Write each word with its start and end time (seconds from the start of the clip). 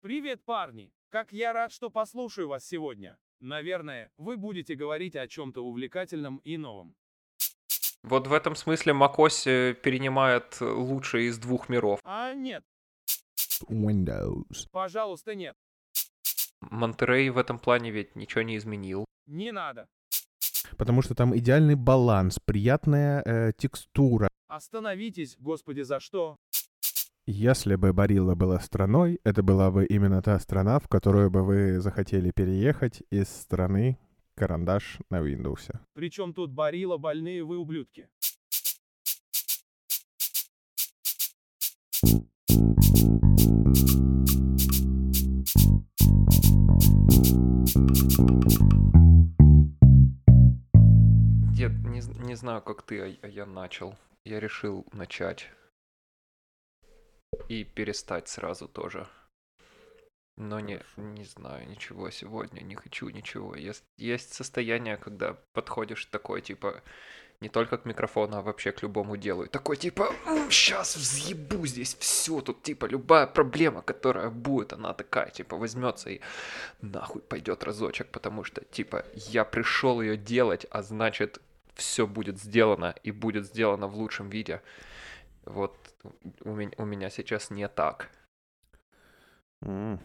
Привет, 0.00 0.44
парни! 0.44 0.92
Как 1.08 1.32
я 1.32 1.52
рад, 1.52 1.72
что 1.72 1.90
послушаю 1.90 2.46
вас 2.46 2.64
сегодня. 2.64 3.18
Наверное, 3.40 4.12
вы 4.16 4.36
будете 4.36 4.76
говорить 4.76 5.16
о 5.16 5.26
чем-то 5.26 5.60
увлекательном 5.60 6.36
и 6.44 6.56
новом. 6.56 6.94
Вот 8.04 8.28
в 8.28 8.32
этом 8.32 8.54
смысле 8.54 8.92
macOS 8.92 9.50
э, 9.50 9.74
перенимает 9.74 10.60
лучшее 10.60 11.26
из 11.26 11.38
двух 11.38 11.68
миров. 11.68 11.98
А 12.04 12.32
нет, 12.32 12.62
Windows. 13.68 14.68
пожалуйста, 14.70 15.34
нет. 15.34 15.56
Монтерей 16.60 17.30
в 17.30 17.38
этом 17.38 17.58
плане 17.58 17.90
ведь 17.90 18.14
ничего 18.14 18.42
не 18.42 18.56
изменил. 18.56 19.04
Не 19.26 19.50
надо. 19.50 19.88
Потому 20.76 21.02
что 21.02 21.16
там 21.16 21.36
идеальный 21.36 21.74
баланс, 21.74 22.38
приятная 22.38 23.20
э, 23.26 23.52
текстура. 23.58 24.28
Остановитесь, 24.46 25.36
господи, 25.40 25.80
за 25.80 25.98
что? 25.98 26.36
Если 27.30 27.74
бы 27.74 27.92
Барилла 27.92 28.34
была 28.34 28.58
страной, 28.58 29.20
это 29.22 29.42
была 29.42 29.70
бы 29.70 29.84
именно 29.84 30.22
та 30.22 30.38
страна, 30.38 30.78
в 30.78 30.88
которую 30.88 31.30
бы 31.30 31.44
вы 31.44 31.78
захотели 31.78 32.30
переехать 32.30 33.02
из 33.10 33.28
страны 33.28 33.98
карандаш 34.34 35.00
на 35.10 35.16
Windows. 35.20 35.70
Причем 35.92 36.32
тут 36.32 36.52
Барила 36.52 36.96
больные 36.96 37.44
вы 37.44 37.58
ублюдки. 37.58 38.08
Я 51.52 51.68
не, 51.68 52.00
не 52.26 52.36
знаю, 52.36 52.62
как 52.62 52.84
ты, 52.84 53.00
а- 53.02 53.16
а 53.20 53.28
я 53.28 53.44
начал. 53.44 53.94
Я 54.24 54.40
решил 54.40 54.86
начать. 54.94 55.50
И 57.48 57.64
перестать 57.64 58.28
сразу 58.28 58.68
тоже. 58.68 59.06
Но 60.36 60.60
не, 60.60 60.80
не 60.96 61.24
знаю 61.24 61.68
ничего 61.68 62.10
сегодня, 62.10 62.60
не 62.60 62.76
хочу 62.76 63.08
ничего. 63.08 63.56
Есть, 63.56 63.84
есть 63.96 64.34
состояние, 64.34 64.96
когда 64.96 65.36
подходишь 65.52 66.06
такой, 66.06 66.42
типа, 66.42 66.82
не 67.40 67.48
только 67.48 67.76
к 67.76 67.84
микрофону, 67.84 68.36
а 68.36 68.42
вообще 68.42 68.72
к 68.72 68.82
любому 68.82 69.16
делу. 69.16 69.42
И 69.44 69.48
такой, 69.48 69.76
типа, 69.76 70.12
сейчас 70.50 70.96
взъебу 70.96 71.66
здесь 71.66 71.96
все. 71.98 72.40
Тут, 72.40 72.62
типа, 72.62 72.86
любая 72.86 73.26
проблема, 73.26 73.82
которая 73.82 74.30
будет, 74.30 74.72
она 74.72 74.94
такая, 74.94 75.30
типа, 75.30 75.56
возьмется 75.56 76.10
и 76.10 76.20
нахуй 76.82 77.22
пойдет 77.22 77.64
разочек, 77.64 78.06
потому 78.08 78.44
что, 78.44 78.64
типа, 78.64 79.04
я 79.14 79.44
пришел 79.44 80.00
ее 80.00 80.16
делать, 80.16 80.66
а 80.70 80.82
значит, 80.82 81.40
все 81.74 82.06
будет 82.06 82.40
сделано 82.40 82.94
и 83.02 83.12
будет 83.12 83.46
сделано 83.46 83.86
в 83.86 83.96
лучшем 83.96 84.30
виде. 84.30 84.62
Вот 85.48 85.74
у 86.44 86.50
меня, 86.54 86.72
у 86.78 86.84
меня 86.84 87.10
сейчас 87.10 87.50
не 87.50 87.66
так. 87.68 88.08
М, 89.64 89.98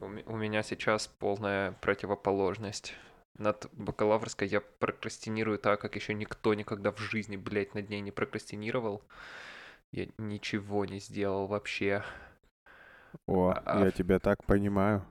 У, 0.00 0.06
у 0.06 0.36
меня 0.36 0.62
сейчас 0.62 1.06
полная 1.06 1.72
противоположность. 1.72 2.94
Над 3.38 3.68
бакалаврской 3.72 4.48
я 4.48 4.60
прокрастинирую 4.60 5.58
так, 5.58 5.80
как 5.80 5.96
еще 5.96 6.14
никто 6.14 6.54
никогда 6.54 6.90
в 6.92 6.98
жизни, 6.98 7.36
блядь, 7.36 7.74
над 7.74 7.88
ней 7.90 8.00
не 8.00 8.10
прокрастинировал. 8.10 9.02
Я 9.92 10.08
ничего 10.18 10.84
не 10.86 11.00
сделал 11.00 11.46
вообще. 11.46 12.04
О, 13.26 13.54
А- 13.54 13.60
я 13.72 13.92
тебя 13.92 14.18
так 14.18 14.44
понимаю. 14.44 15.04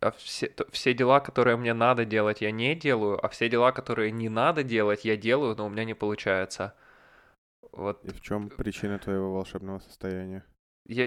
А 0.00 0.10
все, 0.12 0.48
то- 0.48 0.66
все 0.70 0.94
дела, 0.94 1.20
которые 1.20 1.56
мне 1.56 1.74
надо 1.74 2.04
делать, 2.04 2.40
я 2.40 2.50
не 2.52 2.74
делаю, 2.74 3.24
а 3.24 3.28
все 3.28 3.48
дела, 3.48 3.72
которые 3.72 4.10
не 4.12 4.28
надо 4.28 4.62
делать, 4.62 5.04
я 5.04 5.16
делаю, 5.16 5.56
но 5.56 5.66
у 5.66 5.68
меня 5.70 5.84
не 5.84 5.94
получается. 5.94 6.74
Вот 7.72 8.02
И 8.04 8.10
в 8.10 8.20
чем 8.20 8.48
причина 8.50 8.98
твоего 8.98 9.32
волшебного 9.34 9.78
состояния? 9.78 10.44
я... 10.86 11.04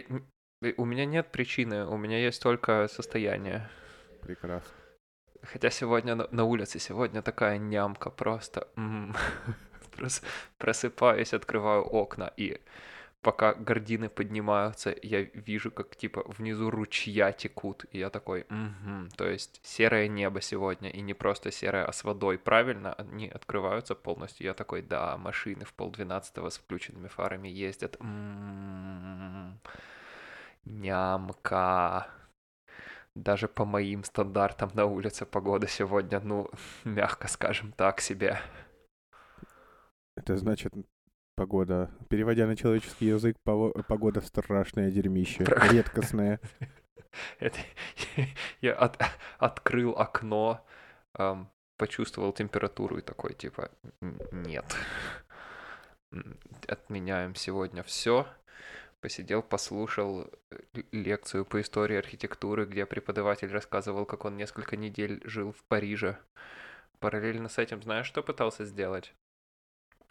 э, 0.61 0.73
У 0.77 0.85
меня 0.85 1.05
нет 1.05 1.31
причины, 1.31 1.85
у 1.85 1.97
меня 1.97 2.17
есть 2.19 2.41
только 2.41 2.87
состояние. 2.87 3.69
Прекрасно. 4.21 4.71
Хотя 5.43 5.69
сегодня 5.69 6.15
на, 6.15 6.43
улице, 6.45 6.79
сегодня 6.79 7.21
такая 7.21 7.57
нямка 7.57 8.09
просто. 8.09 8.67
м. 8.75 9.15
Прос- 9.97 10.23
Просыпаюсь, 10.57 11.33
открываю 11.33 11.83
окна, 11.83 12.31
и 12.37 12.59
пока 13.21 13.53
гардины 13.53 14.09
поднимаются, 14.09 14.95
я 15.01 15.21
вижу, 15.21 15.71
как 15.71 15.95
типа 15.95 16.23
внизу 16.27 16.69
ручья 16.69 17.31
текут. 17.31 17.85
И 17.91 17.99
я 17.99 18.09
такой, 18.09 18.45
«Мгм». 18.49 19.09
то 19.15 19.27
есть 19.27 19.59
серое 19.63 20.07
небо 20.07 20.41
сегодня, 20.41 20.89
и 20.89 21.01
не 21.01 21.13
просто 21.13 21.51
серое, 21.51 21.85
а 21.85 21.91
с 21.93 22.03
водой. 22.03 22.37
Правильно, 22.37 22.93
они 22.93 23.27
открываются 23.29 23.95
полностью. 23.95 24.45
Я 24.47 24.53
такой, 24.53 24.81
да, 24.81 25.17
машины 25.17 25.65
в 25.65 25.73
полдвенадцатого 25.73 26.49
с 26.49 26.57
включенными 26.57 27.07
фарами 27.07 27.47
ездят. 27.47 27.97
М, 27.99 29.59
Нямка. 30.65 32.07
Даже 33.15 33.47
по 33.47 33.65
моим 33.65 34.03
стандартам 34.03 34.71
на 34.73 34.85
улице 34.85 35.25
погода 35.25 35.67
сегодня, 35.67 36.19
ну, 36.21 36.49
мягко 36.85 37.27
скажем 37.27 37.73
так 37.73 37.99
себе. 37.99 38.39
Это 40.15 40.37
значит 40.37 40.73
погода. 41.41 41.89
Переводя 42.07 42.45
на 42.45 42.55
человеческий 42.55 43.07
язык, 43.07 43.35
погода 43.43 44.21
страшное 44.21 44.91
дерьмище. 44.91 45.43
Редкостное. 45.71 46.39
Это, 47.39 47.57
я 48.61 48.73
от- 48.75 49.01
открыл 49.39 49.91
окно, 49.97 50.63
почувствовал 51.77 52.31
температуру 52.31 52.99
и 52.99 53.01
такой, 53.01 53.33
типа, 53.33 53.71
«Н- 54.01 54.19
нет. 54.31 54.65
Отменяем 56.67 57.33
сегодня 57.33 57.81
все. 57.81 58.27
Посидел, 58.99 59.41
послушал 59.41 60.29
э, 60.51 60.83
лекцию 60.91 61.43
по 61.45 61.59
истории 61.59 61.97
архитектуры, 61.97 62.65
где 62.65 62.85
преподаватель 62.85 63.51
рассказывал, 63.51 64.05
как 64.05 64.25
он 64.25 64.37
несколько 64.37 64.77
недель 64.77 65.21
жил 65.25 65.53
в 65.53 65.63
Париже. 65.63 66.19
Параллельно 66.99 67.49
с 67.49 67.57
этим, 67.57 67.81
знаешь, 67.81 68.05
что 68.05 68.21
пытался 68.21 68.63
сделать? 68.63 69.15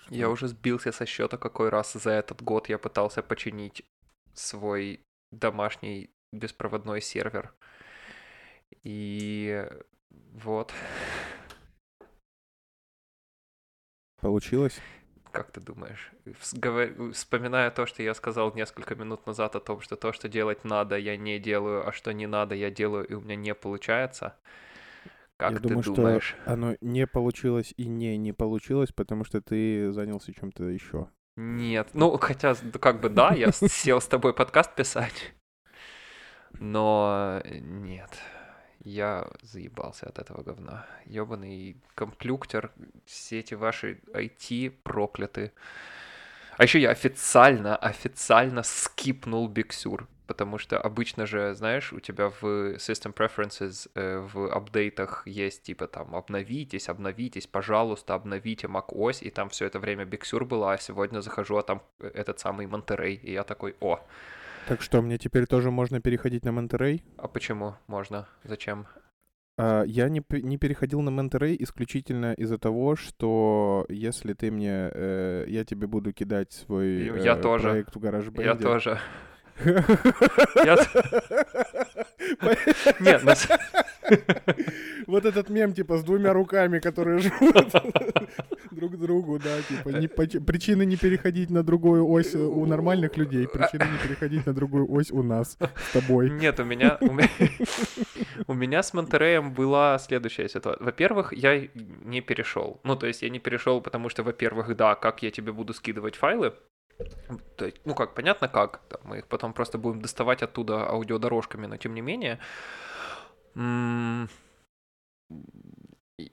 Я 0.09 0.29
Что? 0.29 0.31
уже 0.31 0.49
сбился 0.49 0.93
со 0.93 1.07
счета, 1.07 1.37
какой 1.37 1.69
раз 1.69 1.93
за 1.93 2.11
этот 2.11 2.43
год 2.43 2.69
я 2.69 2.79
пытался 2.79 3.23
починить 3.23 3.85
свой 4.35 5.01
домашний 5.31 6.11
беспроводной 6.33 7.01
сервер. 7.01 7.55
И 8.83 9.67
вот, 10.11 10.73
Получилось? 14.21 14.81
как 15.33 15.53
ты 15.53 15.61
думаешь, 15.61 16.11
говор- 16.55 17.13
вспоминая 17.13 17.71
то, 17.71 17.87
что 17.87 18.03
я 18.03 18.15
сказал 18.15 18.53
несколько 18.55 18.95
минут 18.97 19.27
назад 19.27 19.55
о 19.57 19.61
том, 19.61 19.81
что 19.81 19.97
то, 19.97 20.13
что 20.13 20.29
делать 20.29 20.65
надо, 20.65 20.97
я 20.99 21.17
не 21.17 21.39
делаю, 21.39 21.87
а 21.89 21.93
что 21.93 22.13
не 22.13 22.27
надо, 22.27 22.55
я 22.55 22.71
делаю, 22.71 23.07
и 23.07 23.15
у 23.15 23.21
меня 23.21 23.37
не 23.37 23.55
получается. 23.55 24.37
Как 25.41 25.53
Я 25.53 25.57
ты 25.57 25.63
думаю, 25.63 25.83
думаешь? 25.83 26.37
что 26.43 26.53
оно 26.53 26.77
не 26.83 27.07
получилось 27.07 27.73
и 27.79 27.87
не 27.87 28.19
не 28.19 28.35
получилось, 28.35 28.93
потому 28.93 29.25
что 29.25 29.41
ты 29.41 29.91
занялся 29.91 30.35
чем-то 30.35 30.65
еще. 30.65 31.09
Нет, 31.37 31.89
ну 31.95 32.19
хотя 32.19 32.55
как 32.79 33.01
бы 33.01 33.09
да, 33.09 33.33
я 33.33 33.51
сел 33.51 34.03
с 34.03 34.07
тобой 34.07 34.35
подкаст 34.35 34.75
писать, 34.75 35.33
но 36.59 37.41
э, 37.43 37.59
нет, 37.61 38.11
я 38.81 39.29
заебался 39.41 40.07
от 40.11 40.19
этого 40.19 40.43
говна. 40.43 40.85
Ёбаный 41.07 41.83
комплюктер, 41.95 42.71
все 43.07 43.39
эти 43.41 43.55
ваши 43.55 44.03
IT 44.13 44.71
прокляты. 44.83 45.53
А 46.59 46.65
еще 46.65 46.79
я 46.79 46.91
официально, 46.91 47.77
официально 47.77 48.63
скипнул 48.63 49.49
Биксюр, 49.49 50.07
потому 50.31 50.59
что 50.59 50.79
обычно 50.79 51.27
же, 51.27 51.55
знаешь, 51.55 51.93
у 51.93 51.99
тебя 51.99 52.31
в 52.31 52.45
System 52.77 53.13
Preferences, 53.13 53.91
э, 53.97 54.19
в 54.33 54.49
апдейтах 54.55 55.27
есть 55.27 55.65
типа 55.65 55.89
там 55.89 56.15
обновитесь, 56.15 56.89
обновитесь, 56.89 57.49
пожалуйста, 57.49 58.15
обновите 58.15 58.69
macOS, 58.69 59.25
и 59.25 59.31
там 59.31 59.49
все 59.49 59.67
это 59.67 59.81
время 59.81 60.05
Биксюр 60.05 60.45
была, 60.45 60.75
а 60.75 60.79
сегодня 60.79 61.21
захожу, 61.21 61.57
а 61.57 61.63
там 61.63 61.83
э, 61.99 62.13
этот 62.15 62.39
самый 62.39 62.69
Монтерей, 62.69 63.17
и 63.17 63.33
я 63.33 63.43
такой, 63.43 63.75
о, 63.81 63.99
Так 64.69 64.83
что, 64.83 65.03
мне 65.03 65.19
теперь 65.19 65.47
тоже 65.47 65.71
можно 65.73 66.01
переходить 66.01 66.45
на 66.45 66.53
Монтерей? 66.53 67.03
а 67.17 67.27
почему 67.27 67.75
можно, 67.89 68.29
зачем? 68.45 68.87
А, 69.59 69.83
Я 69.85 70.09
не, 70.09 70.23
не 70.31 70.59
переходил 70.59 71.01
на 71.03 71.11
Монтерей 71.11 71.57
исключительно 71.59 72.35
из-за 72.35 72.57
того, 72.57 72.95
что 72.95 73.85
если 73.89 74.33
ты 74.35 74.53
мне... 74.53 74.91
э, 74.95 75.45
я 75.49 75.65
тебе 75.65 75.87
буду 75.89 76.13
кидать 76.13 76.53
свой 76.53 77.23
Я 77.25 77.35
э, 77.37 77.43
тоже. 77.43 77.69
проект 77.71 77.97
в 77.97 77.99
GarageBand. 77.99 78.45
Я 78.45 78.55
тоже. 78.55 79.01
Нет, 83.01 83.49
Вот 85.07 85.25
этот 85.25 85.49
мем, 85.51 85.73
типа, 85.73 85.99
с 85.99 86.05
двумя 86.05 86.33
руками, 86.33 86.79
которые 86.79 87.19
жмут 87.19 87.73
друг 88.71 88.97
другу, 88.97 89.39
да, 89.39 89.61
типа, 89.63 89.89
не 89.91 90.09
причины 90.09 90.87
не 90.87 90.97
переходить 90.97 91.51
на 91.51 91.63
другую 91.63 92.09
ось 92.09 92.35
у 92.35 92.65
нормальных 92.67 93.17
людей, 93.17 93.47
причины 93.49 93.85
не 93.91 94.09
переходить 94.09 94.47
на 94.47 94.53
другую 94.53 94.91
ось 94.91 95.11
у 95.11 95.23
нас 95.23 95.59
с 95.59 95.93
тобой. 95.93 96.31
Нет, 96.31 96.61
у 96.61 96.65
меня, 96.65 96.99
у 98.47 98.55
меня 98.55 98.83
с 98.83 98.95
Монтереем 98.95 99.53
была 99.53 99.99
следующая 99.99 100.49
ситуация. 100.49 100.85
Во-первых, 100.85 101.33
я 101.33 101.69
не 102.05 102.21
перешел. 102.21 102.81
Ну, 102.85 102.97
то 102.97 103.07
есть 103.07 103.23
я 103.23 103.31
не 103.31 103.39
перешел, 103.39 103.81
потому 103.81 104.09
что, 104.09 104.23
во-первых, 104.23 104.77
да, 104.77 104.95
как 104.95 105.23
я 105.23 105.31
тебе 105.31 105.53
буду 105.53 105.75
скидывать 105.75 106.17
файлы, 106.17 106.55
Ну 107.85 107.95
как, 107.95 108.15
понятно 108.15 108.49
как, 108.49 108.81
мы 109.05 109.19
их 109.19 109.27
потом 109.27 109.53
просто 109.53 109.79
будем 109.79 110.01
доставать 110.01 110.43
оттуда 110.43 110.89
аудиодорожками, 110.89 111.67
но 111.67 111.77
тем 111.77 111.95
не 111.95 112.01
менее, 112.03 112.39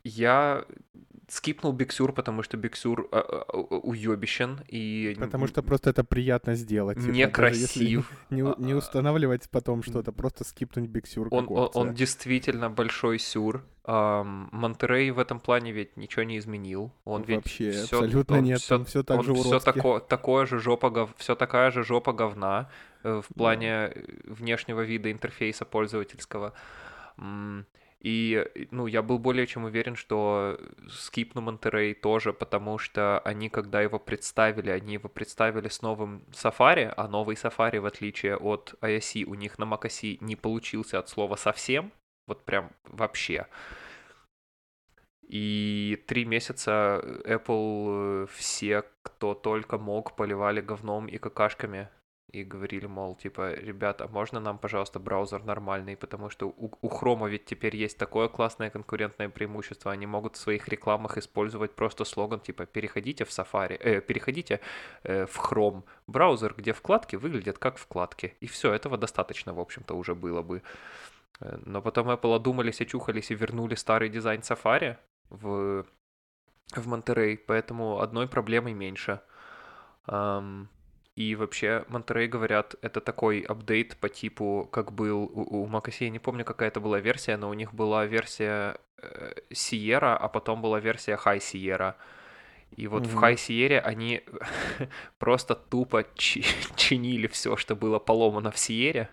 я 0.04 0.66
скипнул 1.28 1.74
Биксюр, 1.74 2.14
потому 2.14 2.44
что 2.44 2.58
Биксюр 2.58 3.08
а, 3.12 3.20
а, 3.20 3.46
а, 3.50 3.58
уебищен 3.58 4.62
и 4.68 5.16
Потому 5.20 5.48
что 5.48 5.62
просто 5.62 5.90
это 5.90 6.04
приятно 6.04 6.56
сделать. 6.56 7.00
типа, 7.00 7.12
некрасив. 7.12 8.12
Не, 8.30 8.44
не 8.58 8.74
устанавливать 8.74 9.50
потом 9.50 9.84
что-то, 9.84 10.12
просто 10.12 10.44
скипнуть 10.44 10.90
биксюр 10.90 11.28
Он, 11.32 11.46
он, 11.50 11.70
он 11.74 11.94
действительно 11.94 12.70
большой 12.70 13.20
сюр. 13.20 13.64
Монтерей 13.86 15.12
в 15.12 15.20
этом 15.20 15.40
плане 15.40 15.72
ведь 15.72 15.96
ничего 15.96 16.24
не 16.24 16.38
изменил. 16.38 16.92
Он 17.06 17.24
ведь 17.24 17.38
Вообще, 17.38 17.70
абсолютно 17.70 18.38
он 18.38 18.44
нет, 18.44 18.60
всё- 18.60 18.76
там 18.76 18.86
все 18.86 19.04
так 19.04 19.20
он 19.20 19.26
же 19.26 19.34
все 19.34 19.60
тако, 19.60 20.00
такое 20.00 20.46
же 20.46 20.60
жопа 20.60 20.90
гов, 20.90 21.10
все 21.18 21.36
такая 21.36 21.72
же 21.72 21.84
жопа 21.84 22.12
говна 22.12 22.70
э, 23.04 23.22
в 23.22 23.34
плане 23.34 23.70
э, 23.70 24.04
внешнего 24.26 24.82
вида 24.82 25.10
интерфейса 25.10 25.64
пользовательского. 25.64 26.54
И, 28.00 28.68
ну, 28.70 28.86
я 28.86 29.02
был 29.02 29.18
более 29.18 29.48
чем 29.48 29.64
уверен, 29.64 29.96
что 29.96 30.60
скипну 30.90 31.42
Монтерей 31.42 31.96
тоже, 31.96 32.32
потому 32.32 32.78
что 32.78 33.20
они, 33.20 33.50
когда 33.50 33.82
его 33.82 33.98
представили, 33.98 34.70
они 34.70 34.94
его 34.94 35.10
представили 35.10 35.68
с 35.68 35.82
новым 35.82 36.24
Safari, 36.32 36.94
а 36.96 37.08
новый 37.08 37.36
Safari, 37.36 37.80
в 37.80 37.86
отличие 37.88 38.38
от 38.38 38.76
iOS, 38.82 39.24
у 39.26 39.34
них 39.34 39.58
на 39.58 39.64
macOS 39.64 40.18
не 40.22 40.36
получился 40.36 41.00
от 41.00 41.10
слова 41.10 41.36
совсем, 41.36 41.92
вот 42.28 42.46
прям 42.46 42.72
вообще. 42.84 43.48
И 45.28 46.02
три 46.08 46.24
месяца 46.24 47.02
Apple 47.26 48.24
э, 48.24 48.28
все, 48.32 48.84
кто 49.02 49.34
только 49.34 49.78
мог, 49.78 50.16
поливали 50.16 50.62
говном 50.62 51.08
и 51.08 51.18
какашками. 51.18 51.90
И 52.34 52.44
говорили, 52.44 52.88
мол, 52.88 53.16
типа, 53.16 53.54
ребята, 53.54 54.08
можно 54.10 54.42
нам, 54.42 54.58
пожалуйста, 54.58 55.00
браузер 55.00 55.46
нормальный, 55.46 55.96
потому 55.96 56.30
что 56.30 56.48
у, 56.50 56.72
у 56.82 56.90
Chrome 56.90 57.30
ведь 57.30 57.46
теперь 57.46 57.76
есть 57.78 57.98
такое 57.98 58.28
классное 58.28 58.70
конкурентное 58.70 59.30
преимущество, 59.30 59.94
они 59.94 60.08
могут 60.08 60.36
в 60.36 60.40
своих 60.40 60.68
рекламах 60.68 61.18
использовать 61.18 61.74
просто 61.74 62.04
слоган, 62.04 62.42
типа, 62.42 62.66
переходите 62.66 63.24
в 63.24 63.30
Safari, 63.30 63.78
э, 63.80 64.02
переходите 64.02 64.60
э, 65.04 65.26
в 65.26 65.38
Chrome, 65.38 65.84
браузер, 66.08 66.54
где 66.58 66.74
вкладки 66.74 67.16
выглядят 67.16 67.60
как 67.60 67.78
вкладки. 67.78 68.36
И 68.42 68.48
все, 68.48 68.74
этого 68.74 68.98
достаточно, 68.98 69.54
в 69.54 69.60
общем-то, 69.60 69.94
уже 69.96 70.14
было 70.14 70.42
бы. 70.42 70.64
Э, 71.40 71.58
Но 71.66 71.82
потом 71.82 72.10
Apple 72.10 72.36
одумались, 72.36 72.82
очухались 72.82 73.32
и 73.32 73.36
вернули 73.36 73.76
старый 73.76 74.10
дизайн 74.10 74.42
Safari 74.42 74.98
в, 75.30 75.86
в 76.76 76.88
Монтерей, 76.88 77.38
поэтому 77.38 78.02
одной 78.02 78.28
проблемой 78.28 78.74
меньше. 78.74 79.22
Ам, 80.08 80.68
и 81.18 81.36
вообще, 81.36 81.84
Монтерей, 81.90 82.28
говорят, 82.28 82.76
это 82.84 83.02
такой 83.02 83.42
апдейт 83.42 83.98
по 83.98 84.08
типу, 84.10 84.70
как 84.72 84.92
был 84.94 85.24
у, 85.24 85.64
у 85.64 85.68
macOS, 85.68 85.98
я 86.02 86.10
не 86.12 86.20
помню, 86.20 86.46
какая 86.46 86.70
это 86.70 86.80
была 86.80 87.00
версия, 87.00 87.38
но 87.38 87.50
у 87.50 87.56
них 87.56 87.74
была 87.74 88.06
версия 88.06 88.78
э, 89.02 89.34
Sierra, 89.52 90.16
а 90.16 90.30
потом 90.30 90.62
была 90.62 90.80
версия 90.80 91.16
High 91.18 91.40
Sierra. 91.40 91.96
И 92.76 92.88
вот 92.88 93.08
в 93.08 93.16
Мгм. 93.16 93.24
High 93.24 93.36
Sierra 93.36 93.80
они 93.80 94.24
просто 95.20 95.56
тупо 95.56 96.06
чи- 96.16 96.46
чинили 96.76 97.28
все, 97.28 97.58
что 97.58 97.76
было 97.76 98.00
поломано 98.00 98.52
в 98.52 98.56
Sierra. 98.56 99.08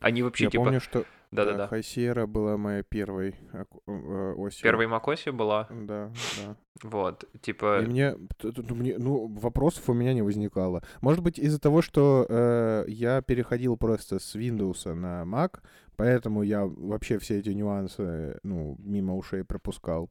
Они 0.00 0.22
вообще 0.22 0.44
Я 0.44 0.50
типа... 0.50 0.64
помню, 0.64 0.80
что 0.80 1.04
Да-да-да. 1.32 1.68
Sierra 1.78 2.26
была 2.26 2.56
моей 2.56 2.82
первой 2.82 3.36
оку- 3.52 3.82
э, 3.86 4.32
осью. 4.36 4.62
Первой 4.64 4.86
macOS 4.86 5.30
была, 5.30 5.68
Да, 5.70 6.10
да. 6.38 6.56
вот, 6.82 7.24
типа... 7.40 7.82
И 7.82 7.86
мне, 7.86 8.16
мне, 8.42 8.98
ну, 8.98 9.28
вопросов 9.28 9.88
у 9.88 9.92
меня 9.92 10.12
не 10.12 10.22
возникало. 10.22 10.82
Может 11.00 11.22
быть, 11.22 11.38
из-за 11.38 11.60
того, 11.60 11.82
что 11.82 12.26
э, 12.28 12.84
я 12.88 13.22
переходил 13.22 13.76
просто 13.76 14.18
с 14.18 14.34
Windows 14.34 14.92
на 14.92 15.22
Mac, 15.22 15.60
поэтому 15.96 16.42
я 16.42 16.66
вообще 16.66 17.18
все 17.18 17.38
эти 17.38 17.50
нюансы, 17.50 18.38
ну, 18.42 18.76
мимо 18.80 19.16
ушей 19.16 19.44
пропускал. 19.44 20.10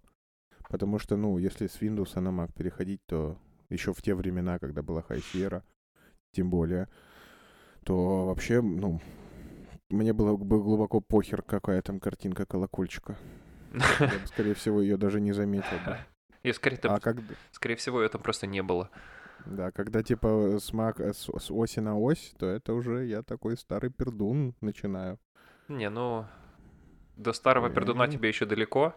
Потому 0.69 0.99
что, 0.99 1.17
ну, 1.17 1.37
если 1.37 1.67
с 1.67 1.81
Windows 1.81 2.17
на 2.19 2.29
Mac 2.29 2.53
переходить, 2.53 3.01
то 3.05 3.37
еще 3.69 3.91
в 3.93 4.01
те 4.01 4.15
времена, 4.15 4.57
когда 4.59 4.81
была 4.83 5.01
High 5.09 5.23
Sierra, 5.33 5.63
тем 6.31 6.49
более, 6.49 6.87
то 7.83 8.27
вообще, 8.27 8.61
ну, 8.61 9.01
мне 9.89 10.13
было 10.13 10.35
бы 10.37 10.61
глубоко 10.61 10.99
похер, 11.01 11.41
какая 11.41 11.81
там 11.81 11.99
картинка 11.99 12.45
колокольчика. 12.45 13.17
Я 13.73 14.07
бы, 14.19 14.27
скорее 14.27 14.53
всего, 14.55 14.81
ее 14.81 14.97
даже 14.97 15.19
не 15.21 15.31
заметил 15.31 15.77
бы. 15.85 15.97
И 16.43 16.51
скорее, 16.53 16.77
там- 16.77 16.93
А 16.95 16.99
как, 16.99 17.17
скорее 17.51 17.75
всего, 17.75 18.01
ее 18.01 18.09
там 18.09 18.21
просто 18.21 18.47
не 18.47 18.63
было. 18.63 18.89
Да, 19.45 19.71
когда 19.71 20.03
типа 20.03 20.57
с, 20.59 20.73
мак, 20.73 20.99
с, 20.99 21.29
с 21.29 21.51
оси 21.51 21.79
на 21.79 21.97
ось, 21.97 22.33
то 22.37 22.45
это 22.45 22.73
уже 22.73 23.05
я 23.05 23.21
такой 23.23 23.57
старый 23.57 23.89
пердун 23.89 24.53
начинаю. 24.61 25.17
Не, 25.67 25.89
ну, 25.89 26.25
до 27.15 27.33
старого 27.33 27.69
пердуна 27.69 28.05
М. 28.05 28.11
тебе 28.11 28.29
еще 28.29 28.45
далеко. 28.45 28.93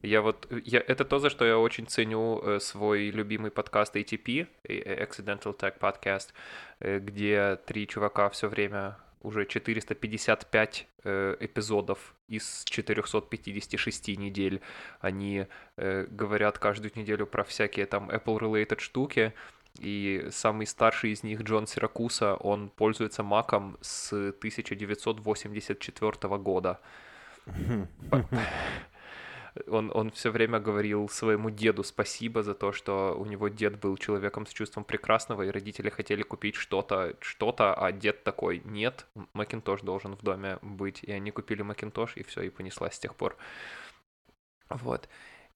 Я 0.00 0.22
вот, 0.22 0.46
я, 0.64 0.78
это 0.80 1.04
то, 1.04 1.18
за 1.18 1.28
что 1.28 1.44
я 1.44 1.58
очень 1.58 1.86
ценю 1.86 2.40
э, 2.40 2.60
свой 2.60 3.10
любимый 3.10 3.50
подкаст 3.50 3.96
ATP, 3.96 4.46
э, 4.62 5.04
Accidental 5.04 5.58
Tech 5.58 5.78
Podcast, 5.80 6.32
э, 6.80 7.00
где 7.00 7.56
три 7.66 7.86
чувака 7.88 8.28
все 8.30 8.48
время 8.48 8.96
уже 9.22 9.46
455 9.46 10.86
э, 11.04 11.36
эпизодов 11.40 12.14
из 12.28 12.64
456 12.64 14.18
недель. 14.18 14.60
Они 15.00 15.46
э, 15.76 16.06
говорят 16.10 16.58
каждую 16.58 16.92
неделю 16.94 17.26
про 17.26 17.44
всякие 17.44 17.86
там 17.86 18.10
Apple-related 18.10 18.80
штуки. 18.80 19.32
И 19.78 20.28
самый 20.30 20.66
старший 20.66 21.12
из 21.12 21.22
них, 21.22 21.40
Джон 21.42 21.66
Сиракуса, 21.66 22.34
он 22.34 22.68
пользуется 22.68 23.22
Маком 23.22 23.78
с 23.80 24.12
1984 24.12 26.36
года. 26.38 26.78
Он, 29.66 29.90
он 29.94 30.10
все 30.10 30.30
время 30.30 30.60
говорил 30.60 31.08
своему 31.08 31.50
деду 31.50 31.82
спасибо 31.84 32.42
за 32.42 32.54
то, 32.54 32.72
что 32.72 33.16
у 33.18 33.24
него 33.24 33.48
дед 33.48 33.78
был 33.78 33.96
человеком 33.96 34.46
с 34.46 34.50
чувством 34.50 34.84
прекрасного, 34.84 35.42
и 35.42 35.50
родители 35.50 35.90
хотели 35.90 36.22
купить 36.22 36.54
что-то, 36.54 37.14
что-то, 37.20 37.74
а 37.74 37.92
дед 37.92 38.24
такой, 38.24 38.62
нет, 38.64 39.06
Макинтош 39.32 39.82
должен 39.82 40.16
в 40.16 40.22
доме 40.22 40.58
быть. 40.62 41.02
И 41.02 41.12
они 41.12 41.30
купили 41.30 41.62
Макинтош, 41.62 42.16
и 42.16 42.22
все, 42.22 42.42
и 42.42 42.50
понеслась 42.50 42.94
с 42.94 42.98
тех 42.98 43.14
пор. 43.14 43.36
Вот. 44.68 45.08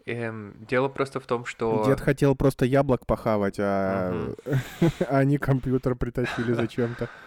Эм, 0.05 0.55
дело 0.59 0.89
просто 0.89 1.21
в 1.21 1.27
том, 1.27 1.45
что... 1.45 1.85
Дед 1.87 2.01
хотел 2.01 2.35
просто 2.35 2.65
яблок 2.65 3.07
похавать, 3.07 3.61
а 3.61 4.35
они 5.09 5.39
компьютер 5.39 5.95
притащили 5.95 6.53
зачем-то. 6.53 7.09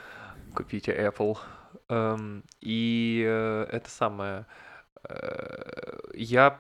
купите 0.56 0.92
Apple. 0.92 1.38
Эм, 1.90 2.44
и 2.62 3.24
э, 3.28 3.68
это 3.72 3.90
самое. 3.90 4.46
Э, 5.10 6.00
Я 6.14 6.60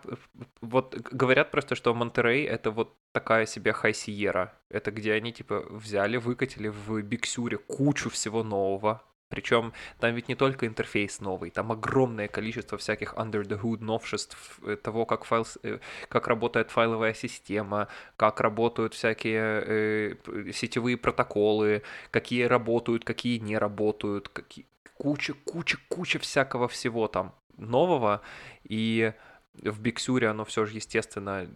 вот 0.62 0.96
говорят 0.96 1.52
просто, 1.52 1.75
что 1.75 1.94
Монтерей 1.94 2.46
это 2.46 2.72
вот 2.72 2.96
такая 3.12 3.46
себе 3.46 3.72
Sierra. 3.72 4.50
Это 4.70 4.92
где 4.92 5.14
они 5.14 5.32
типа 5.32 5.66
взяли, 5.70 6.18
выкатили 6.18 6.68
в 6.70 7.02
Биксюре 7.02 7.58
кучу 7.58 8.10
всего 8.10 8.44
нового. 8.44 9.02
Причем 9.30 9.74
там 10.00 10.14
ведь 10.16 10.30
не 10.30 10.36
только 10.36 10.68
интерфейс 10.68 11.20
новый, 11.20 11.50
там 11.50 11.72
огромное 11.72 12.28
количество 12.28 12.78
всяких 12.78 13.16
under 13.16 13.42
the 13.42 13.60
hood 13.60 13.84
новшеств 13.84 14.60
э, 14.64 14.75
того, 14.75 15.06
как 15.06 15.25
файл, 15.25 15.46
э, 15.64 15.80
как 16.10 16.28
работает 16.28 16.70
файловая 16.70 17.14
система, 17.14 17.88
как 18.18 18.40
работают 18.40 18.94
всякие 18.94 19.64
э, 19.66 20.52
сетевые 20.54 20.98
протоколы, 20.98 21.82
какие 22.12 22.44
работают, 22.44 23.04
какие 23.04 23.40
не 23.40 23.58
работают, 23.58 24.30
какие... 24.30 24.68
куча, 24.98 25.34
куча, 25.46 25.78
куча 25.90 26.20
всякого 26.20 26.68
всего 26.68 27.08
там 27.08 27.36
нового. 27.58 28.22
И 28.64 29.14
в 29.54 29.80
Биксюре 29.80 30.28
оно 30.28 30.46
все 30.46 30.66
же, 30.66 30.75
естественно, 30.75 31.48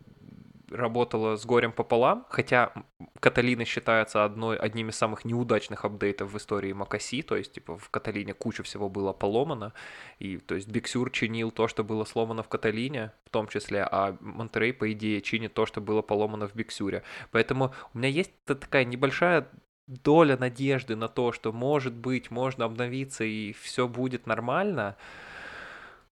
работало 0.71 1.35
с 1.35 1.45
горем 1.45 1.71
пополам, 1.71 2.25
хотя 2.29 2.71
Каталина 3.19 3.65
считается 3.65 4.23
одной, 4.23 4.57
одним 4.57 4.89
из 4.89 4.95
самых 4.95 5.25
неудачных 5.25 5.85
апдейтов 5.85 6.31
в 6.31 6.37
истории 6.37 6.73
macOS, 6.73 7.23
то 7.23 7.35
есть, 7.35 7.53
типа, 7.53 7.77
в 7.77 7.89
Каталине 7.89 8.33
куча 8.33 8.63
всего 8.63 8.89
было 8.89 9.13
поломано, 9.13 9.73
и, 10.19 10.37
то 10.37 10.55
есть, 10.55 10.67
Биксюр 10.67 11.11
чинил 11.11 11.51
то, 11.51 11.67
что 11.67 11.83
было 11.83 12.05
сломано 12.05 12.43
в 12.43 12.49
Каталине, 12.49 13.11
в 13.25 13.29
том 13.29 13.47
числе, 13.47 13.81
а 13.83 14.15
Монтерей, 14.19 14.73
по 14.73 14.91
идее, 14.91 15.21
чинит 15.21 15.53
то, 15.53 15.65
что 15.65 15.81
было 15.81 16.01
поломано 16.01 16.47
в 16.47 16.55
Биксюре. 16.55 17.03
Поэтому 17.31 17.73
у 17.93 17.97
меня 17.97 18.09
есть 18.09 18.31
та- 18.45 18.55
такая 18.55 18.85
небольшая 18.85 19.47
доля 19.89 20.37
надежды 20.37 20.95
на 20.95 21.07
то, 21.07 21.31
что, 21.31 21.51
может 21.51 21.93
быть, 21.93 22.31
можно 22.31 22.65
обновиться 22.65 23.23
и 23.23 23.53
все 23.53 23.87
будет 23.87 24.27
нормально, 24.27 24.95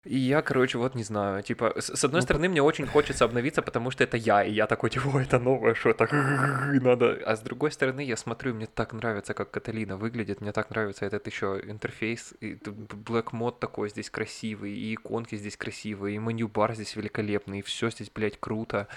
и 0.04 0.18
я, 0.18 0.42
короче, 0.42 0.80
вот 0.80 0.96
не 0.96 1.04
знаю, 1.04 1.44
типа, 1.44 1.74
с, 1.80 1.96
с 1.96 2.04
одной 2.04 2.22
Ну, 2.22 2.24
стороны, 2.24 2.50
мне 2.50 2.62
очень 2.64 2.88
хочется 2.88 3.24
обновиться, 3.24 3.62
потому 3.62 3.92
что 3.92 4.04
это 4.04 4.18
я, 4.18 4.44
и 4.44 4.52
я 4.52 4.66
такой, 4.66 4.90
типа, 4.90 5.08
«О, 5.14 5.22
это 5.22 5.38
новое 5.38 5.76
что-то, 5.76 6.08
надо. 6.82 7.20
А 7.24 7.36
с 7.36 7.42
другой 7.42 7.72
стороны, 7.72 8.04
я 8.04 8.18
смотрю, 8.18 8.56
мне 8.56 8.66
так 8.66 8.94
нравится, 8.94 9.36
как 9.36 9.52
Каталина 9.52 9.98
выглядит, 9.98 10.42
мне 10.42 10.52
так 10.54 10.72
нравится 10.72 11.06
этот 11.06 11.28
еще 11.28 11.62
интерфейс, 11.64 12.34
и 12.42 12.56
Black 12.56 13.30
мод 13.32 13.60
такой 13.60 13.90
здесь 13.90 14.10
красивый, 14.10 14.74
и 14.74 14.96
иконки 14.96 15.36
здесь 15.36 15.56
красивые, 15.56 16.16
и 16.16 16.20
меню 16.20 16.48
бар 16.48 16.74
здесь 16.74 16.96
великолепный, 16.96 17.60
и 17.60 17.62
все 17.62 17.92
здесь, 17.92 18.10
блядь, 18.10 18.40
круто. 18.40 18.88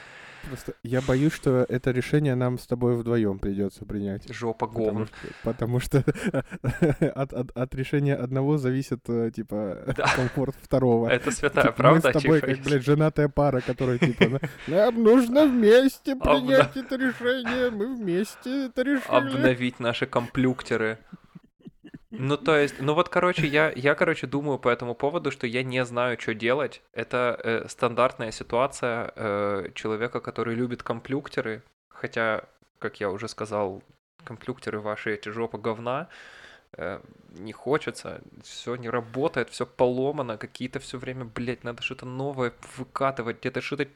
Просто 0.49 0.75
я 0.83 1.01
боюсь, 1.01 1.33
что 1.33 1.65
это 1.69 1.91
решение 1.91 2.35
нам 2.35 2.59
с 2.59 2.67
тобой 2.67 2.97
вдвоем 2.97 3.39
придется 3.39 3.85
принять. 3.85 4.33
Жопа 4.33 4.67
Потому 4.67 4.91
говн. 4.91 5.07
что, 5.07 5.29
потому 5.43 5.81
что 5.81 5.99
от, 7.15 7.33
от, 7.33 7.51
от 7.57 7.75
решения 7.75 8.15
одного 8.15 8.59
зависит, 8.59 9.01
э, 9.09 9.31
типа, 9.35 9.79
Да. 9.97 10.07
комфорт 10.17 10.55
второго. 10.61 11.09
Это 11.09 11.31
святая 11.31 11.65
Типа, 11.65 11.75
правда, 11.77 12.09
Мы 12.13 12.19
с 12.19 12.23
тобой, 12.23 12.41
типа, 12.41 12.53
как, 12.55 12.65
блядь, 12.65 12.85
женатая 12.85 13.29
пара, 13.29 13.61
которая, 13.61 13.99
типа, 13.99 14.25
«На- 14.29 14.41
нам 14.69 15.03
нужно 15.03 15.47
вместе 15.47 16.17
принять 16.17 16.77
это 16.77 16.97
решение, 16.97 17.71
мы 17.71 17.95
вместе 17.95 18.67
это 18.67 18.83
решили. 18.83 19.03
обновить 19.09 19.81
наши 19.81 20.07
комплюктеры. 20.07 20.99
Ну, 22.19 22.37
то 22.37 22.57
есть, 22.57 22.77
ну 22.81 22.95
вот, 22.95 23.09
короче, 23.09 23.47
я, 23.47 23.73
я, 23.75 23.95
короче, 23.95 24.27
думаю 24.27 24.59
по 24.59 24.69
этому 24.69 24.95
поводу, 24.95 25.31
что 25.31 25.47
я 25.47 25.63
не 25.63 25.85
знаю, 25.85 26.19
что 26.21 26.35
делать. 26.35 26.83
Это 26.93 27.39
э, 27.43 27.69
стандартная 27.69 28.31
ситуация 28.31 29.13
э, 29.17 29.71
человека, 29.75 30.21
который 30.21 30.55
любит 30.55 30.83
комплюктеры, 30.83 31.63
хотя, 31.89 32.45
как 32.79 33.01
я 33.01 33.11
уже 33.11 33.29
сказал, 33.29 33.83
комплюктеры 34.25 34.81
ваши 34.81 35.15
эти 35.15 35.29
жопа 35.29 35.59
говна, 35.59 36.09
э, 36.77 37.01
не 37.31 37.53
хочется, 37.53 38.21
все 38.43 38.77
не 38.77 38.89
работает, 38.89 39.51
все 39.51 39.67
поломано, 39.67 40.39
какие-то 40.39 40.79
все 40.79 40.99
время, 40.99 41.25
блядь, 41.25 41.65
надо 41.65 41.83
что-то 41.83 42.07
новое 42.07 42.53
выкатывать, 42.77 43.41
где-то 43.41 43.61
что-то... 43.61 43.89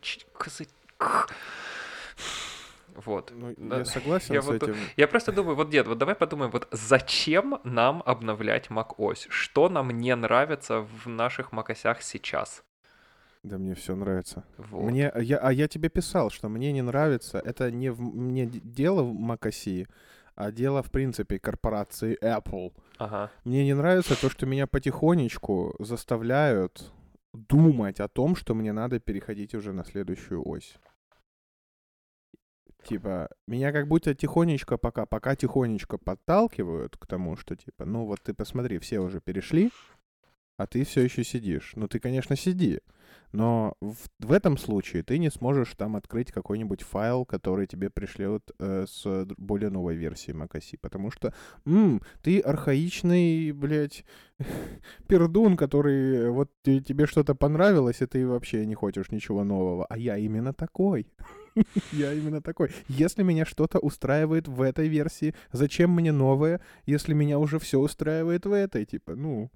Вот. 3.06 3.32
Ну, 3.34 3.54
Да, 3.56 3.78
я 3.78 3.84
согласен 3.84 4.34
я 4.34 4.42
с 4.42 4.46
вот 4.46 4.62
этим. 4.62 4.74
Я 4.96 5.06
просто 5.06 5.32
думаю, 5.32 5.56
вот, 5.56 5.70
дед, 5.70 5.86
вот 5.86 5.98
давай 5.98 6.14
подумаем, 6.14 6.50
вот 6.50 6.68
зачем 6.72 7.60
нам 7.64 8.02
обновлять 8.06 8.68
macOS? 8.70 9.26
Что 9.28 9.68
нам 9.68 9.90
не 9.90 10.14
нравится 10.16 10.80
в 10.80 11.08
наших 11.08 11.52
macOSях 11.52 11.98
сейчас? 12.00 12.64
Да 13.42 13.56
мне 13.58 13.74
все 13.74 13.94
нравится. 13.94 14.44
Вот. 14.56 14.90
Мне, 14.90 15.12
я, 15.20 15.38
а 15.38 15.52
я 15.52 15.68
тебе 15.68 15.88
писал, 15.88 16.30
что 16.30 16.48
мне 16.48 16.72
не 16.72 16.82
нравится. 16.82 17.38
Это 17.38 17.70
не 17.70 17.90
в, 17.90 18.00
мне 18.00 18.46
дело 18.46 19.02
в 19.02 19.14
Макоси, 19.14 19.86
а 20.34 20.50
дело 20.50 20.82
в 20.82 20.90
принципе 20.90 21.38
корпорации 21.38 22.18
Apple. 22.20 22.72
Ага. 22.98 23.30
Мне 23.44 23.64
не 23.64 23.74
нравится 23.74 24.20
то, 24.20 24.28
что 24.28 24.46
меня 24.46 24.66
потихонечку 24.66 25.76
заставляют 25.78 26.92
думать 27.32 28.00
о 28.00 28.08
том, 28.08 28.34
что 28.34 28.54
мне 28.54 28.72
надо 28.72 28.98
переходить 28.98 29.54
уже 29.54 29.72
на 29.72 29.84
следующую 29.84 30.42
ось. 30.48 30.76
Типа, 32.84 33.28
меня 33.46 33.72
как 33.72 33.88
будто 33.88 34.14
тихонечко 34.14 34.78
пока, 34.78 35.04
пока 35.04 35.36
тихонечко 35.36 35.98
подталкивают 35.98 36.96
к 36.96 37.06
тому, 37.06 37.36
что 37.36 37.56
типа, 37.56 37.84
ну 37.84 38.04
вот 38.06 38.20
ты 38.22 38.32
посмотри, 38.34 38.78
все 38.78 39.00
уже 39.00 39.20
перешли, 39.20 39.70
а 40.56 40.66
ты 40.66 40.84
все 40.84 41.02
еще 41.02 41.24
сидишь. 41.24 41.72
Ну 41.76 41.86
ты, 41.88 41.98
конечно, 42.00 42.36
сиди, 42.36 42.80
но 43.32 43.74
в, 43.80 43.96
в 44.20 44.32
этом 44.32 44.56
случае 44.56 45.02
ты 45.02 45.18
не 45.18 45.30
сможешь 45.30 45.74
там 45.76 45.96
открыть 45.96 46.32
какой-нибудь 46.32 46.82
файл, 46.82 47.24
который 47.24 47.66
тебе 47.66 47.90
пришлет 47.90 48.50
э, 48.58 48.86
с 48.88 49.26
более 49.36 49.70
новой 49.70 49.96
версии 49.96 50.32
macOS, 50.32 50.78
потому 50.80 51.10
что 51.10 51.34
м, 51.66 52.00
ты 52.22 52.40
архаичный, 52.40 53.52
блядь, 53.52 54.04
пердун, 55.08 55.56
который 55.56 56.16
э, 56.16 56.30
вот 56.30 56.50
те- 56.62 56.80
тебе 56.80 57.06
что-то 57.06 57.34
понравилось, 57.34 58.00
и 58.02 58.06
ты 58.06 58.26
вообще 58.26 58.66
не 58.66 58.74
хочешь 58.74 59.10
ничего 59.10 59.44
нового. 59.44 59.84
А 59.86 59.98
я 59.98 60.16
именно 60.16 60.52
такой. 60.52 61.06
Я 61.92 62.12
именно 62.12 62.40
такой. 62.40 62.70
Если 62.88 63.22
меня 63.22 63.44
что-то 63.44 63.78
устраивает 63.78 64.48
в 64.48 64.62
этой 64.62 64.88
версии, 64.88 65.34
зачем 65.52 65.90
мне 65.90 66.12
новое, 66.12 66.60
если 66.86 67.14
меня 67.14 67.38
уже 67.38 67.58
все 67.58 67.78
устраивает 67.78 68.46
в 68.46 68.52
этой? 68.52 68.84
Типа, 68.84 69.14
ну, 69.14 69.50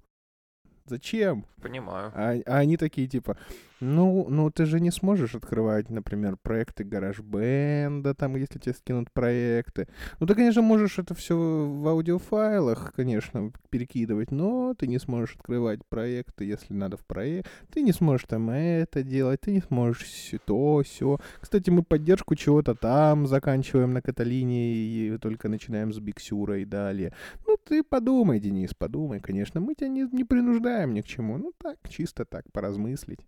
зачем? 0.85 1.45
Понимаю. 1.61 2.11
А, 2.15 2.33
а 2.45 2.57
они 2.57 2.77
такие, 2.77 3.07
типа, 3.07 3.37
ну, 3.83 4.27
ну 4.29 4.49
ты 4.49 4.65
же 4.65 4.79
не 4.79 4.91
сможешь 4.91 5.35
открывать, 5.35 5.89
например, 5.89 6.37
проекты 6.37 6.83
GarageBand, 6.83 8.13
там, 8.15 8.35
если 8.35 8.59
тебе 8.59 8.73
скинут 8.73 9.11
проекты. 9.11 9.87
Ну, 10.19 10.27
ты, 10.27 10.35
конечно, 10.35 10.61
можешь 10.61 10.99
это 10.99 11.13
все 11.13 11.35
в 11.35 11.87
аудиофайлах, 11.87 12.93
конечно, 12.95 13.51
перекидывать, 13.69 14.31
но 14.31 14.73
ты 14.73 14.87
не 14.87 14.99
сможешь 14.99 15.35
открывать 15.35 15.81
проекты, 15.87 16.45
если 16.45 16.73
надо 16.73 16.97
в 16.97 17.05
проект. 17.05 17.49
Ты 17.71 17.81
не 17.81 17.91
сможешь 17.91 18.25
там 18.27 18.49
это 18.49 19.03
делать, 19.03 19.41
ты 19.41 19.51
не 19.51 19.61
сможешь 19.61 20.31
то, 20.45 20.81
все. 20.83 21.19
Кстати, 21.41 21.69
мы 21.69 21.83
поддержку 21.83 22.35
чего-то 22.35 22.75
там 22.75 23.27
заканчиваем 23.27 23.93
на 23.93 24.01
Каталине 24.01 24.73
и 24.73 25.17
только 25.17 25.49
начинаем 25.49 25.91
с 25.93 25.99
Биксюра 25.99 26.59
и 26.59 26.65
далее. 26.65 27.13
Ну, 27.45 27.57
ты 27.57 27.83
подумай, 27.83 28.39
Денис, 28.39 28.73
подумай, 28.73 29.19
конечно. 29.19 29.59
Мы 29.59 29.75
тебя 29.75 29.89
не, 29.89 30.07
не 30.11 30.23
принуждаем 30.23 30.93
ни 30.93 31.01
к 31.01 31.05
чему. 31.05 31.37
Ну, 31.37 31.51
так, 31.57 31.77
чисто 31.89 32.25
так, 32.25 32.45
поразмыслить. 32.51 33.19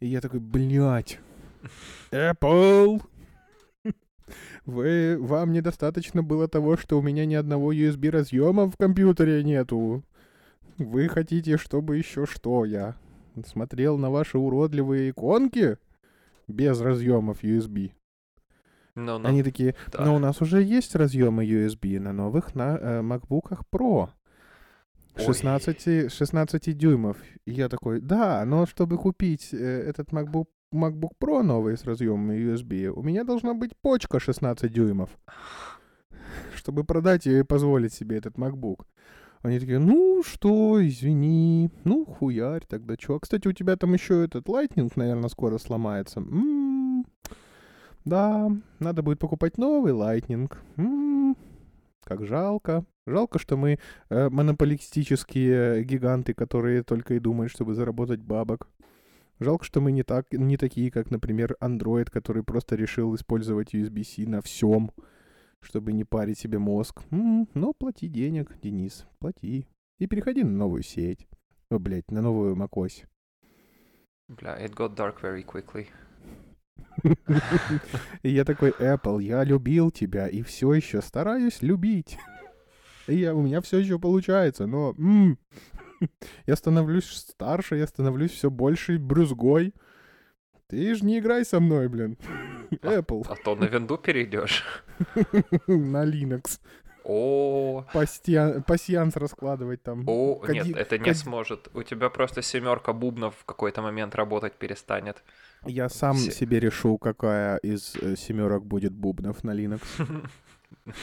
И 0.00 0.08
я 0.08 0.20
такой, 0.20 0.40
блядь, 0.40 1.18
Apple, 2.10 3.02
вы, 4.66 5.16
вам 5.18 5.52
недостаточно 5.52 6.22
было 6.22 6.48
того, 6.48 6.76
что 6.76 6.98
у 6.98 7.02
меня 7.02 7.24
ни 7.24 7.34
одного 7.34 7.72
USB 7.72 8.10
разъема 8.10 8.70
в 8.70 8.76
компьютере 8.76 9.42
нету. 9.42 10.02
Вы 10.76 11.08
хотите, 11.08 11.56
чтобы 11.56 11.96
еще 11.96 12.26
что 12.26 12.64
я 12.64 12.96
смотрел 13.46 13.96
на 13.96 14.10
ваши 14.10 14.38
уродливые 14.38 15.10
иконки 15.10 15.78
без 16.48 16.80
разъемов 16.80 17.42
USB? 17.42 17.92
Ну, 18.94 19.18
ну, 19.18 19.28
Они 19.28 19.42
такие, 19.42 19.74
да. 19.92 20.04
но 20.04 20.16
у 20.16 20.18
нас 20.18 20.40
уже 20.40 20.62
есть 20.62 20.94
разъемы 20.94 21.44
USB 21.46 22.00
на 22.00 22.12
новых 22.12 22.54
на 22.54 22.78
э, 22.78 23.00
MacBook'ах 23.02 23.62
Pro. 23.70 24.08
Ой. 25.18 25.24
16, 25.24 26.12
16 26.12 26.76
дюймов. 26.76 27.16
И 27.46 27.52
я 27.52 27.68
такой, 27.68 28.00
да, 28.00 28.44
но 28.44 28.66
чтобы 28.66 28.98
купить 28.98 29.48
э, 29.52 29.56
этот 29.88 30.10
MacBook, 30.12 30.46
MacBook 30.74 31.12
Pro 31.20 31.42
новый 31.42 31.76
с 31.76 31.84
разъемами 31.84 32.36
USB, 32.38 32.88
у 32.88 33.02
меня 33.02 33.24
должна 33.24 33.54
быть 33.54 33.72
почка 33.80 34.20
16 34.20 34.72
дюймов. 34.72 35.10
Чтобы 36.54 36.84
продать 36.84 37.26
и 37.26 37.42
позволить 37.42 37.92
себе 37.92 38.16
этот 38.18 38.36
MacBook. 38.36 38.84
Они 39.42 39.58
такие, 39.60 39.78
ну 39.78 40.22
что, 40.24 40.84
извини, 40.86 41.70
ну 41.84 42.04
хуярь 42.04 42.64
тогда 42.68 42.96
чё. 42.96 43.18
Кстати, 43.20 43.46
у 43.48 43.52
тебя 43.52 43.76
там 43.76 43.94
еще 43.94 44.24
этот 44.24 44.48
Lightning, 44.48 44.90
наверное, 44.96 45.28
скоро 45.28 45.58
сломается. 45.58 46.20
М, 46.20 47.06
Да, 48.04 48.50
надо 48.78 49.02
будет 49.02 49.18
покупать 49.18 49.58
новый 49.58 49.92
Lightning. 49.92 50.50
М, 50.76 51.36
Как 52.06 52.24
жалко. 52.24 52.84
Жалко, 53.04 53.40
что 53.40 53.56
мы 53.56 53.80
э, 54.10 54.28
монополистические 54.30 55.82
гиганты, 55.82 56.34
которые 56.34 56.84
только 56.84 57.14
и 57.14 57.18
думают, 57.18 57.50
чтобы 57.50 57.74
заработать 57.74 58.20
бабок. 58.20 58.68
Жалко, 59.40 59.64
что 59.64 59.80
мы 59.80 59.90
не, 59.90 60.04
так, 60.04 60.32
не 60.32 60.56
такие, 60.56 60.92
как, 60.92 61.10
например, 61.10 61.56
Android, 61.60 62.08
который 62.08 62.44
просто 62.44 62.76
решил 62.76 63.12
использовать 63.16 63.74
USB-C 63.74 64.28
на 64.28 64.40
всем, 64.40 64.92
чтобы 65.60 65.92
не 65.92 66.04
парить 66.04 66.38
себе 66.38 66.58
мозг. 66.58 67.02
М, 67.10 67.48
но 67.54 67.72
плати 67.72 68.06
денег, 68.06 68.56
Денис, 68.62 69.04
плати. 69.18 69.66
И 69.98 70.06
переходи 70.06 70.44
на 70.44 70.52
новую 70.52 70.84
сеть. 70.84 71.26
О, 71.70 71.80
блядь, 71.80 72.10
на 72.12 72.22
новую 72.22 72.54
macOS. 72.54 73.04
Бля, 74.28 74.56
it 74.64 74.74
got 74.74 74.94
dark 74.94 75.20
very 75.20 75.44
quickly. 75.44 75.88
И 78.22 78.30
я 78.30 78.44
такой, 78.44 78.70
Apple, 78.70 79.22
я 79.22 79.44
любил 79.44 79.90
тебя 79.90 80.28
и 80.28 80.42
все 80.42 80.72
еще 80.72 81.02
стараюсь 81.02 81.62
любить. 81.62 82.18
И 83.06 83.16
я, 83.16 83.34
у 83.34 83.42
меня 83.42 83.60
все 83.60 83.78
еще 83.78 83.98
получается, 83.98 84.66
но 84.66 84.94
я 86.46 86.56
становлюсь 86.56 87.06
старше, 87.06 87.76
я 87.76 87.86
становлюсь 87.86 88.32
все 88.32 88.50
больше 88.50 88.98
брюзгой. 88.98 89.74
Ты 90.68 90.94
ж 90.94 91.02
не 91.02 91.20
играй 91.20 91.44
со 91.44 91.60
мной, 91.60 91.88
блин. 91.88 92.18
Apple 92.70 93.24
А 93.28 93.36
то 93.36 93.54
на 93.54 93.66
винду 93.66 93.96
перейдешь. 93.96 94.64
на 95.68 96.04
Linux. 96.04 96.58
О, 97.08 97.84
Пасьянс 97.92 99.16
раскладывать 99.16 99.82
там. 99.82 100.02
о, 100.08 100.44
нет, 100.48 100.76
это 100.76 100.98
не 100.98 101.14
сможет. 101.14 101.68
У 101.74 101.82
тебя 101.84 102.10
просто 102.10 102.42
семерка 102.42 102.92
бубнов 102.92 103.34
в 103.38 103.44
какой-то 103.44 103.80
момент 103.80 104.14
работать 104.16 104.54
перестанет. 104.54 105.22
Я 105.64 105.88
сам 105.88 106.16
себе 106.16 106.58
решу, 106.60 106.98
какая 106.98 107.58
из 107.58 107.94
э, 107.96 108.16
семерок 108.16 108.64
будет 108.66 108.92
бубнов 108.92 109.44
на 109.44 109.52
Linux. 109.52 109.80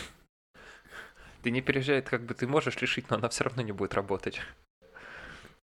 Ты 1.41 1.51
не 1.51 1.61
переезжай, 1.61 2.01
как 2.01 2.21
бы 2.25 2.33
ты 2.33 2.47
можешь 2.47 2.77
решить, 2.77 3.09
но 3.09 3.17
она 3.17 3.27
все 3.27 3.43
равно 3.43 3.61
не 3.63 3.73
будет 3.73 3.93
работать. 3.93 4.41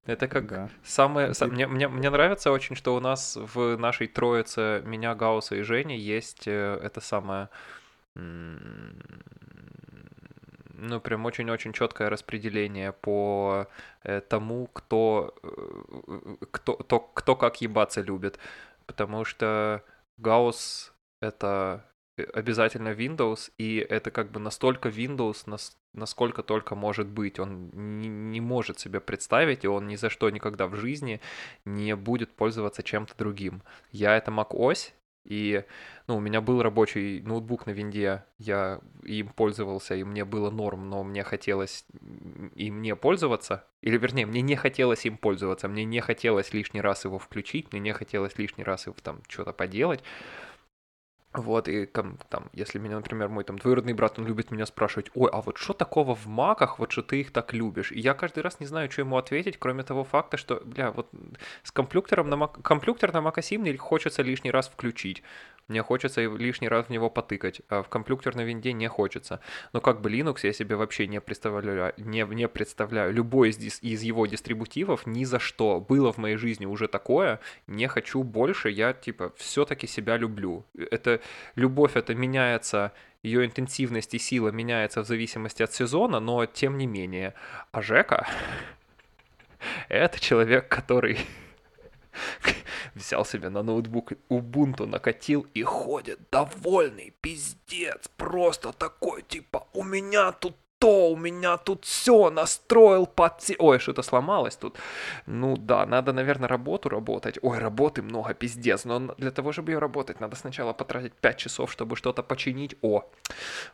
Это 0.07 0.29
как 0.29 0.47
Да. 0.47 0.69
самое... 0.85 1.31
Са- 1.31 1.47
ты- 1.47 1.53
Мне, 1.53 1.67
мне, 1.67 1.89
мне 1.89 2.11
нравится 2.11 2.51
очень, 2.53 2.77
что 2.77 2.95
у 2.97 3.01
нас 3.01 3.37
в 3.37 3.77
нашей 3.79 4.07
троице 4.09 4.83
меня, 4.85 5.15
Гаусса 5.15 5.57
и 5.57 5.63
Жени 5.63 5.99
есть 5.99 6.47
э, 6.47 6.79
это 6.83 7.01
самое... 7.01 7.49
Ну, 10.81 10.99
прям 11.01 11.27
очень-очень 11.27 11.73
четкое 11.75 12.09
распределение 12.09 12.93
по 12.93 13.67
э, 14.03 14.23
тому, 14.23 14.67
кто, 14.73 15.35
э, 15.43 16.45
кто, 16.51 16.73
то, 16.75 17.01
кто 17.01 17.37
как 17.37 17.61
ебаться 17.61 18.01
любит. 18.01 18.39
Потому 18.87 19.27
что 19.27 19.85
Гаусс— 20.17 20.95
это 21.21 21.85
э, 22.17 22.23
обязательно 22.23 22.95
Windows, 22.95 23.53
и 23.59 23.77
это 23.77 24.11
как 24.11 24.31
бы 24.31 24.41
настолько 24.41 24.89
Windows, 24.89 25.43
нас- 25.45 25.77
насколько 25.93 26.43
только 26.43 26.75
может 26.75 27.09
быть. 27.09 27.39
Он 27.39 27.69
не, 27.75 28.09
не 28.09 28.41
может 28.41 28.81
себе 28.81 29.01
представить, 29.01 29.65
и 29.65 29.69
он 29.69 29.87
ни 29.87 29.97
за 29.97 30.09
что 30.09 30.31
никогда 30.31 30.67
в 30.67 30.77
жизни 30.77 31.21
не 31.67 31.95
будет 31.95 32.35
пользоваться 32.35 32.83
чем-то 32.83 33.15
другим. 33.19 33.63
Я 33.93 34.17
это 34.17 34.31
macOS, 34.31 34.93
И, 35.25 35.65
ну, 36.07 36.17
у 36.17 36.21
меня 36.21 36.41
был 36.41 36.63
рабочий 36.63 37.21
ноутбук 37.21 37.67
на 37.67 37.71
винде, 37.71 38.25
я 38.39 38.81
им 39.05 39.29
пользовался, 39.29 39.95
и 39.95 40.03
мне 40.03 40.25
было 40.25 40.51
норм, 40.51 40.89
но 40.89 41.05
мне 41.05 41.23
хотелось 41.23 41.85
им 42.55 42.81
не 42.81 42.97
пользоваться, 42.97 43.65
или, 43.83 43.99
вернее, 43.99 44.27
мне 44.27 44.41
не 44.41 44.57
хотелось 44.57 45.05
им 45.05 45.19
пользоваться, 45.19 45.69
мне 45.69 45.85
не 45.85 46.01
хотелось 46.01 46.55
лишний 46.55 46.81
раз 46.81 47.05
его 47.05 47.19
включить, 47.19 47.73
мне 47.73 47.81
не 47.81 47.93
хотелось 47.93 48.39
лишний 48.39 48.65
раз 48.65 48.87
его 48.87 48.97
там 49.03 49.21
что-то 49.29 49.53
поделать, 49.53 50.03
вот, 51.33 51.69
и 51.69 51.87
там, 51.87 52.19
если 52.53 52.81
меня, 52.81 52.97
например, 52.97 53.29
мой 53.29 53.45
там 53.45 53.57
двоюродный 53.57 53.93
брат, 53.93 54.19
он 54.19 54.27
любит 54.27 54.51
меня 54.51 54.67
спрашивать, 54.67 55.11
ой, 55.15 55.31
а 55.33 55.41
вот 55.41 55.59
что 55.59 55.75
такого 55.75 56.17
в 56.17 56.27
маках, 56.27 56.81
вот 56.81 56.91
что 56.91 57.03
ты 57.03 57.21
их 57.21 57.31
так 57.31 57.53
любишь? 57.53 57.93
И 57.93 58.01
я 58.01 58.15
каждый 58.15 58.43
раз 58.43 58.59
не 58.59 58.67
знаю, 58.67 58.91
что 58.91 59.03
ему 59.03 59.17
ответить, 59.17 59.57
кроме 59.57 59.85
того 59.85 60.03
факта, 60.03 60.37
что, 60.37 60.61
бля, 60.65 60.91
вот 60.91 61.09
с 61.63 61.71
компьютером 61.71 62.29
на 62.31 62.35
Mac, 62.35 62.61
компьютер 62.63 63.13
на 63.13 63.19
Mac 63.19 63.37
OS 63.37 63.77
хочется 63.77 64.23
лишний 64.23 64.51
раз 64.51 64.69
включить. 64.69 65.23
Мне 65.71 65.83
хочется 65.83 66.21
лишний 66.21 66.69
раз 66.69 66.87
в 66.87 66.91
него 66.91 67.09
потыкать, 67.09 67.63
а 67.69 67.83
в 67.83 67.89
компьютер 67.89 68.35
на 68.35 68.43
винде 68.43 68.73
не 68.73 68.89
хочется. 68.89 69.41
Но 69.73 69.81
как 69.81 70.01
бы 70.01 70.11
Linux 70.11 70.41
я 70.43 70.53
себе 70.53 70.77
вообще 70.77 71.07
не 71.07 71.21
представляю, 71.21 71.95
не, 71.97 72.27
не 72.35 72.49
представляю. 72.49 73.15
Любой 73.15 73.51
из, 73.51 73.83
из 73.83 74.03
его 74.03 74.27
дистрибутивов 74.27 75.07
ни 75.07 75.25
за 75.25 75.39
что. 75.39 75.81
Было 75.81 76.13
в 76.13 76.19
моей 76.19 76.37
жизни 76.37 76.67
уже 76.67 76.89
такое, 76.89 77.41
не 77.67 77.87
хочу 77.87 78.23
больше, 78.23 78.69
я 78.69 78.93
типа 78.93 79.33
все-таки 79.37 79.87
себя 79.87 80.17
люблю. 80.17 80.67
Это 80.77 81.21
любовь, 81.55 81.97
это 81.97 82.15
меняется 82.15 82.93
ее 83.23 83.45
интенсивность 83.47 84.13
и 84.15 84.19
сила 84.19 84.49
меняется 84.49 85.03
в 85.03 85.07
зависимости 85.07 85.63
от 85.63 85.73
сезона, 85.73 86.21
но 86.21 86.47
тем 86.47 86.79
не 86.79 86.87
менее. 86.87 87.35
А 87.71 87.81
Жека— 87.81 88.27
это 89.89 90.21
человек, 90.21 90.69
который 90.69 91.19
взял 93.01 93.25
себе 93.25 93.49
на 93.49 93.63
ноутбук 93.63 94.13
Ubuntu, 94.29 94.87
накатил 94.87 95.47
и 95.55 95.63
ходит 95.63 96.21
довольный, 96.31 97.15
пиздец, 97.21 98.09
просто 98.17 98.73
такой, 98.73 99.23
типа, 99.23 99.67
у 99.73 99.83
меня 99.83 100.33
тут 100.33 100.57
то 100.81 101.11
у 101.11 101.17
меня 101.17 101.59
тут 101.59 101.85
все 101.85 102.31
настроил 102.31 103.07
под... 103.07 103.33
Ой, 103.59 103.79
что-то 103.79 104.03
сломалось 104.03 104.57
тут. 104.57 104.79
Ну 105.27 105.57
да, 105.59 105.85
надо, 105.85 106.13
наверное, 106.13 106.49
работу 106.49 106.89
работать. 106.89 107.39
Ой, 107.43 107.59
работы 107.59 108.01
много, 108.03 108.33
пиздец. 108.33 108.87
Но 108.87 109.15
для 109.19 109.31
того, 109.31 109.53
чтобы 109.53 109.73
ее 109.73 109.79
работать, 109.79 110.21
надо 110.21 110.37
сначала 110.37 110.73
потратить 110.73 111.13
5 111.13 111.37
часов, 111.37 111.71
чтобы 111.71 111.97
что-то 111.97 112.23
починить. 112.23 112.77
О, 112.83 113.03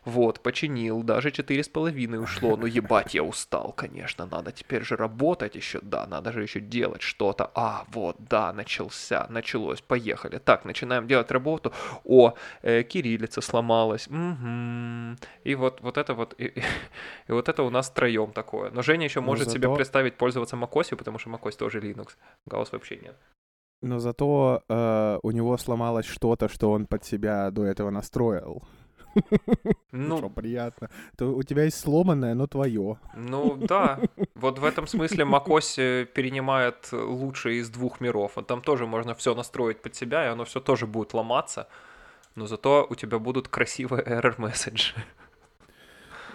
вот, 0.05 0.41
починил. 0.41 1.01
Даже 1.01 1.29
4,5 1.29 2.17
ушло. 2.17 2.57
Ну 2.57 2.65
ебать, 2.65 3.13
я 3.15 3.23
устал, 3.23 3.71
конечно. 3.71 4.25
Надо 4.25 4.51
теперь 4.51 4.83
же 4.83 4.97
работать 4.97 5.55
еще. 5.55 5.79
Да, 5.81 6.07
надо 6.07 6.33
же 6.33 6.43
еще 6.43 6.59
делать 6.59 7.01
что-то. 7.01 7.49
А, 7.55 7.85
вот, 7.93 8.17
да, 8.19 8.51
начался, 8.51 9.27
началось. 9.29 9.79
Поехали. 9.79 10.39
Так, 10.39 10.65
начинаем 10.65 11.07
делать 11.07 11.31
работу. 11.31 11.71
О, 12.03 12.33
э, 12.63 12.83
кириллица 12.83 13.39
сломалась. 13.39 14.07
Угу. 14.07 15.15
И 15.45 15.55
вот, 15.55 15.81
вот 15.81 15.97
это 15.97 16.13
вот... 16.13 16.35
И 16.37 16.53
вот 17.27 17.49
это 17.49 17.63
у 17.63 17.69
нас 17.69 17.89
троем 17.89 18.31
такое. 18.31 18.71
Но 18.71 18.81
Женя 18.81 19.05
еще 19.05 19.21
может 19.21 19.45
зато... 19.45 19.57
себе 19.57 19.75
представить 19.75 20.17
пользоваться 20.17 20.55
macOS, 20.55 20.95
потому 20.95 21.19
что 21.19 21.29
macOS 21.29 21.57
тоже 21.57 21.79
Linux. 21.79 22.17
Гаус 22.45 22.71
вообще 22.71 22.97
нет. 22.97 23.15
Но 23.81 23.99
зато 23.99 24.63
э, 24.69 25.19
у 25.21 25.31
него 25.31 25.57
сломалось 25.57 26.05
что-то, 26.05 26.49
что 26.49 26.71
он 26.71 26.87
под 26.87 27.05
себя 27.05 27.51
до 27.51 27.65
этого 27.65 27.91
настроил. 27.91 28.63
Ну, 29.91 30.17
что, 30.17 30.29
приятно. 30.29 30.89
То 31.17 31.35
у 31.35 31.43
тебя 31.43 31.63
есть 31.63 31.79
сломанное, 31.79 32.35
но 32.35 32.45
твое. 32.47 32.97
Ну 33.15 33.55
да. 33.55 33.99
Вот 34.35 34.59
в 34.59 34.65
этом 34.65 34.85
смысле 34.87 35.25
macOS 35.25 35.81
э, 35.81 36.05
перенимает 36.05 36.89
лучшее 36.91 37.59
из 37.59 37.69
двух 37.69 37.99
миров. 38.01 38.33
Там 38.47 38.61
тоже 38.61 38.85
можно 38.85 39.15
все 39.15 39.33
настроить 39.33 39.81
под 39.81 39.95
себя, 39.95 40.25
и 40.25 40.27
оно 40.27 40.43
все 40.43 40.59
тоже 40.59 40.85
будет 40.85 41.13
ломаться. 41.13 41.67
Но 42.35 42.45
зато 42.45 42.85
у 42.89 42.95
тебя 42.95 43.17
будут 43.17 43.47
красивые 43.47 44.03
error 44.03 44.35
месседжи. 44.37 44.93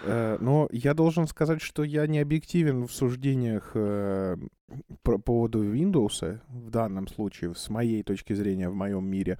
Э, 0.03 0.37
но 0.39 0.67
я 0.71 0.93
должен 0.93 1.27
сказать, 1.27 1.61
что 1.61 1.83
я 1.83 2.05
не 2.07 2.19
объективен 2.19 2.87
в 2.87 2.91
суждениях 2.91 3.71
э, 3.73 4.35
по 5.01 5.17
поводу 5.17 5.63
Windows 5.63 6.39
в 6.47 6.69
данном 6.69 7.07
случае, 7.07 7.55
с 7.55 7.69
моей 7.69 8.03
точки 8.03 8.33
зрения, 8.33 8.69
в 8.69 8.75
моем 8.75 9.05
мире. 9.05 9.39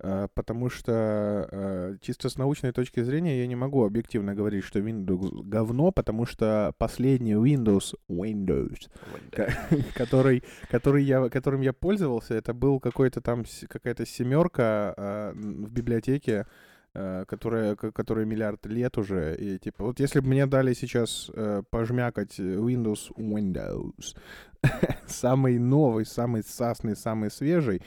Э, 0.00 0.26
потому 0.34 0.68
что 0.68 1.96
чисто 2.00 2.28
с 2.28 2.36
научной 2.36 2.72
точки 2.72 3.02
зрения 3.02 3.38
я 3.38 3.46
не 3.46 3.56
могу 3.56 3.84
объективно 3.84 4.34
говорить, 4.34 4.64
что 4.64 4.80
Windows 4.80 5.42
говно, 5.44 5.92
потому 5.92 6.26
что 6.26 6.74
последний 6.78 7.34
Windows, 7.34 7.94
Windows, 8.08 8.88
который, 9.94 10.42
который 10.70 11.04
я, 11.04 11.28
которым 11.28 11.60
я 11.60 11.72
пользовался, 11.72 12.34
это 12.34 12.52
был 12.52 12.80
какой-то 12.80 13.20
там, 13.20 13.44
какая-то 13.68 14.06
семерка 14.06 15.32
в 15.34 15.70
библиотеке, 15.70 16.46
которая, 16.92 17.76
которая 17.76 18.24
миллиард 18.26 18.66
лет 18.66 18.98
уже. 18.98 19.36
И 19.36 19.58
типа, 19.58 19.84
вот 19.84 20.00
если 20.00 20.20
бы 20.20 20.28
мне 20.28 20.46
дали 20.46 20.74
сейчас 20.74 21.30
э, 21.32 21.62
пожмякать 21.70 22.38
Windows 22.38 23.12
Windows, 23.16 24.16
самый 25.06 25.58
новый, 25.58 26.04
самый 26.04 26.42
сасный, 26.42 26.96
самый 26.96 27.30
свежий, 27.30 27.82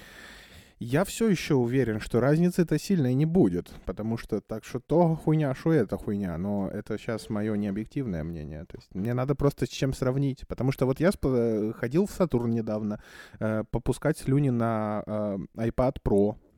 я 0.79 1.05
все 1.05 1.29
еще 1.29 1.55
уверен, 1.55 1.99
что 1.99 2.19
разницы-то 2.19 2.77
сильной 2.77 3.13
не 3.13 3.25
будет, 3.25 3.71
потому 3.85 4.17
что 4.17 4.41
так 4.41 4.65
что 4.65 4.79
то 4.79 5.15
хуйня, 5.15 5.55
что 5.55 5.71
это 5.71 5.97
хуйня, 5.97 6.37
но 6.37 6.69
это 6.69 6.97
сейчас 6.97 7.29
мое 7.29 7.55
необъективное 7.55 8.23
мнение. 8.23 8.65
То 8.65 8.77
есть 8.77 8.93
мне 8.93 9.13
надо 9.13 9.35
просто 9.35 9.65
с 9.65 9.69
чем 9.69 9.93
сравнить, 9.93 10.45
потому 10.47 10.71
что 10.71 10.85
вот 10.85 10.99
я 10.99 11.11
э, 11.21 11.73
ходил 11.77 12.05
в 12.05 12.11
Сатурн 12.11 12.51
недавно 12.51 13.01
э, 13.39 13.63
попускать 13.71 14.17
слюни 14.17 14.49
на 14.49 15.03
э, 15.05 15.37
iPad 15.55 15.97
Pro, 16.05 16.35
Э, 16.35 16.52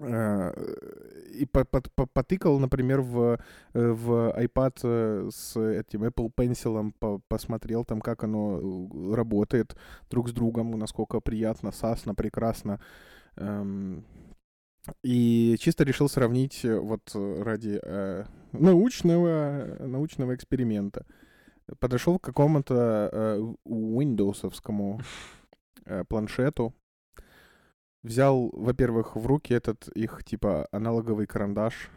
и 0.00 1.46
потыкал, 1.46 2.58
например, 2.58 3.00
в, 3.00 3.38
э, 3.74 3.90
в 3.90 4.34
iPad 4.38 4.78
э, 4.82 5.30
с 5.32 5.56
этим 5.56 6.04
Apple 6.04 6.30
Pencil, 6.36 7.20
посмотрел 7.28 7.84
там, 7.84 8.00
как 8.00 8.24
оно 8.24 8.88
работает 9.14 9.76
друг 10.10 10.28
с 10.28 10.32
другом, 10.32 10.72
насколько 10.72 11.20
приятно, 11.20 11.72
сасно, 11.72 12.14
прекрасно. 12.14 12.80
Эм, 13.36 14.04
и 15.02 15.56
чисто 15.58 15.84
решил 15.84 16.08
сравнить 16.08 16.64
вот 16.64 17.12
ради 17.14 17.80
научного, 18.52 19.76
научного 19.80 20.34
эксперимента. 20.34 21.04
Подошел 21.80 22.20
к 22.20 22.24
какому-то 22.24 23.56
Windowsовскому 23.64 25.02
планшету, 26.08 26.72
взял, 28.06 28.50
во-первых, 28.52 29.16
в 29.16 29.26
руки 29.26 29.52
этот 29.52 29.88
их, 29.88 30.24
типа, 30.24 30.68
аналоговый 30.70 31.26
карандаш, 31.26 31.90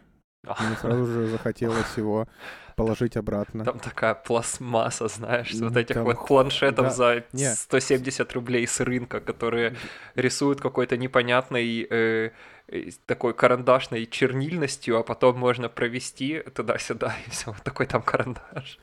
мне 0.44 0.76
сразу 0.80 1.06
же 1.06 1.28
захотелось 1.32 1.98
его 1.98 2.28
положить 2.76 3.18
обратно. 3.18 3.66
Там 3.66 3.80
такая 3.80 4.14
пластмасса, 4.14 5.08
знаешь, 5.10 5.54
с 5.54 5.60
вот 5.60 5.76
этих 5.76 5.96
Там... 5.96 6.06
вот 6.06 6.26
планшетов 6.26 6.86
да. 6.86 6.92
за 6.92 7.24
Не. 7.34 7.54
170 7.54 8.34
рублей 8.34 8.66
с 8.66 8.80
рынка, 8.80 9.20
которые 9.20 9.76
рисуют 10.16 10.62
какой-то 10.62 10.96
непонятной 10.96 11.86
э, 11.90 12.32
э, 12.68 12.90
такой 13.06 13.34
карандашной 13.34 14.06
чернильностью, 14.06 14.98
а 14.98 15.04
потом 15.04 15.38
можно 15.38 15.68
провести 15.68 16.42
туда-сюда, 16.56 17.16
и 17.28 17.30
все, 17.30 17.52
вот 17.52 17.62
такой 17.64 17.86
там 17.86 18.02
карандаш. 18.02 18.80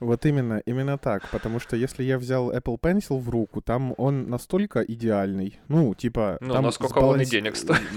Вот 0.00 0.26
именно, 0.26 0.62
именно 0.64 0.96
так, 0.96 1.28
потому 1.30 1.58
что 1.58 1.76
если 1.76 2.04
я 2.04 2.18
взял 2.18 2.52
Apple 2.52 2.78
Pencil 2.78 3.18
в 3.18 3.28
руку, 3.28 3.60
там 3.60 3.94
он 3.96 4.28
настолько 4.30 4.80
идеальный, 4.82 5.58
ну, 5.68 5.94
типа... 5.94 6.38
Ну, 6.40 6.54
там 6.54 6.64
насколько 6.64 7.00
сбаланс... 7.00 7.14
он 7.14 7.20
и 7.22 7.24
денег 7.26 7.56
стоит. 7.56 7.80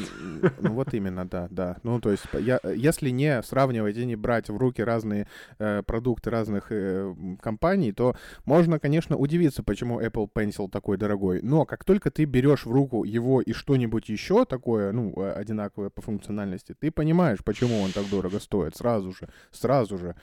Ну, 0.59 0.73
вот 0.73 0.93
именно, 0.93 1.27
да, 1.27 1.47
да. 1.51 1.77
Ну, 1.83 1.99
то 1.99 2.11
есть, 2.11 2.23
я, 2.33 2.59
если 2.75 3.11
не 3.11 3.43
сравнивать 3.43 3.97
и 3.97 4.05
не 4.05 4.15
брать 4.15 4.49
в 4.49 4.57
руки 4.57 4.83
разные 4.83 5.27
э, 5.59 5.83
продукты 5.83 6.31
разных 6.31 6.71
э, 6.71 7.13
компаний, 7.39 7.91
то 7.91 8.15
можно, 8.45 8.79
конечно, 8.79 9.17
удивиться, 9.17 9.61
почему 9.61 10.01
Apple 10.01 10.29
Pencil 10.33 10.69
такой 10.69 10.97
дорогой. 10.97 11.41
Но 11.43 11.65
как 11.65 11.83
только 11.83 12.09
ты 12.09 12.25
берешь 12.25 12.65
в 12.65 12.71
руку 12.71 13.03
его 13.03 13.41
и 13.41 13.53
что-нибудь 13.53 14.09
еще 14.09 14.45
такое, 14.45 14.91
ну, 14.91 15.13
э, 15.17 15.31
одинаковое 15.33 15.89
по 15.89 16.01
функциональности, 16.01 16.75
ты 16.79 16.89
понимаешь, 16.89 17.43
почему 17.43 17.79
он 17.81 17.91
так 17.91 18.09
дорого 18.09 18.39
стоит 18.39 18.75
сразу 18.75 19.11
же, 19.11 19.29
сразу 19.51 19.97
же 19.97 20.15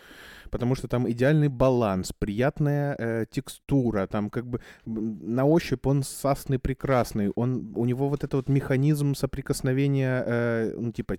потому 0.50 0.74
что 0.74 0.88
там 0.88 1.10
идеальный 1.10 1.48
баланс, 1.48 2.12
приятная 2.18 2.96
э, 2.98 3.24
текстура, 3.30 4.06
там 4.06 4.30
как 4.30 4.46
бы 4.46 4.60
на 4.84 5.44
ощупь 5.44 5.86
он 5.86 6.02
сасный 6.02 6.58
прекрасный, 6.58 7.30
он, 7.30 7.72
у 7.76 7.84
него 7.84 8.08
вот 8.08 8.24
этот 8.24 8.34
вот 8.34 8.48
механизм 8.48 9.14
соприкосновения, 9.14 10.22
э, 10.26 10.74
ну, 10.76 10.92
типа, 10.92 11.16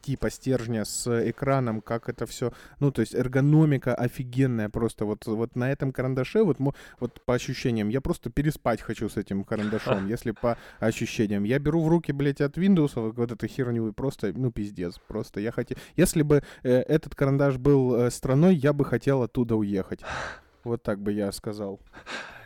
типа 0.00 0.30
стержня 0.30 0.84
с 0.84 1.06
экраном, 1.30 1.80
как 1.80 2.08
это 2.08 2.26
все, 2.26 2.52
ну, 2.80 2.90
то 2.90 3.00
есть 3.00 3.14
эргономика 3.14 3.94
офигенная 3.94 4.68
просто, 4.68 5.04
вот, 5.04 5.26
вот 5.26 5.56
на 5.56 5.70
этом 5.70 5.92
карандаше, 5.92 6.42
вот, 6.42 6.58
вот 7.00 7.20
по 7.24 7.34
ощущениям, 7.34 7.88
я 7.88 8.00
просто 8.00 8.30
переспать 8.30 8.80
хочу 8.80 9.08
с 9.08 9.16
этим 9.16 9.44
карандашом, 9.44 10.08
если 10.08 10.32
по 10.32 10.56
ощущениям. 10.80 11.44
Я 11.44 11.58
беру 11.58 11.82
в 11.82 11.88
руки, 11.88 12.12
блядь, 12.12 12.40
от 12.40 12.58
Windows 12.58 12.92
вот 12.94 13.32
эту 13.32 13.46
херню 13.46 13.88
и 13.88 13.92
просто, 13.92 14.32
ну, 14.34 14.50
пиздец, 14.50 14.98
просто 15.08 15.40
я 15.40 15.52
хотел... 15.52 15.76
Если 15.96 16.22
бы 16.22 16.42
э, 16.62 16.70
этот 16.70 17.14
карандаш 17.14 17.56
был 17.56 17.94
э, 17.94 18.10
страной, 18.10 18.54
я 18.54 18.71
бы 18.72 18.84
хотел 18.84 19.22
оттуда 19.22 19.56
уехать. 19.56 20.00
Вот 20.64 20.82
так 20.82 21.00
бы 21.00 21.12
я 21.12 21.32
сказал. 21.32 21.80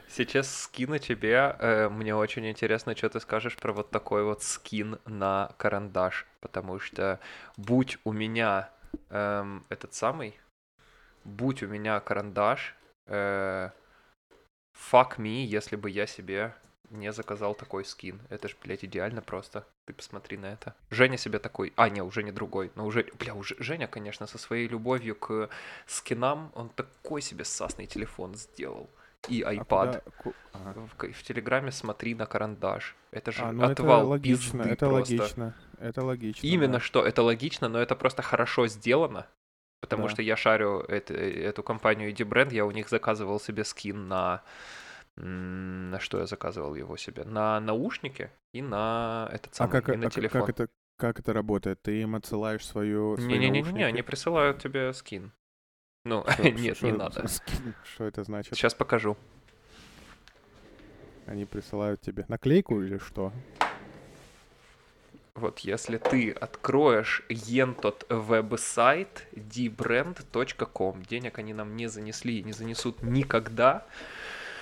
Сейчас 0.09 0.51
скину 0.62 0.99
тебе. 0.99 1.55
э, 1.59 1.89
Мне 1.91 2.15
очень 2.15 2.49
интересно, 2.49 2.97
что 2.97 3.11
ты 3.11 3.21
скажешь 3.21 3.57
про 3.57 3.73
вот 3.73 3.91
такой 3.91 4.25
вот 4.25 4.43
скин 4.43 4.99
на 5.05 5.51
карандаш. 5.59 6.27
Потому 6.41 6.79
что 6.79 7.21
будь 7.59 7.99
у 8.05 8.12
меня 8.12 8.71
эм, 9.11 9.67
этот 9.69 9.93
самый, 9.93 10.39
будь 11.25 11.62
у 11.62 11.69
меня 11.69 12.01
карандаш, 12.01 12.75
э, 13.07 13.71
fuck 14.91 15.19
me, 15.19 15.45
если 15.45 15.77
бы 15.77 15.91
я 15.91 16.07
себе 16.07 16.55
не 16.90 17.12
заказал 17.12 17.55
такой 17.55 17.85
скин. 17.85 18.20
Это 18.31 18.49
ж, 18.49 18.57
блядь, 18.62 18.85
идеально 18.85 19.22
просто. 19.22 19.64
Ты 19.87 19.92
посмотри 19.92 20.37
на 20.37 20.46
это. 20.46 20.75
Женя 20.90 21.18
себе 21.18 21.38
такой... 21.38 21.72
А, 21.77 21.88
не, 21.88 22.03
уже 22.03 22.22
не 22.22 22.33
другой. 22.33 22.70
Но 22.75 22.87
уже... 22.87 23.07
Бля, 23.18 23.35
уже 23.35 23.57
Женя, 23.59 23.87
конечно, 23.88 24.27
со 24.27 24.38
своей 24.38 24.68
любовью 24.68 25.14
к 25.16 25.49
скинам, 25.87 26.51
он 26.55 26.68
такой 26.70 27.22
себе 27.22 27.44
сасный 27.44 27.87
телефон 27.87 28.35
сделал. 28.35 28.88
И 29.29 29.42
А 29.42 29.53
iPad. 29.55 29.64
куда- 29.64 30.01
ку- 30.22 30.35
ага. 30.53 30.81
В, 30.99 31.12
в 31.12 31.22
Телеграме 31.22 31.72
смотри 31.72 32.14
на 32.14 32.27
карандаш. 32.27 32.94
Это 33.11 33.33
же 33.33 33.42
А, 33.42 33.53
ну 33.53 33.64
это 33.64 33.72
отвал 33.83 34.09
логично, 34.09 34.59
пизды 34.64 34.72
это 34.75 34.87
просто. 34.88 35.14
логично, 35.16 35.55
это 35.81 36.05
логично. 36.05 36.46
Именно 36.46 36.72
да. 36.75 36.81
что 36.81 37.05
это 37.05 37.22
логично, 37.22 37.68
но 37.68 37.81
это 37.81 37.96
просто 37.96 38.22
хорошо 38.22 38.68
сделано. 38.68 39.27
Потому 39.81 40.05
Да. 40.05 40.09
что 40.11 40.22
я 40.22 40.37
шарю 40.37 40.81
это- 40.81 41.14
эту 41.14 41.62
компанию 41.62 42.11
ID 42.12 42.25
Brand, 42.29 42.53
я 42.55 42.64
у 42.64 42.70
них 42.70 42.88
заказывал 42.88 43.40
себе 43.40 43.64
скин 43.64 44.07
на... 44.09 44.42
На 45.16 45.98
что 45.98 46.18
я 46.18 46.26
заказывал 46.26 46.74
его 46.74 46.96
себе? 46.96 47.24
На 47.24 47.59
наушники 47.61 48.31
и 48.52 48.61
на 48.62 49.29
этот 49.33 49.52
А 49.55 49.57
самый, 49.57 49.70
как, 49.72 49.88
и 49.88 49.92
а 49.92 49.96
на 49.96 50.02
как- 50.05 50.12
телефон. 50.14 50.40
как 50.42 50.50
это, 50.50 50.68
как 50.98 51.20
это 51.20 51.33
работает? 51.33 51.81
Ты 51.83 52.02
им 52.02 52.14
отсылаешь 52.16 52.66
свою, 52.66 53.16
Не-не-не, 53.16 53.85
они 53.87 54.02
присылают 54.02 54.61
тебе 54.62 54.92
скин. 54.92 55.33
Ну, 56.05 56.24
Шо- 56.37 56.42
нет, 56.50 56.76
шо- 56.76 56.87
не 56.87 56.92
надо. 56.92 57.26
скин? 57.29 57.74
Что 57.85 58.05
это 58.05 58.24
значит? 58.24 58.55
Сейчас 58.55 58.74
покажу. 58.74 59.16
Они 61.26 61.44
присылают 61.46 62.00
тебе 62.02 62.24
наклейку 62.29 62.81
или 62.83 62.98
что? 62.98 63.33
Вот, 65.35 65.59
если 65.61 65.98
ты 65.98 66.31
откроешь 66.31 67.22
ентот 67.29 68.07
веб-сайт 68.09 69.26
dbrand.com, 69.33 71.02
денег 71.02 71.38
они 71.38 71.52
нам 71.52 71.74
не 71.76 71.88
занесли 71.88 72.38
и 72.38 72.42
не 72.42 72.52
занесут 72.52 73.02
никогда. 73.02 73.87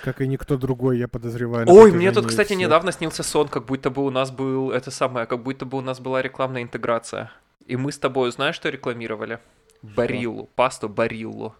Как 0.04 0.20
и 0.20 0.28
никто 0.28 0.58
другой, 0.58 0.98
я 0.98 1.08
подозреваю. 1.08 1.66
Ой, 1.66 1.90
мне 1.90 2.12
тут, 2.12 2.26
кстати, 2.26 2.48
всех- 2.48 2.58
недавно 2.58 2.92
снился 2.92 3.22
сон, 3.22 3.48
как 3.48 3.64
будто 3.64 3.88
бы 3.88 4.04
у 4.04 4.10
нас 4.10 4.30
был 4.30 4.70
это 4.70 4.90
самое, 4.90 5.24
как 5.24 5.42
будто 5.42 5.64
бы 5.64 5.78
у 5.78 5.80
нас 5.80 5.98
была 5.98 6.20
рекламная 6.20 6.62
интеграция. 6.62 7.30
И 7.64 7.76
мы 7.76 7.90
с 7.90 7.98
тобой, 7.98 8.30
знаешь, 8.30 8.54
что 8.54 8.68
рекламировали? 8.68 9.38
Бариллу, 9.80 10.50
пасту 10.56 10.90
Бариллу. 10.90 11.54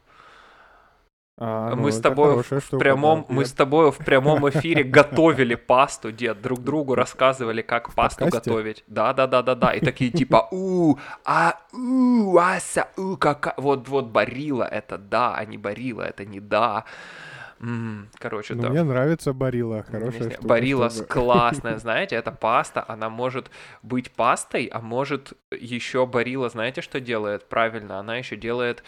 А, 1.36 1.74
мы 1.74 1.82
ну, 1.82 1.90
с 1.90 1.94
это 1.94 2.10
тобой 2.10 2.30
хорошая 2.30 2.60
в 2.60 2.78
прямом, 2.78 3.24
да. 3.26 3.34
мы 3.34 3.44
с 3.46 3.52
тобой 3.52 3.90
в 3.90 3.96
прямом 3.96 4.48
эфире 4.50 4.84
готовили 4.98 5.54
пасту, 5.54 6.12
дед, 6.12 6.42
друг 6.42 6.62
другу 6.62 6.94
рассказывали, 6.94 7.62
как 7.62 7.92
пасту 7.94 8.24
подкасте? 8.24 8.50
готовить. 8.50 8.84
Да, 8.86 9.12
да, 9.14 9.26
да, 9.26 9.42
да, 9.42 9.54
да. 9.54 9.72
И 9.72 9.80
такие 9.80 10.10
типа, 10.10 10.48
у, 10.52 10.96
а, 11.24 11.58
у, 11.72 12.36
ася, 12.36 12.88
у, 12.98 13.16
кака. 13.16 13.54
Вот, 13.56 13.88
вот, 13.88 14.06
Барила, 14.06 14.64
это 14.64 14.98
да, 14.98 15.34
а 15.34 15.44
не 15.46 15.56
Барила, 15.56 16.02
это 16.02 16.24
не 16.24 16.40
да. 16.40 16.84
М, 17.64 18.08
Короче, 18.18 18.54
Ну, 18.54 18.62
да. 18.62 18.68
мне 18.70 18.82
нравится 18.82 19.32
Барила, 19.32 19.82
хорошая 19.82 20.30
штука. 20.30 20.46
Барилас 20.48 20.96
чтобы- 20.96 21.08
классная, 21.08 21.78
знаете, 21.78 22.16
эта 22.16 22.30
паста, 22.30 22.84
она 22.86 23.08
может 23.08 23.50
быть 23.82 24.10
пастой, 24.12 24.66
а 24.66 24.80
может 24.80 25.32
еще 25.50 26.04
Барила, 26.06 26.50
знаете, 26.50 26.82
что 26.82 27.00
делает? 27.00 27.48
Правильно, 27.48 27.98
она 27.98 28.16
еще 28.18 28.36
делает 28.36 28.82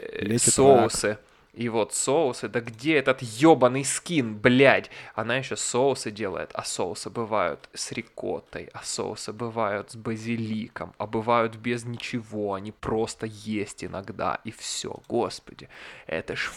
э, 0.00 0.24
Лечит 0.24 0.54
соусы. 0.54 1.18
И 1.54 1.68
вот 1.68 1.92
соусы, 1.92 2.48
да 2.48 2.60
где 2.60 2.96
этот 2.96 3.20
ебаный 3.22 3.84
скин, 3.84 4.36
блядь? 4.36 4.90
Она 5.14 5.36
еще 5.36 5.56
соусы 5.56 6.10
делает, 6.12 6.50
а 6.54 6.64
соусы 6.64 7.10
бывают 7.10 7.68
с 7.74 7.90
рикоттой, 7.92 8.68
а 8.72 8.80
соусы 8.84 9.32
бывают 9.32 9.90
с 9.90 9.96
базиликом, 9.96 10.92
а 10.98 11.06
бывают 11.06 11.56
без 11.56 11.84
ничего, 11.84 12.54
они 12.54 12.70
просто 12.72 13.26
есть 13.26 13.82
иногда, 13.84 14.40
и 14.44 14.50
все, 14.50 15.00
господи, 15.08 15.68
это 16.06 16.34
ж... 16.36 16.50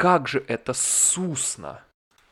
Как 0.00 0.28
же 0.28 0.42
это 0.48 0.72
сусно! 0.72 1.82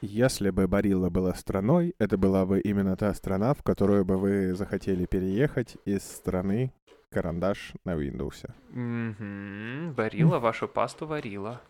Если 0.00 0.48
бы 0.48 0.66
Барилла 0.66 1.10
была 1.10 1.34
страной, 1.34 1.94
это 1.98 2.16
была 2.16 2.46
бы 2.46 2.60
именно 2.60 2.96
та 2.96 3.12
страна, 3.12 3.52
в 3.52 3.62
которую 3.62 4.06
бы 4.06 4.16
вы 4.16 4.54
захотели 4.54 5.04
переехать 5.04 5.76
из 5.84 6.02
страны 6.02 6.72
карандаш 7.10 7.74
на 7.84 7.90
Windows. 7.90 8.46
Угу, 8.70 9.94
варила 9.94 10.38
вашу 10.40 10.66
пасту 10.66 11.06
варила. 11.06 11.60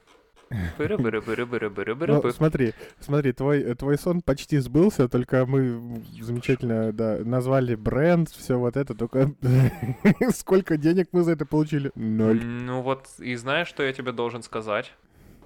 Ну, 0.79 2.31
смотри, 2.31 2.75
смотри, 3.01 3.33
твой, 3.33 3.75
твой 3.75 3.99
сон 3.99 4.23
почти 4.23 4.59
сбылся, 4.59 5.09
только 5.09 5.47
мы 5.47 6.01
замечательно 6.23 6.93
да, 6.93 7.19
назвали 7.25 7.75
бренд, 7.75 8.31
все 8.31 8.57
вот 8.57 8.77
это, 8.77 8.95
только 8.95 9.33
сколько 10.31 10.77
денег 10.77 11.09
мы 11.11 11.25
за 11.25 11.33
это 11.33 11.45
получили? 11.45 11.91
Ноль. 11.97 12.43
Ну 12.43 12.83
вот, 12.83 13.09
и 13.19 13.35
знаешь, 13.35 13.67
что 13.67 13.83
я 13.83 13.93
тебе 13.93 14.13
должен 14.13 14.43
сказать? 14.43 14.95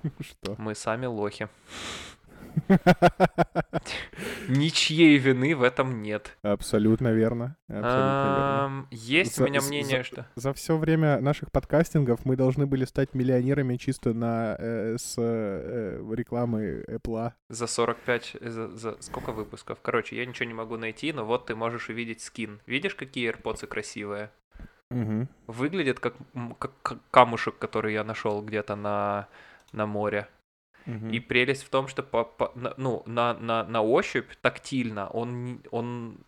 Что? 0.20 0.54
Мы 0.58 0.74
сами 0.74 1.06
лохи. 1.06 1.48
Ничьей 4.48 5.16
вины 5.18 5.54
в 5.54 5.62
этом 5.62 6.02
нет. 6.02 6.36
Абсолютно 6.42 7.12
верно. 7.12 7.56
Абсолютно 7.68 7.86
верно. 7.88 8.64
Ам, 8.64 8.88
Есть 8.90 9.40
у 9.40 9.44
меня 9.44 9.60
мнение, 9.60 10.02
что... 10.02 10.26
За 10.34 10.52
все 10.52 10.76
время 10.76 11.20
наших 11.20 11.50
подкастингов 11.50 12.24
мы 12.24 12.36
должны 12.36 12.66
были 12.66 12.84
стать 12.84 13.14
миллионерами 13.14 13.76
чисто 13.76 14.12
на 14.12 14.56
э, 14.58 14.96
с 14.98 15.14
э, 15.16 16.02
рекламы 16.12 16.84
Apple. 16.88 17.32
За 17.48 17.66
45... 17.66 18.36
За, 18.40 18.68
за 18.68 18.96
сколько 19.00 19.32
выпусков? 19.32 19.78
Короче, 19.80 20.16
я 20.16 20.26
ничего 20.26 20.46
не 20.46 20.54
могу 20.54 20.76
найти, 20.76 21.12
но 21.12 21.24
вот 21.24 21.46
ты 21.46 21.54
можешь 21.54 21.88
увидеть 21.88 22.20
скин. 22.20 22.60
Видишь, 22.66 22.94
какие 22.94 23.30
AirPods 23.30 23.66
красивые? 23.66 24.30
Выглядит 25.46 26.00
как 26.00 26.14
камушек, 27.10 27.56
который 27.58 27.94
я 27.94 28.04
нашел 28.04 28.42
где-то 28.42 28.76
на, 28.76 29.28
на 29.72 29.87
море. 29.87 30.28
Мгм. 30.87 31.11
И 31.11 31.20
прелесть 31.20 31.64
в 31.64 31.68
том, 31.68 31.88
что 31.88 32.02
по, 32.02 32.24
по- 32.24 32.52
на, 32.54 32.74
ну, 32.76 33.02
на, 33.06 33.35
на, 33.35 33.64
на 33.64 33.82
ощупь 33.82 34.30
тактильно 34.40 35.08
он, 35.08 35.62
он, 35.70 36.18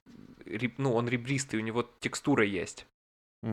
ну, 0.79 0.95
он 0.95 1.09
ребристый, 1.09 1.59
у 1.59 1.63
него 1.63 1.89
текстура 2.01 2.45
есть. 2.45 2.87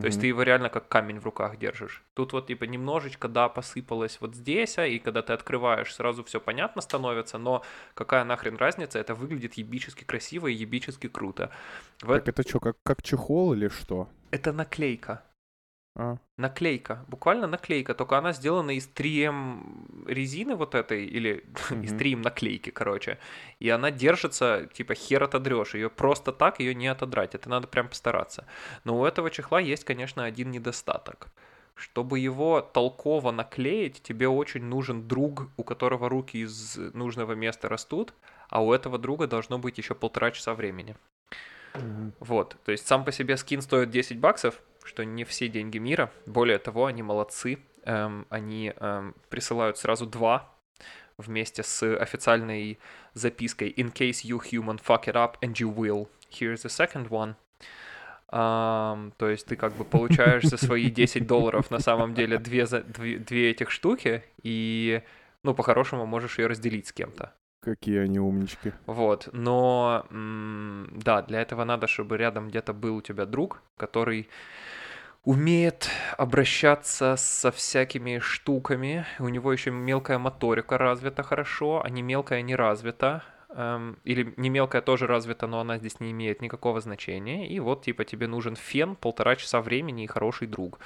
То 0.00 0.06
есть 0.06 0.20
ты 0.20 0.26
его 0.26 0.42
реально 0.42 0.70
как 0.70 0.88
камень 0.88 1.20
в 1.20 1.24
руках 1.24 1.58
держишь. 1.58 2.02
Тут 2.14 2.32
вот 2.32 2.46
типа 2.46 2.64
немножечко, 2.64 3.28
да, 3.28 3.50
посыпалось 3.50 4.18
вот 4.20 4.34
здесь, 4.34 4.78
а, 4.78 4.86
и 4.86 4.98
когда 4.98 5.20
ты 5.20 5.34
открываешь, 5.34 5.94
сразу 5.94 6.24
все 6.24 6.40
понятно 6.40 6.80
становится, 6.80 7.36
но 7.36 7.62
какая 7.92 8.24
нахрен 8.24 8.56
разница, 8.56 8.98
это 8.98 9.14
выглядит 9.14 9.54
ебически 9.54 10.04
красиво 10.04 10.46
и 10.46 10.54
ебически 10.54 11.08
круто. 11.08 11.50
В 12.00 12.08
Так 12.08 12.26
это 12.26 12.42
что, 12.42 12.58
как, 12.58 12.76
как 12.82 13.02
чехол 13.02 13.52
или 13.52 13.68
что? 13.68 14.08
Это 14.30 14.52
наклейка. 14.52 15.22
А, 15.94 16.16
Наклейка, 16.38 17.04
буквально 17.08 17.46
наклейка, 17.46 17.94
только 17.94 18.16
она 18.16 18.32
сделана 18.32 18.70
из 18.70 18.86
3М 18.86 20.04
резины 20.06 20.54
вот 20.56 20.74
этой, 20.74 21.04
или 21.04 21.44
из 21.82 21.92
Мгм. 21.92 21.98
3М 21.98 22.22
наклейки, 22.22 22.70
короче. 22.70 23.18
И 23.60 23.68
она 23.68 23.90
держится, 23.90 24.68
типа, 24.72 24.94
хер 24.94 25.22
отодрешь. 25.22 25.74
Ее 25.74 25.90
просто 25.90 26.32
так 26.32 26.60
ее 26.60 26.74
не 26.74 26.88
отодрать, 26.88 27.34
это 27.34 27.50
надо 27.50 27.66
прям 27.68 27.88
постараться. 27.88 28.46
Но 28.84 28.98
у 28.98 29.04
этого 29.04 29.30
чехла 29.30 29.60
есть, 29.60 29.84
конечно, 29.84 30.24
один 30.24 30.50
недостаток. 30.50 31.28
Чтобы 31.74 32.18
его 32.18 32.60
толково 32.62 33.30
наклеить, 33.30 34.02
тебе 34.02 34.28
очень 34.28 34.64
нужен 34.64 35.06
друг, 35.08 35.48
у 35.56 35.64
которого 35.64 36.08
руки 36.08 36.38
из 36.38 36.76
нужного 36.94 37.32
места 37.32 37.68
растут, 37.68 38.14
а 38.48 38.62
у 38.62 38.72
этого 38.72 38.98
друга 38.98 39.26
должно 39.26 39.58
быть 39.58 39.78
еще 39.78 39.94
полтора 39.94 40.30
часа 40.30 40.54
времени. 40.54 40.96
мгм. 41.74 42.12
Вот, 42.20 42.56
то 42.64 42.72
есть 42.72 42.86
сам 42.86 43.04
по 43.04 43.12
себе 43.12 43.36
скин 43.36 43.62
стоит 43.62 43.90
10 43.90 44.18
баксов, 44.18 44.60
что 44.84 45.04
не 45.04 45.24
все 45.24 45.48
деньги 45.48 45.78
мира. 45.78 46.10
Более 46.26 46.58
того, 46.58 46.86
они 46.86 47.02
молодцы. 47.02 47.58
Эм, 47.84 48.26
они 48.30 48.72
эм, 48.76 49.14
присылают 49.28 49.78
сразу 49.78 50.06
два 50.06 50.48
вместе 51.18 51.62
с 51.62 51.82
официальной 51.96 52.78
запиской 53.14 53.70
«In 53.70 53.92
case 53.92 54.24
you 54.24 54.40
human 54.40 54.80
fuck 54.82 55.04
it 55.04 55.14
up 55.14 55.34
and 55.42 55.54
you 55.54 55.74
will, 55.74 56.08
here's 56.30 56.64
the 56.64 56.68
second 56.68 57.08
one». 57.08 57.34
Ам, 58.34 59.12
то 59.18 59.28
есть 59.28 59.46
ты 59.46 59.56
как 59.56 59.74
бы 59.74 59.84
получаешь 59.84 60.44
за 60.44 60.56
свои 60.56 60.90
10 60.90 61.26
долларов 61.26 61.70
на 61.70 61.78
самом 61.80 62.14
деле 62.14 62.38
две, 62.38 62.64
за- 62.64 62.82
две, 62.82 63.18
две 63.18 63.50
этих 63.50 63.70
штуки 63.70 64.24
и, 64.42 65.02
ну, 65.42 65.54
по-хорошему 65.54 66.06
можешь 66.06 66.38
ее 66.38 66.46
разделить 66.46 66.86
с 66.86 66.92
кем-то. 66.92 67.34
Какие 67.60 67.98
они 67.98 68.18
умнички. 68.18 68.72
Вот, 68.86 69.28
но 69.32 70.06
да, 70.10 71.22
для 71.22 71.42
этого 71.42 71.64
надо, 71.64 71.86
чтобы 71.86 72.16
рядом 72.16 72.48
где-то 72.48 72.72
был 72.72 72.96
у 72.96 73.02
тебя 73.02 73.26
друг, 73.26 73.62
который 73.76 74.28
умеет 75.24 75.88
обращаться 76.18 77.14
со 77.16 77.52
всякими 77.52 78.18
штуками. 78.18 79.06
У 79.20 79.28
него 79.28 79.52
еще 79.52 79.70
мелкая 79.70 80.18
моторика 80.18 80.78
развита 80.78 81.22
хорошо, 81.22 81.80
а 81.84 81.90
не 81.90 82.02
мелкая 82.02 82.42
не 82.42 82.56
развита. 82.56 83.22
эм, 83.54 83.98
или 84.04 84.32
не 84.38 84.48
мелкая 84.50 84.80
тоже 84.82 85.06
развита, 85.06 85.46
но 85.46 85.60
она 85.60 85.76
здесь 85.78 86.00
не 86.00 86.10
имеет 86.12 86.40
никакого 86.40 86.80
значения. 86.80 87.46
И 87.48 87.60
вот, 87.60 87.84
типа, 87.84 88.04
тебе 88.04 88.26
нужен 88.26 88.56
фен, 88.56 88.96
полтора 88.96 89.36
часа 89.36 89.60
времени 89.60 90.04
и 90.04 90.06
хороший 90.06 90.48
друг, 90.48 90.78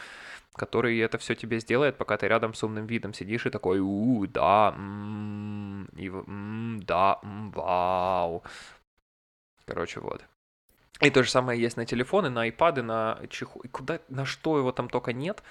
который 0.57 0.99
это 0.99 1.19
все 1.19 1.35
тебе 1.37 1.61
сделает, 1.61 1.97
пока 1.99 2.17
ты 2.17 2.27
рядом 2.29 2.55
с 2.55 2.63
умным 2.65 2.87
видом 2.87 3.15
сидишь 3.15 3.47
и 3.47 3.51
такой, 3.51 3.79
у, 3.81 4.27
да, 4.27 4.75
м, 4.77 5.89
и, 5.97 6.09
в- 6.09 6.25
м, 6.29 6.81
да, 6.85 7.19
м, 7.23 7.51
вау. 7.53 8.43
Короче, 9.67 10.01
вот. 10.01 10.25
И 11.01 11.11
то 11.11 11.23
же 11.23 11.31
самое 11.31 11.61
есть 11.61 11.77
на 11.77 11.85
телефоны, 11.85 12.31
на 12.31 12.43
айпады, 12.43 12.83
на 12.83 13.21
чеху... 13.29 13.61
и 13.61 13.69
Куда, 13.69 14.01
на 14.09 14.25
что 14.25 14.59
его 14.59 14.73
там 14.73 14.89
только 14.89 15.13
нет. 15.13 15.43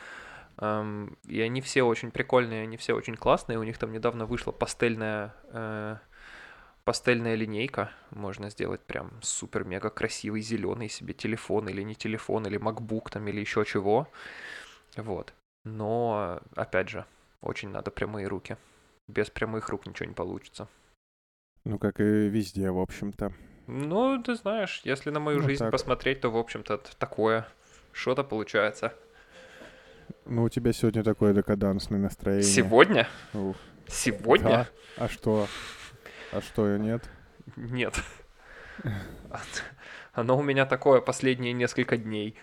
Эм, 0.57 1.17
и 1.27 1.39
они 1.41 1.61
все 1.61 1.83
очень 1.83 2.11
прикольные, 2.11 2.63
они 2.63 2.77
все 2.77 2.93
очень 2.93 3.15
классные. 3.15 3.59
У 3.59 3.63
них 3.63 3.77
там 3.77 3.91
недавно 3.91 4.25
вышла 4.25 4.51
пастельная, 4.51 5.35
э, 5.49 5.97
пастельная 6.83 7.35
линейка. 7.35 7.91
Можно 8.09 8.49
сделать 8.49 8.81
прям 8.81 9.11
супер-мега 9.21 9.89
красивый 9.91 10.41
зеленый 10.41 10.89
себе 10.89 11.13
телефон 11.13 11.69
или 11.69 11.83
не 11.83 11.95
телефон, 11.95 12.47
или 12.47 12.59
MacBook 12.59 13.09
там, 13.11 13.27
или 13.27 13.39
еще 13.39 13.65
чего. 13.65 14.07
Вот. 14.95 15.33
Но, 15.63 16.41
опять 16.55 16.89
же, 16.89 17.05
очень 17.41 17.69
надо 17.69 17.91
прямые 17.91 18.27
руки. 18.27 18.57
Без 19.07 19.29
прямых 19.29 19.69
рук 19.69 19.85
ничего 19.85 20.07
не 20.07 20.15
получится. 20.15 20.67
Ну, 21.65 21.77
как 21.77 21.99
и 21.99 22.29
везде, 22.29 22.71
в 22.71 22.79
общем-то. 22.79 23.33
Ну, 23.67 24.21
ты 24.21 24.35
знаешь, 24.35 24.81
если 24.83 25.09
на 25.09 25.19
мою 25.19 25.39
Ну, 25.39 25.45
жизнь 25.45 25.59
так. 25.63 25.71
посмотреть, 25.71 26.21
то, 26.21 26.29
в 26.29 26.37
общем-то, 26.37 26.77
такое. 26.99 27.47
Что-то 27.91 28.23
получается. 28.23 28.93
Ну, 30.25 30.43
у 30.43 30.49
тебя 30.49 30.71
сегодня 30.73 31.03
такое 31.03 31.33
декадансное 31.33 31.99
настроение. 31.99 32.43
Сегодня? 32.43 33.07
Ух, 33.33 33.55
Сегодня? 33.87 34.47
да. 34.49 34.67
А 34.97 35.07
что? 35.07 35.47
А 36.31 36.41
что, 36.41 36.77
нет? 36.77 37.03
Нет. 37.55 37.95
Оно 40.13 40.37
у 40.37 40.43
меня 40.43 40.65
такое 40.65 41.01
последние 41.01 41.53
несколько 41.53 41.97
дней. 41.97 42.35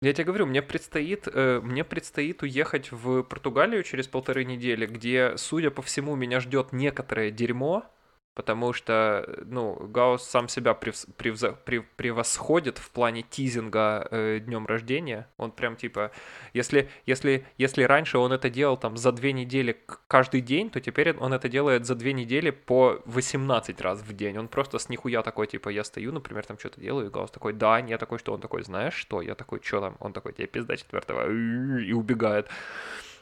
Я 0.00 0.12
тебе 0.12 0.24
говорю, 0.24 0.46
мне 0.46 0.62
предстоит, 0.62 1.28
э, 1.32 1.60
мне 1.62 1.84
предстоит 1.84 2.42
уехать 2.42 2.90
в 2.90 3.22
Португалию 3.22 3.84
через 3.84 4.08
полторы 4.08 4.44
недели, 4.44 4.86
где, 4.86 5.36
судя 5.36 5.70
по 5.70 5.80
всему, 5.80 6.16
меня 6.16 6.40
ждет 6.40 6.72
некоторое 6.72 7.30
дерьмо, 7.30 7.84
потому 8.34 8.72
что, 8.72 9.24
э, 9.26 9.42
ну, 9.44 9.74
Гаус 9.88 10.22
сам 10.22 10.48
себя 10.48 10.72
превс- 10.72 11.08
превза- 11.18 11.56
прев- 11.66 11.84
превосходит 11.96 12.78
в 12.78 12.90
плане 12.90 13.22
тизинга 13.22 14.06
э, 14.10 14.40
днем 14.40 14.66
рождения. 14.66 15.26
Он 15.36 15.50
прям 15.50 15.76
типа, 15.76 16.10
если, 16.54 16.88
если, 17.06 17.44
если 17.58 17.82
раньше 17.82 18.18
он 18.18 18.32
это 18.32 18.48
делал 18.48 18.76
там 18.76 18.96
за 18.96 19.12
две 19.12 19.32
недели 19.32 19.76
каждый 20.08 20.40
день, 20.40 20.70
то 20.70 20.80
теперь 20.80 21.16
он 21.16 21.32
это 21.34 21.48
делает 21.48 21.84
за 21.84 21.94
две 21.94 22.12
недели 22.12 22.50
по 22.50 23.02
18 23.04 23.80
раз 23.80 24.00
в 24.00 24.12
день. 24.14 24.38
Он 24.38 24.48
просто 24.48 24.78
с 24.78 24.88
нихуя 24.88 25.22
такой, 25.22 25.46
типа, 25.46 25.68
я 25.68 25.84
стою, 25.84 26.12
например, 26.12 26.46
там 26.46 26.58
что-то 26.58 26.80
делаю, 26.80 27.06
и 27.06 27.10
Гаус 27.10 27.30
такой, 27.30 27.52
да, 27.52 27.78
я 27.78 27.98
такой, 27.98 28.18
что? 28.18 28.32
Он 28.32 28.40
такой, 28.40 28.62
знаешь 28.62 28.94
что? 28.94 29.20
Я 29.20 29.34
такой, 29.34 29.60
что 29.62 29.80
там? 29.80 29.96
Он 30.00 30.12
такой, 30.12 30.32
тебе 30.32 30.46
пизда 30.46 30.76
четвертого, 30.76 31.30
и 31.30 31.92
убегает. 31.92 32.48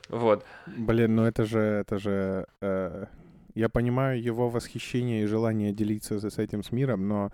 Вот. 0.08 0.44
Блин, 0.66 1.16
ну 1.16 1.24
это 1.24 1.44
же, 1.44 1.58
это 1.60 1.98
же... 1.98 2.46
э, 2.60 3.06
я 3.60 3.68
понимаю 3.68 4.22
его 4.22 4.48
восхищение 4.48 5.22
и 5.22 5.26
желание 5.26 5.72
делиться 5.72 6.18
с 6.18 6.38
этим 6.38 6.62
с 6.62 6.72
миром, 6.72 7.08
но 7.08 7.30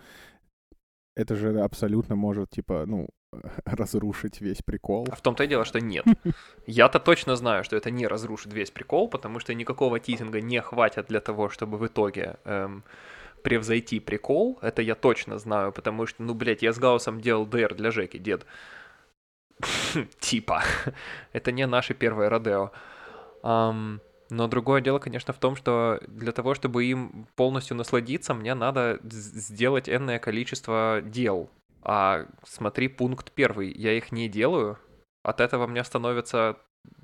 это 1.17 1.37
же 1.37 1.61
абсолютно 1.61 2.17
может, 2.17 2.51
типа, 2.51 2.85
ну, 2.87 3.09
разрушить 3.65 4.41
весь 4.41 4.63
прикол. 4.63 5.07
А 5.11 5.15
в 5.15 5.21
том-то 5.21 5.45
и 5.45 5.47
дело, 5.47 5.65
что 5.65 5.81
нет. 5.81 6.05
Я-то 6.67 6.99
точно 6.99 7.37
знаю, 7.37 7.65
что 7.65 7.77
это 7.77 7.91
не 7.91 8.07
разрушит 8.07 8.53
весь 8.53 8.71
прикол, 8.71 9.09
потому 9.09 9.41
что 9.41 9.55
никакого 9.55 10.01
тизинга 10.01 10.41
не 10.41 10.61
хватит 10.61 11.07
для 11.09 11.21
того, 11.21 11.49
чтобы 11.49 11.79
в 11.79 11.87
итоге 11.87 12.37
эм, 12.45 12.83
превзойти 13.43 14.01
прикол. 14.01 14.59
Это 14.63 14.83
я 14.83 14.95
точно 14.95 15.39
знаю, 15.39 15.73
потому 15.73 16.07
что, 16.07 16.23
ну, 16.23 16.35
блядь, 16.35 16.63
я 16.63 16.73
с 16.73 16.79
Гаусом 16.79 17.21
делал 17.21 17.47
ДР 17.47 17.75
для 17.75 17.91
Жеки, 17.91 18.19
дед. 18.19 18.47
Типа. 20.19 20.63
Это 21.33 21.53
не 21.53 21.67
наше 21.67 21.95
первое 21.95 22.29
Родео. 22.29 22.73
Но 24.31 24.49
другое 24.49 24.81
дело, 24.81 24.99
конечно, 24.99 25.33
в 25.33 25.39
том, 25.39 25.57
что 25.57 26.01
для 26.07 26.33
того, 26.33 26.55
чтобы 26.55 26.85
им 26.85 27.27
полностью 27.37 27.77
насладиться, 27.77 28.35
мне 28.35 28.55
надо 28.55 28.99
сделать 29.03 29.89
энное 29.89 30.19
количество 30.19 31.01
дел. 31.05 31.51
А 31.83 32.27
смотри, 32.45 32.89
пункт 32.89 33.33
первый. 33.33 33.73
Я 33.73 33.93
их 33.93 34.11
не 34.11 34.29
делаю. 34.29 34.79
От 35.23 35.41
этого 35.41 35.67
мне 35.67 35.85
становится 35.85 36.57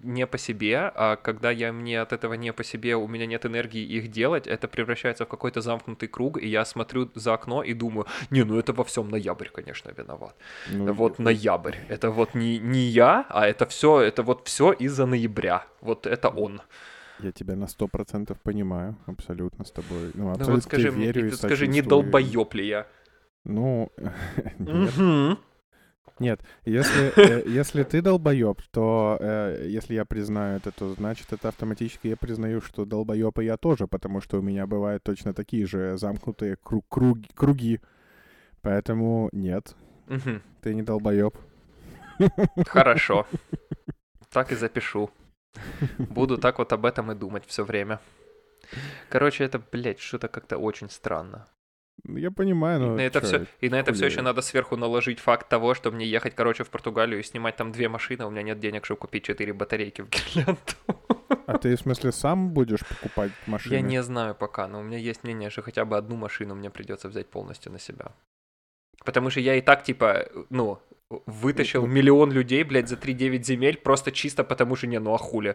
не 0.03 0.27
по 0.27 0.39
себе, 0.39 0.93
а 0.95 1.17
когда 1.17 1.51
я 1.51 1.73
мне 1.73 2.01
от 2.01 2.13
этого 2.13 2.35
не 2.35 2.53
по 2.53 2.65
себе, 2.65 2.97
у 2.97 3.07
меня 3.09 3.27
нет 3.27 3.47
энергии 3.47 3.83
их 3.83 4.11
делать, 4.11 4.47
это 4.47 4.69
превращается 4.69 5.25
в 5.25 5.29
какой-то 5.29 5.61
замкнутый 5.61 6.09
круг, 6.09 6.39
и 6.39 6.47
я 6.47 6.65
смотрю 6.65 7.11
за 7.15 7.35
окно 7.35 7.63
и 7.63 7.75
думаю, 7.75 8.07
не, 8.31 8.45
ну 8.45 8.59
это 8.59 8.73
во 8.73 8.85
всем 8.85 9.09
ноябрь, 9.11 9.49
конечно, 9.49 9.91
виноват. 9.91 10.35
Ну, 10.71 10.93
Вот 10.93 11.19
ноябрь. 11.19 11.77
Это 11.89 12.11
вот 12.11 12.35
не, 12.35 12.59
не 12.59 12.81
я, 12.81 13.27
а 13.29 13.47
это 13.47 13.67
все, 13.67 14.01
это 14.01 14.23
вот 14.23 14.47
все 14.47 14.73
из-за 14.73 15.07
ноября. 15.07 15.65
Вот 15.81 16.07
это 16.07 16.29
он. 16.29 16.63
Я 17.23 17.33
тебя 17.33 17.57
на 17.57 17.67
сто 17.67 17.87
процентов 17.89 18.39
понимаю, 18.41 18.97
абсолютно 19.07 19.65
с 19.65 19.71
тобой. 19.71 20.11
Ну, 20.15 20.25
Ну 20.25 20.31
абсолютно 20.31 20.55
вот 20.55 20.63
скажи 20.65 20.89
тебе 20.89 20.97
мне, 20.99 21.07
верю 21.13 21.29
и 21.29 21.33
скажи, 21.33 21.67
не 21.67 21.83
долбоеб 21.83 22.55
ли 22.55 22.67
я? 22.67 22.87
Ну, 23.45 23.91
нет. 24.59 24.93
Нет, 26.19 26.41
если, 26.65 27.13
э, 27.17 27.43
если 27.49 27.83
ты 27.83 28.01
долбоеб, 28.03 28.61
то 28.71 29.19
э, 29.21 29.67
если 29.69 29.95
я 29.95 30.05
признаю 30.05 30.59
это, 30.59 30.71
то 30.71 30.95
значит 30.95 31.33
это 31.33 31.49
автоматически 31.49 32.09
я 32.09 32.17
признаю, 32.17 32.61
что 32.61 32.85
долбоеб 32.85 33.39
и 33.39 33.45
я 33.45 33.57
тоже, 33.57 33.87
потому 33.87 34.21
что 34.21 34.39
у 34.39 34.43
меня 34.43 34.67
бывают 34.67 35.03
точно 35.03 35.33
такие 35.33 35.67
же 35.67 35.97
замкнутые 35.97 36.57
кру- 36.63 36.85
круги, 36.89 37.29
круги. 37.35 37.81
Поэтому 38.61 39.29
нет, 39.33 39.75
ты 40.61 40.75
не 40.75 40.83
долбоеб. 40.83 41.37
Хорошо. 42.67 43.27
Так 44.31 44.51
и 44.51 44.55
запишу. 44.55 45.11
Буду 45.99 46.39
так 46.39 46.59
вот 46.59 46.73
об 46.73 46.87
этом 46.87 47.13
и 47.13 47.15
думать 47.15 47.45
все 47.47 47.65
время. 47.65 48.01
Короче, 49.09 49.45
это, 49.45 49.59
блядь, 49.59 50.01
что-то 50.01 50.29
как-то 50.29 50.59
очень 50.59 50.89
странно. 50.91 51.49
Ну, 52.05 52.17
Я 52.17 52.31
понимаю, 52.31 52.81
И 52.81 52.83
но 52.85 52.95
на 52.97 53.01
это 53.03 53.21
чё, 53.21 53.27
все, 53.27 53.47
и 53.61 53.69
на 53.69 53.77
это 53.77 53.93
все 53.93 54.07
еще 54.07 54.23
надо 54.23 54.41
сверху 54.43 54.77
наложить 54.77 55.21
факт 55.21 55.49
того, 55.49 55.75
что 55.75 55.91
мне 55.91 56.07
ехать, 56.07 56.35
короче, 56.35 56.65
в 56.65 56.71
Португалию 56.71 57.21
и 57.21 57.23
снимать 57.23 57.57
там 57.57 57.71
две 57.71 57.89
машины, 57.89 58.25
у 58.25 58.31
меня 58.31 58.43
нет 58.43 58.59
денег, 58.61 58.85
чтобы 58.85 59.01
купить 59.01 59.25
четыре 59.25 59.53
батарейки 59.53 60.03
в 60.03 60.09
гирлянду. 60.09 60.59
А 61.47 61.59
ты, 61.59 61.77
в 61.77 61.81
смысле, 61.81 62.13
сам 62.13 62.51
будешь 62.53 62.81
покупать 62.87 63.33
машины? 63.47 63.75
Я 63.75 63.81
не 63.81 64.03
знаю 64.03 64.35
пока, 64.35 64.67
но 64.69 64.81
у 64.81 64.83
меня 64.83 64.99
есть 64.99 65.23
мнение, 65.23 65.51
что 65.51 65.63
хотя 65.63 65.85
бы 65.85 65.97
одну 65.97 66.17
машину 66.17 66.55
мне 66.55 66.71
придется 66.71 67.09
взять 67.09 67.29
полностью 67.29 67.73
на 67.73 67.79
себя. 67.79 68.13
Потому 69.05 69.31
что 69.31 69.41
я 69.41 69.55
и 69.55 69.61
так, 69.61 69.83
типа, 69.83 70.29
ну, 70.51 70.81
вытащил 71.27 71.87
миллион 71.87 72.33
людей, 72.33 72.65
блядь, 72.65 72.89
за 72.89 72.97
3-9 72.97 73.43
земель, 73.45 73.77
просто 73.77 74.11
чисто 74.13 74.45
потому 74.45 74.77
что, 74.77 74.87
не, 74.87 74.99
ну 75.01 75.15
а 75.15 75.19
хули. 75.19 75.55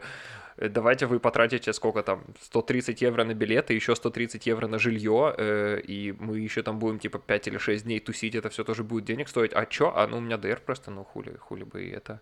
Э, 0.57 0.69
Давайте 0.69 1.05
вы 1.05 1.19
потратите 1.19 1.73
сколько 1.73 2.01
там, 2.03 2.23
130 2.41 3.01
евро 3.01 3.23
на 3.23 3.33
билеты, 3.33 3.73
еще 3.73 3.95
130 3.95 4.47
евро 4.47 4.67
на 4.67 4.79
жилье, 4.79 5.33
э, 5.37 5.79
и 5.87 6.15
мы 6.19 6.39
еще 6.39 6.63
там 6.63 6.79
будем, 6.79 6.99
типа, 6.99 7.19
5 7.19 7.47
или 7.47 7.57
6 7.57 7.83
дней 7.83 7.99
тусить, 7.99 8.35
это 8.35 8.49
все 8.49 8.63
тоже 8.63 8.83
будет 8.83 9.05
денег 9.05 9.29
стоить. 9.29 9.51
А 9.53 9.65
чё? 9.65 9.93
А 9.95 10.07
ну 10.07 10.17
у 10.17 10.21
меня 10.21 10.37
ДР 10.37 10.61
просто, 10.65 10.91
ну 10.91 11.03
хули, 11.03 11.35
хули 11.39 11.63
бы 11.63 11.83
и 11.83 11.89
это. 11.89 12.19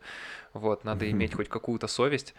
Вот, 0.53 0.83
надо 0.85 1.09
иметь 1.11 1.33
хоть 1.33 1.49
какую-то 1.49 1.87
совесть. 1.87 2.35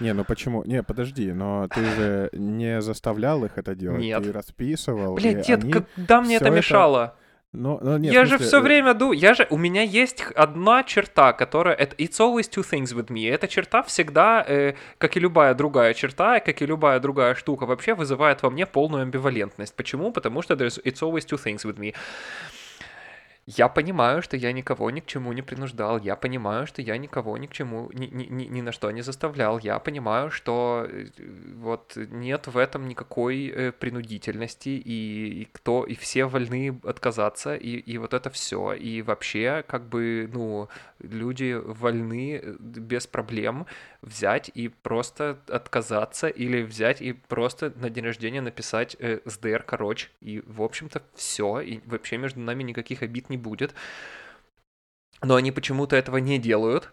Не, 0.00 0.12
ну 0.14 0.24
почему? 0.24 0.64
Не, 0.64 0.82
подожди, 0.82 1.32
но 1.32 1.68
ты 1.68 1.84
же 1.84 2.30
не 2.32 2.80
заставлял 2.80 3.44
их 3.44 3.58
это 3.58 3.74
делать. 3.74 4.00
Нет. 4.00 4.22
Ты 4.24 4.32
расписывал. 4.32 5.14
Блядь, 5.14 5.46
дед, 5.46 5.62
когда 5.72 6.20
мне 6.20 6.36
это 6.36 6.46
всё 6.46 6.52
это- 6.58 7.14
Ну, 7.54 7.78
ну, 7.80 7.96
нет, 7.98 8.12
я 8.12 8.22
в 8.22 8.26
же 8.26 8.36
смысле, 8.36 8.46
все 8.46 8.58
э, 8.58 8.60
время 8.60 8.94
ду, 8.94 9.12
я 9.12 9.32
же, 9.32 9.46
у 9.48 9.56
меня 9.56 9.82
есть 9.82 10.22
одна 10.34 10.82
черта, 10.82 11.32
которая, 11.32 11.74
это, 11.76 11.94
it's 11.96 12.18
always 12.18 12.50
two 12.50 12.64
things 12.68 12.92
with 12.92 13.06
me. 13.06 13.32
Эта 13.32 13.46
черта 13.46 13.82
всегда, 13.84 14.44
э, 14.46 14.74
как 14.98 15.16
и 15.16 15.20
любая 15.20 15.54
другая 15.54 15.94
черта, 15.94 16.40
как 16.40 16.60
и 16.62 16.66
любая 16.66 16.98
другая 16.98 17.36
штука, 17.36 17.64
вообще 17.66 17.94
вызывает 17.94 18.42
во 18.42 18.50
мне 18.50 18.66
полную 18.66 19.02
амбивалентность. 19.02 19.74
Почему? 19.76 20.10
Потому 20.10 20.42
что 20.42 20.54
there's, 20.54 20.82
it's 20.82 21.00
always 21.00 21.24
two 21.24 21.38
things 21.38 21.64
with 21.64 21.78
me. 21.78 21.94
Я 23.46 23.68
понимаю, 23.68 24.22
что 24.22 24.38
я 24.38 24.52
никого 24.52 24.90
ни 24.90 25.00
к 25.00 25.06
чему 25.06 25.32
не 25.34 25.42
принуждал. 25.42 25.98
Я 25.98 26.16
понимаю, 26.16 26.66
что 26.66 26.80
я 26.80 26.96
никого 26.96 27.36
ни 27.36 27.46
к 27.46 27.52
чему, 27.52 27.90
ни, 27.92 28.06
ни, 28.06 28.24
ни, 28.24 28.44
ни 28.44 28.60
на 28.62 28.72
что 28.72 28.90
не 28.90 29.02
заставлял. 29.02 29.58
Я 29.58 29.78
понимаю, 29.78 30.30
что 30.30 30.86
э, 30.88 31.08
вот 31.56 31.92
нет 31.96 32.46
в 32.46 32.56
этом 32.56 32.88
никакой 32.88 33.48
э, 33.48 33.72
принудительности, 33.72 34.70
и, 34.70 35.42
и 35.42 35.48
кто, 35.52 35.84
и 35.84 35.94
все 35.94 36.24
вольны 36.24 36.80
отказаться, 36.84 37.54
и, 37.54 37.76
и 37.76 37.98
вот 37.98 38.14
это 38.14 38.30
все. 38.30 38.72
И 38.72 39.02
вообще, 39.02 39.62
как 39.66 39.88
бы, 39.90 40.26
ну, 40.32 40.68
люди 41.00 41.52
вольны 41.52 42.40
э, 42.42 42.54
без 42.58 43.06
проблем 43.06 43.66
взять 44.00 44.50
и 44.54 44.68
просто 44.68 45.38
отказаться, 45.48 46.28
или 46.28 46.62
взять 46.62 47.02
и 47.02 47.12
просто 47.12 47.72
на 47.76 47.90
день 47.90 48.04
рождения 48.04 48.40
написать 48.40 48.96
э, 48.98 49.20
СДР, 49.24 49.64
короче, 49.66 50.08
и, 50.20 50.42
в 50.46 50.62
общем-то, 50.62 51.02
все, 51.14 51.60
и 51.60 51.80
вообще 51.86 52.18
между 52.18 52.40
нами 52.40 52.62
никаких 52.62 53.02
обид 53.02 53.30
не 53.30 53.33
будет. 53.36 53.74
Но 55.22 55.36
они 55.36 55.52
почему-то 55.52 55.96
этого 55.96 56.18
не 56.18 56.38
делают. 56.38 56.92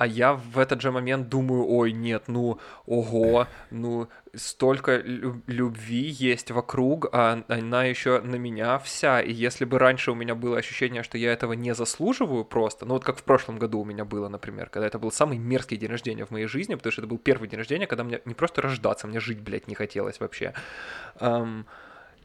а 0.00 0.06
я 0.06 0.34
в 0.34 0.58
этот 0.58 0.80
же 0.82 0.92
момент 0.92 1.28
думаю, 1.28 1.66
ой, 1.68 1.92
нет, 1.92 2.24
ну, 2.28 2.60
ого, 2.86 3.48
ну, 3.70 4.08
столько 4.34 4.98
лю- 4.98 5.42
любви 5.48 6.08
есть 6.08 6.52
вокруг, 6.52 7.08
а 7.12 7.44
она 7.48 7.84
еще 7.84 8.20
на 8.22 8.36
меня 8.36 8.78
вся. 8.78 9.20
И 9.22 9.32
если 9.32 9.64
бы 9.66 9.78
раньше 9.78 10.12
у 10.12 10.16
меня 10.16 10.36
было 10.36 10.58
ощущение, 10.58 11.02
что 11.02 11.18
я 11.18 11.32
этого 11.32 11.54
не 11.54 11.74
заслуживаю 11.74 12.44
просто, 12.44 12.86
ну 12.86 12.94
вот 12.94 13.04
как 13.04 13.18
в 13.18 13.24
прошлом 13.24 13.58
году 13.58 13.80
у 13.80 13.84
меня 13.86 14.04
было, 14.06 14.28
например, 14.28 14.70
когда 14.70 14.86
это 14.86 14.98
был 14.98 15.12
самый 15.12 15.38
мерзкий 15.38 15.78
день 15.78 15.90
рождения 15.90 16.26
в 16.26 16.30
моей 16.32 16.46
жизни, 16.46 16.76
потому 16.76 16.92
что 16.92 17.02
это 17.02 17.08
был 17.08 17.18
первый 17.18 17.48
день 17.48 17.58
рождения, 17.58 17.86
когда 17.88 18.04
мне 18.04 18.20
не 18.26 18.34
просто 18.34 18.62
рождаться, 18.62 19.06
мне 19.08 19.20
жить, 19.20 19.40
блядь, 19.40 19.68
не 19.68 19.74
хотелось 19.76 20.20
вообще. 20.20 20.54
Ам, 21.20 21.66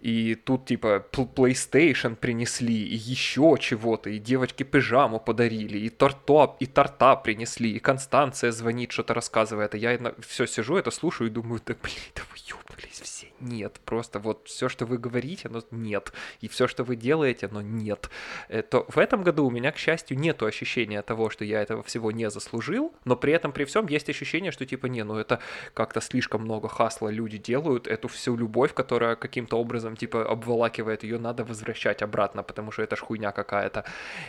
и 0.02 0.34
тут, 0.36 0.66
типа, 0.66 1.06
PlayStation 1.12 2.16
принесли, 2.16 2.74
и 2.74 2.96
еще 2.96 3.56
чего-то, 3.60 4.10
и 4.10 4.18
девочки 4.18 4.64
пижаму 4.64 5.20
подарили, 5.20 5.78
и 5.78 5.90
торта, 5.90 6.56
и 6.60 6.66
торта 6.66 7.16
принесли, 7.16 7.72
и 7.72 7.80
Констанция 7.80 8.52
звонит, 8.52 8.92
что-то 8.92 9.14
рассказывает, 9.14 9.76
а 9.76 9.78
я 9.78 10.00
все 10.28 10.48
сижу, 10.48 10.76
это 10.76 10.90
слушаю 10.90 11.30
и 11.30 11.34
думаю, 11.34 11.62
да 11.66 11.76
блин, 11.82 11.96
да 12.16 12.24
вы 12.32 12.38
ёбнулись 12.48 13.02
все. 13.02 13.21
Нет, 13.42 13.80
просто 13.86 14.20
вот 14.20 14.48
все, 14.48 14.70
что 14.70 14.86
вы 14.86 15.00
говорите, 15.00 15.48
оно 15.48 15.64
нет. 15.72 16.14
И 16.42 16.48
все, 16.48 16.68
что 16.68 16.84
вы 16.84 16.96
делаете, 16.96 17.48
оно 17.48 17.62
нет. 17.62 18.10
Э, 18.50 18.62
то 18.62 18.86
в 18.88 19.00
этом 19.00 19.24
году 19.24 19.46
у 19.46 19.50
меня, 19.50 19.72
к 19.72 19.78
счастью, 19.78 20.20
нету 20.20 20.46
ощущения 20.46 21.02
того, 21.02 21.32
что 21.32 21.44
я 21.44 21.62
этого 21.62 21.82
всего 21.82 22.12
не 22.12 22.30
заслужил, 22.30 22.94
но 23.04 23.16
при 23.16 23.34
этом, 23.34 23.52
при 23.52 23.66
всем, 23.66 23.88
есть 23.88 24.10
ощущение, 24.10 24.52
что 24.52 24.66
типа, 24.66 24.86
не, 24.86 25.04
ну 25.04 25.16
это 25.18 25.40
как-то 25.74 26.02
слишком 26.02 26.42
много 26.42 26.70
хасла 26.70 27.10
люди 27.10 27.38
делают, 27.38 27.88
эту 27.88 28.08
всю 28.08 28.36
любовь, 28.38 28.74
которая 28.76 29.16
каким-то 29.16 29.58
образом 29.58 29.96
типа 29.96 30.24
обволакивает, 30.30 31.04
ее 31.04 31.18
надо 31.18 31.44
возвращать 31.44 32.04
обратно, 32.04 32.44
потому 32.44 32.72
что 32.72 32.84
это 32.84 32.96
ж 32.96 33.00
хуйня 33.00 33.32
какая-то. 33.32 33.86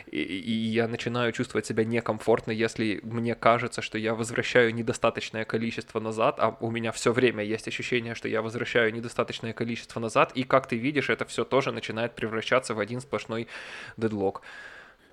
И, 0.06 0.22
и 0.22 0.52
я 0.52 0.88
начинаю 0.88 1.32
чувствовать 1.32 1.66
себя 1.66 1.84
некомфортно, 1.84 2.50
если 2.52 3.00
мне 3.02 3.34
кажется, 3.34 3.82
что 3.82 3.98
я 3.98 4.14
возвращаю 4.14 4.74
недостаточное 4.74 5.44
количество 5.44 6.00
назад, 6.00 6.36
а 6.38 6.56
у 6.60 6.70
меня 6.70 6.92
все 6.92 7.12
время 7.12 7.44
есть 7.44 7.68
ощущение, 7.68 8.14
что 8.14 8.28
я 8.28 8.40
возвращаю 8.40 8.90
недостаточное 8.92 9.01
количество 9.52 10.00
назад, 10.00 10.32
и 10.34 10.44
как 10.44 10.66
ты 10.66 10.76
видишь, 10.76 11.10
это 11.10 11.24
все 11.24 11.44
тоже 11.44 11.72
начинает 11.72 12.14
превращаться 12.14 12.74
в 12.74 12.78
один 12.78 13.00
сплошной 13.00 13.48
дедлог. 13.96 14.42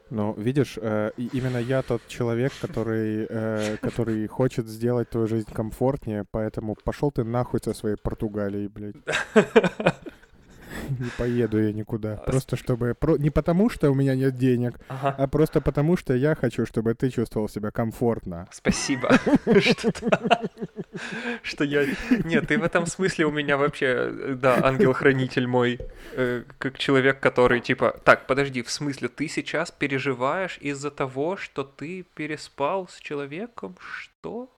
Ну, 0.10 0.34
видишь, 0.34 0.78
э, 0.82 1.12
именно 1.18 1.58
я 1.58 1.84
тот 1.84 2.02
человек, 2.08 2.52
который, 2.62 3.28
э, 3.30 3.78
который 3.78 4.28
хочет 4.28 4.68
сделать 4.68 5.10
твою 5.10 5.28
жизнь 5.28 5.54
комфортнее, 5.54 6.26
поэтому 6.32 6.76
пошел 6.84 7.12
ты 7.12 7.24
нахуй 7.24 7.60
со 7.64 7.74
своей 7.74 7.96
Португалией, 7.96 8.68
блядь. 8.68 8.96
Не 10.90 11.10
поеду 11.18 11.62
я 11.62 11.74
никуда. 11.74 12.18
Просто 12.18 12.56
чтобы... 12.56 12.96
Не 13.20 13.30
потому, 13.30 13.70
что 13.70 13.92
у 13.92 13.96
меня 13.96 14.16
нет 14.16 14.36
денег, 14.36 14.80
а 14.88 15.28
просто 15.28 15.62
потому, 15.62 15.98
что 15.98 16.14
я 16.14 16.36
хочу, 16.36 16.66
чтобы 16.66 16.94
ты 16.94 17.10
чувствовал 17.10 17.50
себя 17.50 17.72
комфортно. 17.72 18.48
Спасибо, 18.52 19.18
что 19.62 19.92
что 21.44 21.64
я... 21.64 21.86
Нет, 22.24 22.48
ты 22.48 22.58
в 22.58 22.64
этом 22.64 22.86
смысле 22.86 23.26
у 23.26 23.32
меня 23.32 23.58
вообще, 23.58 23.86
э, 23.86 24.36
да, 24.36 24.60
ангел-хранитель 24.64 25.48
мой, 25.48 25.80
э, 26.14 26.44
как 26.58 26.78
человек, 26.78 27.20
который 27.20 27.62
типа... 27.62 28.00
Так, 28.04 28.28
подожди, 28.28 28.62
в 28.62 28.72
смысле, 28.72 29.08
ты 29.08 29.28
сейчас 29.28 29.72
переживаешь 29.72 30.58
из-за 30.62 30.92
того, 30.92 31.38
что 31.38 31.64
ты 31.64 32.06
переспал 32.16 32.88
с 32.88 33.00
человеком? 33.00 33.76
Что? 33.80 34.50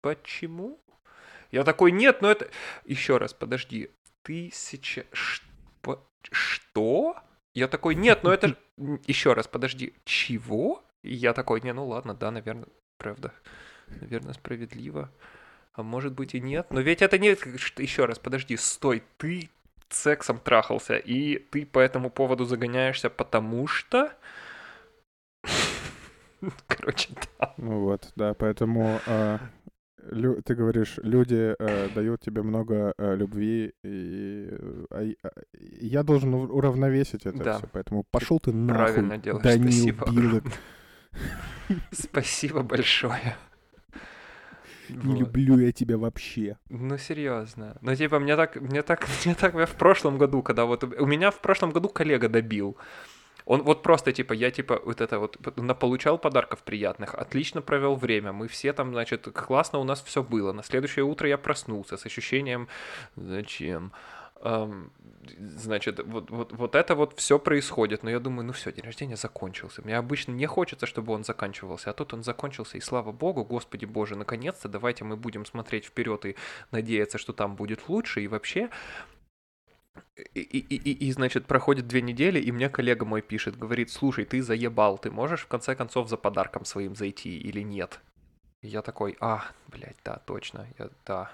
Почему? 0.00 0.78
Я 1.50 1.64
такой, 1.64 1.92
нет, 1.92 2.22
но 2.22 2.30
это... 2.30 2.48
Еще 2.84 3.18
раз, 3.18 3.32
подожди, 3.32 3.90
ты 4.22 4.50
сейчас... 4.52 5.04
Что? 6.30 7.16
Я 7.54 7.68
такой, 7.68 7.94
нет, 7.94 8.22
ну 8.22 8.30
это. 8.30 8.56
Еще 9.06 9.32
раз, 9.32 9.48
подожди, 9.48 9.94
чего? 10.04 10.82
И 11.02 11.14
я 11.14 11.32
такой, 11.32 11.60
не, 11.60 11.72
ну 11.72 11.86
ладно, 11.86 12.14
да, 12.14 12.30
наверное, 12.30 12.68
правда. 12.98 13.32
Наверное, 13.88 14.34
справедливо. 14.34 15.10
А 15.72 15.82
может 15.82 16.12
быть 16.12 16.34
и 16.34 16.40
нет. 16.40 16.68
Но 16.70 16.80
ведь 16.80 17.02
это 17.02 17.18
не... 17.18 17.30
Еще 17.80 18.04
раз, 18.04 18.18
подожди, 18.18 18.56
стой, 18.56 19.02
ты 19.16 19.50
сексом 19.88 20.38
трахался, 20.38 20.96
и 20.96 21.38
ты 21.38 21.66
по 21.66 21.78
этому 21.78 22.10
поводу 22.10 22.44
загоняешься, 22.44 23.10
потому 23.10 23.66
что... 23.66 24.12
Короче, 26.66 27.10
да. 27.38 27.54
Ну 27.56 27.80
вот, 27.80 28.12
да, 28.16 28.34
поэтому 28.34 29.00
э, 29.06 29.38
лю- 30.10 30.40
ты 30.42 30.54
говоришь, 30.54 30.98
люди 31.02 31.54
э, 31.58 31.88
дают 31.94 32.20
тебе 32.20 32.42
много 32.42 32.92
э, 32.98 33.16
любви, 33.16 33.72
и, 33.84 34.48
э, 34.50 34.84
а 34.90 35.02
и- 35.02 35.16
а, 35.22 35.30
я 35.80 36.02
должен 36.02 36.34
ур- 36.34 36.50
уравновесить 36.52 37.26
это 37.26 37.42
Да. 37.44 37.58
все, 37.58 37.66
поэтому 37.72 38.04
пошел 38.10 38.38
ты 38.40 38.52
нахуй, 38.52 38.84
Правильно 38.84 39.18
делаешь, 39.18 39.44
Данил 39.44 39.72
спасибо. 39.72 40.10
Билык. 40.12 40.44
Спасибо 41.92 42.62
большое. 42.62 43.36
Не 44.88 45.12
Вот. 45.12 45.20
люблю 45.20 45.58
я 45.58 45.70
тебя 45.72 45.96
вообще. 45.96 46.56
Ну, 46.68 46.98
серьезно. 46.98 47.76
Ну, 47.80 47.94
типа, 47.94 48.18
мне 48.18 48.36
так, 48.36 48.56
мне 48.56 48.82
так, 48.82 49.06
мне 49.24 49.34
так 49.34 49.54
в 49.54 49.74
прошлом 49.76 50.18
году, 50.18 50.42
когда 50.42 50.64
вот... 50.64 50.82
У 50.84 51.06
меня 51.06 51.30
в 51.30 51.40
прошлом 51.40 51.70
году 51.70 51.88
коллега 51.88 52.28
добил. 52.28 52.76
Он 53.50 53.62
вот 53.62 53.82
просто, 53.82 54.12
типа, 54.12 54.32
я, 54.32 54.52
типа, 54.52 54.80
вот 54.84 55.00
это 55.00 55.18
вот, 55.18 55.36
получал 55.80 56.18
подарков 56.18 56.62
приятных, 56.62 57.16
отлично 57.16 57.62
провел 57.62 57.96
время, 57.96 58.32
мы 58.32 58.46
все 58.46 58.72
там, 58.72 58.92
значит, 58.92 59.28
классно 59.34 59.80
у 59.80 59.84
нас 59.84 60.00
все 60.02 60.22
было. 60.22 60.52
На 60.52 60.62
следующее 60.62 61.04
утро 61.04 61.28
я 61.28 61.36
проснулся 61.36 61.96
с 61.96 62.06
ощущением, 62.06 62.68
зачем? 63.16 63.90
Значит, 65.56 65.98
вот, 66.06 66.30
вот, 66.30 66.52
вот 66.52 66.74
это 66.76 66.94
вот 66.94 67.18
все 67.18 67.40
происходит, 67.40 68.04
но 68.04 68.10
я 68.10 68.20
думаю, 68.20 68.46
ну 68.46 68.52
все, 68.52 68.70
день 68.70 68.84
рождения 68.84 69.16
закончился. 69.16 69.82
Мне 69.82 69.98
обычно 69.98 70.30
не 70.30 70.46
хочется, 70.46 70.86
чтобы 70.86 71.12
он 71.12 71.24
заканчивался, 71.24 71.90
а 71.90 71.92
тут 71.92 72.14
он 72.14 72.22
закончился, 72.22 72.78
и 72.78 72.80
слава 72.80 73.10
богу, 73.10 73.44
Господи 73.44 73.84
Боже, 73.84 74.14
наконец-то, 74.14 74.68
давайте 74.68 75.04
мы 75.04 75.16
будем 75.16 75.44
смотреть 75.44 75.86
вперед 75.86 76.24
и 76.24 76.36
надеяться, 76.70 77.18
что 77.18 77.32
там 77.32 77.56
будет 77.56 77.88
лучше, 77.88 78.20
и 78.22 78.28
вообще... 78.28 78.70
И, 80.34 80.40
и, 80.40 80.58
и, 80.76 81.08
и, 81.08 81.12
значит, 81.12 81.46
проходит 81.46 81.86
две 81.86 82.02
недели, 82.02 82.40
и 82.40 82.52
мне 82.52 82.68
коллега 82.68 83.04
мой 83.04 83.22
пишет, 83.22 83.58
говорит, 83.58 83.90
слушай, 83.90 84.24
ты 84.24 84.42
заебал, 84.42 84.98
ты 84.98 85.10
можешь 85.10 85.42
в 85.42 85.46
конце 85.46 85.74
концов 85.74 86.08
за 86.08 86.16
подарком 86.16 86.64
своим 86.64 86.94
зайти 86.94 87.38
или 87.38 87.60
нет? 87.60 88.00
И 88.62 88.68
я 88.68 88.82
такой, 88.82 89.16
а, 89.20 89.44
блядь, 89.68 89.96
да, 90.04 90.20
точно, 90.26 90.66
я, 90.78 90.90
да. 91.06 91.30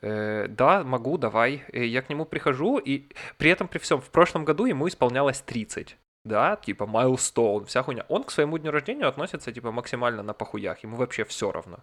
Э, 0.00 0.46
да, 0.48 0.84
могу, 0.84 1.18
давай. 1.18 1.64
Э, 1.72 1.84
Я 1.84 2.02
к 2.02 2.08
нему 2.10 2.24
прихожу, 2.24 2.78
и 2.78 3.06
при 3.36 3.50
этом, 3.50 3.68
при 3.68 3.78
всем, 3.78 4.00
в 4.00 4.10
прошлом 4.10 4.44
году 4.44 4.66
ему 4.66 4.86
исполнялось 4.88 5.40
30. 5.40 5.96
Да, 6.24 6.56
типа 6.56 6.86
майлстоун, 6.86 7.64
вся 7.64 7.82
хуйня. 7.82 8.04
Он 8.08 8.22
к 8.24 8.30
своему 8.30 8.58
дню 8.58 8.70
рождения 8.70 9.06
относится, 9.06 9.52
типа, 9.52 9.72
максимально 9.72 10.22
на 10.22 10.34
похуях. 10.34 10.82
Ему 10.84 10.96
вообще 10.96 11.24
все 11.24 11.52
равно. 11.52 11.78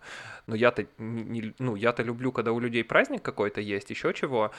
Но 0.45 0.55
я-то, 0.55 0.85
не, 0.99 1.53
ну, 1.57 1.75
я-то 1.75 2.03
люблю, 2.03 2.31
когда 2.31 2.51
у 2.51 2.59
людей 2.59 2.83
праздник 2.83 3.23
какой-то 3.23 3.61
есть, 3.61 3.89
еще 3.89 4.13
чего. 4.13 4.51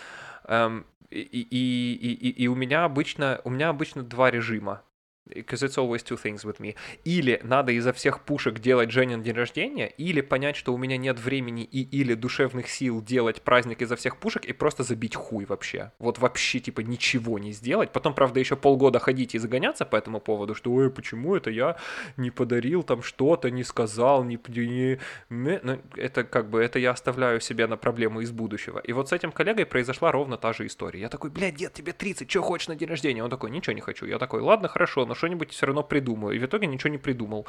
Эм, 0.44 0.86
и, 1.10 1.20
и, 1.20 1.94
и, 1.94 2.14
и- 2.30 2.42
и 2.44 2.48
у 2.48 2.54
меня 2.56 2.84
обычно, 2.84 3.40
у 3.44 3.50
меня 3.50 3.68
обычно 3.68 4.02
два 4.02 4.30
режима. 4.30 4.82
Because 5.28 5.62
it's 5.62 5.76
always 5.76 6.02
two 6.02 6.16
things 6.16 6.44
with 6.44 6.60
me. 6.60 6.76
Или 7.04 7.40
надо 7.42 7.72
изо 7.72 7.92
всех 7.92 8.20
пушек 8.20 8.60
делать 8.60 8.90
Женин 8.90 9.22
день 9.22 9.34
рождения, 9.34 9.86
или 9.86 10.20
понять, 10.20 10.56
что 10.56 10.72
у 10.72 10.78
меня 10.78 10.96
нет 10.96 11.18
времени 11.18 11.64
и 11.64 11.82
или 11.82 12.14
душевных 12.14 12.68
сил 12.68 13.02
делать 13.02 13.42
праздник 13.42 13.82
изо 13.82 13.96
всех 13.96 14.18
пушек 14.18 14.44
и 14.44 14.52
просто 14.52 14.82
забить 14.82 15.14
хуй 15.14 15.44
вообще. 15.44 15.92
Вот 15.98 16.18
вообще, 16.18 16.60
типа, 16.60 16.80
ничего 16.80 17.38
не 17.38 17.52
сделать. 17.52 17.92
Потом, 17.92 18.14
правда, 18.14 18.40
еще 18.40 18.56
полгода 18.56 18.98
ходить 18.98 19.34
и 19.34 19.38
загоняться 19.38 19.84
по 19.84 19.96
этому 19.96 20.20
поводу, 20.20 20.54
что, 20.54 20.72
ой, 20.72 20.90
почему 20.90 21.34
это 21.34 21.50
я 21.50 21.76
не 22.16 22.30
подарил 22.30 22.82
там 22.82 23.02
что-то, 23.02 23.50
не 23.50 23.64
сказал, 23.64 24.24
не... 24.24 24.38
не... 24.48 24.98
не». 25.30 25.60
Ну, 25.62 25.80
это 25.96 26.24
как 26.24 26.50
бы, 26.50 26.62
это 26.62 26.78
я 26.78 26.90
оставляю 26.90 27.40
себе 27.40 27.66
на 27.66 27.76
проблему 27.76 28.20
из 28.20 28.30
будущего. 28.30 28.78
И 28.78 28.92
вот 28.92 29.08
с 29.08 29.12
этим 29.12 29.32
коллегой 29.32 29.66
произошла 29.66 30.12
ровно 30.12 30.36
та 30.36 30.52
же 30.52 30.66
история. 30.66 31.00
Я 31.00 31.08
такой, 31.08 31.30
блядь, 31.30 31.56
дед, 31.56 31.72
тебе 31.72 31.92
30, 31.92 32.30
что 32.30 32.42
хочешь 32.42 32.68
на 32.68 32.76
день 32.76 32.88
рождения? 32.88 33.24
Он 33.24 33.30
такой, 33.30 33.50
ничего 33.50 33.72
не 33.72 33.80
хочу. 33.80 34.06
Я 34.06 34.18
такой, 34.18 34.40
ладно, 34.40 34.68
хорошо, 34.68 35.04
но 35.06 35.14
что-нибудь 35.16 35.50
все 35.50 35.66
равно 35.66 35.82
придумаю. 35.82 36.36
И 36.36 36.38
в 36.38 36.44
итоге 36.44 36.66
ничего 36.68 36.90
не 36.90 36.98
придумал. 36.98 37.46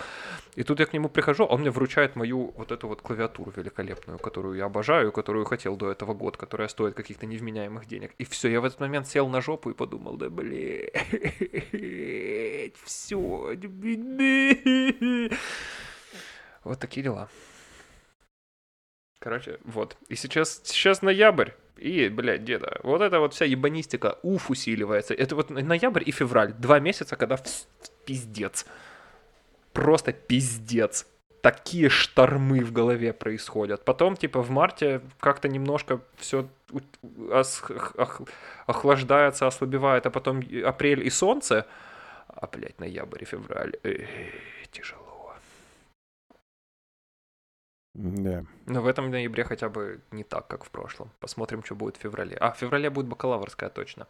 И 0.55 0.63
тут 0.63 0.79
я 0.79 0.85
к 0.85 0.93
нему 0.93 1.09
прихожу, 1.09 1.43
а 1.43 1.47
он 1.47 1.61
мне 1.61 1.69
вручает 1.69 2.15
мою 2.15 2.53
вот 2.57 2.71
эту 2.71 2.87
вот 2.87 3.01
клавиатуру 3.01 3.53
великолепную, 3.55 4.17
которую 4.17 4.57
я 4.57 4.65
обожаю, 4.65 5.11
которую 5.11 5.45
хотел 5.45 5.75
до 5.75 5.91
этого 5.91 6.13
год, 6.13 6.37
которая 6.37 6.67
стоит 6.67 6.95
каких-то 6.95 7.25
невменяемых 7.25 7.85
денег. 7.85 8.13
И 8.17 8.25
все, 8.25 8.49
я 8.49 8.61
в 8.61 8.65
этот 8.65 8.79
момент 8.79 9.07
сел 9.07 9.27
на 9.29 9.41
жопу 9.41 9.69
и 9.69 9.73
подумал, 9.73 10.17
да 10.17 10.29
блядь, 10.29 10.93
все. 12.83 13.55
Вот 16.63 16.79
такие 16.79 17.03
дела. 17.03 17.29
Короче, 19.19 19.59
вот. 19.63 19.97
И 20.09 20.15
сейчас, 20.15 20.61
сейчас 20.63 21.01
ноябрь. 21.01 21.51
И, 21.77 22.09
блядь, 22.09 22.43
деда, 22.43 22.79
вот 22.83 23.01
эта 23.01 23.19
вот 23.19 23.33
вся 23.33 23.45
ебанистика, 23.45 24.17
уф, 24.23 24.49
усиливается. 24.49 25.13
Это 25.13 25.35
вот 25.35 25.49
ноябрь 25.49 26.03
и 26.05 26.11
февраль. 26.11 26.53
Два 26.53 26.79
месяца, 26.79 27.15
когда 27.15 27.37
пиздец. 28.05 28.65
Просто 29.73 30.11
пиздец. 30.13 31.05
Такие 31.41 31.89
штормы 31.89 32.63
в 32.63 32.73
голове 32.73 33.13
происходят. 33.13 33.85
Потом, 33.85 34.17
типа, 34.17 34.41
в 34.41 34.49
марте 34.49 35.01
как-то 35.19 35.47
немножко 35.47 36.01
все 36.17 36.49
охлаждается, 38.65 39.47
ослабевает, 39.47 40.05
а 40.05 40.09
потом 40.09 40.41
апрель 40.65 41.05
и 41.05 41.09
солнце. 41.09 41.67
А, 42.27 42.47
блядь, 42.47 42.79
ноябрь 42.79 43.21
и 43.21 43.25
февраль. 43.25 43.73
Эх, 43.83 44.09
тяжело. 44.71 45.06
Да. 47.97 48.45
Но 48.67 48.81
в 48.81 48.87
этом 48.87 49.09
ноябре 49.09 49.43
хотя 49.43 49.69
бы 49.69 50.01
не 50.11 50.23
так, 50.23 50.47
как 50.47 50.63
в 50.63 50.69
прошлом. 50.69 51.09
Посмотрим, 51.19 51.63
что 51.63 51.75
будет 51.75 51.97
в 51.97 52.01
феврале. 52.01 52.37
А, 52.39 52.51
в 52.51 52.57
феврале 52.57 52.89
будет 52.89 53.07
бакалаврская 53.07 53.69
точно. 53.69 54.07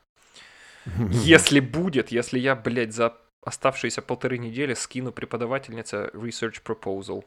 Если 1.11 1.61
будет, 1.61 2.11
если 2.11 2.39
я, 2.39 2.55
блядь, 2.55 2.93
за 2.93 3.13
оставшиеся 3.41 4.01
полторы 4.01 4.37
недели 4.37 4.73
скину 4.73 5.11
преподавательнице 5.11 6.09
research 6.13 6.61
proposal. 6.63 7.23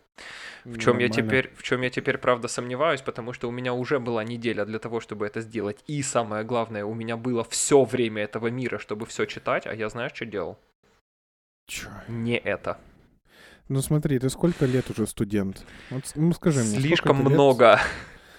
В 0.64 0.78
чем 0.78 0.98
я 0.98 1.08
теперь, 1.08 1.50
в 1.54 1.62
чем 1.62 1.80
я 1.80 1.88
теперь, 1.88 2.18
правда, 2.18 2.48
сомневаюсь, 2.48 3.00
потому 3.00 3.32
что 3.32 3.48
у 3.48 3.50
меня 3.50 3.72
уже 3.72 3.98
была 3.98 4.22
неделя 4.22 4.66
для 4.66 4.78
того, 4.78 5.00
чтобы 5.00 5.26
это 5.26 5.40
сделать. 5.40 5.82
И 5.86 6.02
самое 6.02 6.44
главное, 6.44 6.84
у 6.84 6.94
меня 6.94 7.16
было 7.16 7.42
все 7.44 7.84
время 7.84 8.22
этого 8.22 8.48
мира, 8.48 8.78
чтобы 8.78 9.06
все 9.06 9.24
читать, 9.24 9.66
а 9.66 9.74
я 9.74 9.88
знаешь, 9.88 10.12
что 10.14 10.26
делал? 10.26 10.58
Чё? 11.66 11.88
Не 12.08 12.36
это. 12.36 12.78
Ну 13.71 13.83
смотри, 13.83 14.18
ты 14.18 14.29
сколько 14.31 14.66
лет 14.66 14.91
уже 14.91 15.07
студент? 15.07 15.64
Вот, 15.91 16.03
ну 16.16 16.33
скажи 16.33 16.59
мне. 16.59 16.81
Слишком 16.81 17.18
ты 17.18 17.23
лет? 17.23 17.33
много. 17.33 17.79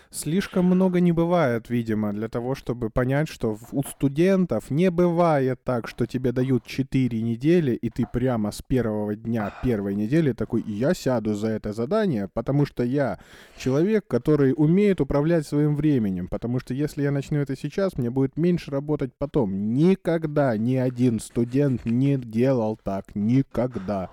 Слишком 0.09 0.65
много 0.65 0.99
не 0.99 1.13
бывает, 1.13 1.69
видимо, 1.69 2.11
для 2.11 2.27
того, 2.27 2.53
чтобы 2.53 2.89
понять, 2.89 3.29
что 3.29 3.57
у 3.71 3.81
студентов 3.83 4.69
не 4.69 4.91
бывает 4.91 5.61
так, 5.63 5.87
что 5.87 6.05
тебе 6.05 6.33
дают 6.33 6.65
4 6.65 7.21
недели, 7.21 7.71
и 7.71 7.89
ты 7.89 8.05
прямо 8.11 8.51
с 8.51 8.61
первого 8.61 9.15
дня 9.15 9.53
первой 9.63 9.95
недели 9.95 10.33
такой, 10.33 10.65
я 10.67 10.93
сяду 10.93 11.33
за 11.33 11.47
это 11.47 11.71
задание, 11.71 12.27
потому 12.33 12.65
что 12.65 12.83
я 12.83 13.17
человек, 13.57 14.05
который 14.07 14.53
умеет 14.57 14.99
управлять 14.99 15.47
своим 15.47 15.77
временем, 15.77 16.27
потому 16.27 16.59
что 16.59 16.73
если 16.73 17.03
я 17.03 17.11
начну 17.11 17.37
это 17.37 17.55
сейчас, 17.55 17.97
мне 17.97 18.09
будет 18.09 18.35
меньше 18.35 18.69
работать 18.69 19.13
потом. 19.17 19.73
Никогда 19.73 20.57
ни 20.57 20.75
один 20.75 21.21
студент 21.21 21.85
не 21.85 22.17
делал 22.17 22.77
так. 22.83 23.15
Никогда. 23.15 24.09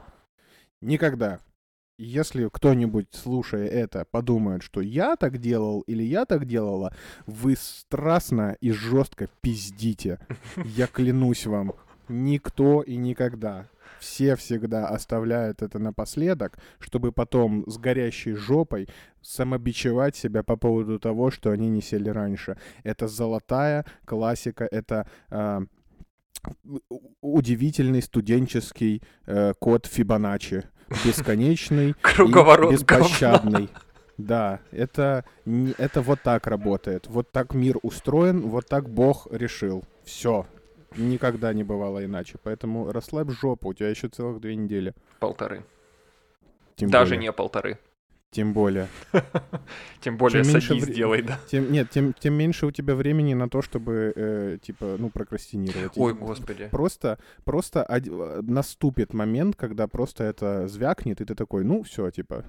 Никогда. 0.81 1.41
Если 1.99 2.49
кто-нибудь, 2.53 3.09
слушая 3.11 3.66
это, 3.66 4.05
подумает, 4.05 4.62
что 4.62 4.81
я 4.81 5.16
так 5.16 5.39
делал 5.39 5.81
или 5.81 6.05
я 6.05 6.26
так 6.26 6.45
делала, 6.45 6.95
вы 7.26 7.57
страстно 7.57 8.57
и 8.61 8.70
жестко 8.70 9.29
пиздите. 9.41 10.20
Я 10.64 10.87
клянусь 10.93 11.47
вам, 11.47 11.72
никто 12.09 12.83
и 12.83 12.95
никогда. 12.95 13.68
Все 13.99 14.37
всегда 14.37 14.87
оставляют 14.87 15.61
это 15.61 15.81
напоследок, 15.81 16.57
чтобы 16.79 17.11
потом 17.11 17.68
с 17.68 17.79
горящей 17.79 18.35
жопой 18.35 18.89
самобичевать 19.20 20.14
себя 20.14 20.45
по 20.45 20.57
поводу 20.57 21.01
того, 21.01 21.33
что 21.33 21.51
они 21.51 21.68
не 21.68 21.83
сели 21.83 22.09
раньше. 22.11 22.59
Это 22.85 23.09
золотая 23.09 23.85
классика, 24.05 24.68
это 24.70 25.09
у- 25.33 25.66
удивительный 27.20 28.03
студенческий 28.03 29.03
э, 29.26 29.53
код 29.59 29.86
Фибоначчи. 29.86 30.64
Бесконечный 31.05 31.91
и 32.18 32.72
беспощадный. 32.72 33.68
Да, 34.16 34.61
это, 34.72 35.24
это 35.78 36.01
вот 36.01 36.20
так 36.22 36.47
работает. 36.47 37.07
Вот 37.07 37.30
так 37.30 37.55
мир 37.55 37.78
устроен, 37.82 38.41
вот 38.41 38.66
так 38.66 38.89
Бог 38.89 39.28
решил. 39.30 39.84
Все. 40.05 40.47
Никогда 40.97 41.53
не 41.53 41.62
бывало 41.62 42.05
иначе. 42.05 42.36
Поэтому 42.43 42.91
расслабь 42.91 43.30
жопу, 43.30 43.68
у 43.68 43.74
тебя 43.74 43.91
еще 43.91 44.09
целых 44.09 44.41
две 44.41 44.57
недели. 44.57 44.95
Полторы. 45.20 45.64
Тем 46.74 46.91
Даже 46.91 47.14
более. 47.14 47.28
не 47.28 47.32
полторы. 47.32 47.78
Тем 48.31 48.53
более. 48.53 48.89
Тем 50.01 50.18
более 50.18 50.45
Чем 50.45 50.53
меньше 50.53 50.68
садись, 50.68 50.85
вре- 50.85 50.93
сделай, 50.93 51.22
да. 51.22 51.41
Тем, 51.51 51.72
нет, 51.72 51.89
тем, 51.91 52.12
тем 52.12 52.35
меньше 52.35 52.66
у 52.66 52.70
тебя 52.70 52.95
времени 52.95 53.35
на 53.35 53.49
то, 53.49 53.62
чтобы, 53.62 54.12
э, 54.14 54.59
типа, 54.62 54.97
ну, 54.99 55.09
прокрастинировать. 55.11 55.93
Ой, 55.97 56.12
И 56.12 56.14
господи. 56.14 56.68
Просто, 56.70 57.18
просто 57.45 57.83
од- 57.85 58.07
э, 58.07 58.43
наступит 58.43 59.14
момент, 59.14 59.57
когда 59.57 59.87
просто 59.89 60.24
это 60.24 60.68
звякнет, 60.68 61.20
и 61.20 61.24
ты 61.24 61.35
такой, 61.35 61.64
ну, 61.64 61.83
все, 61.83 62.11
типа, 62.11 62.45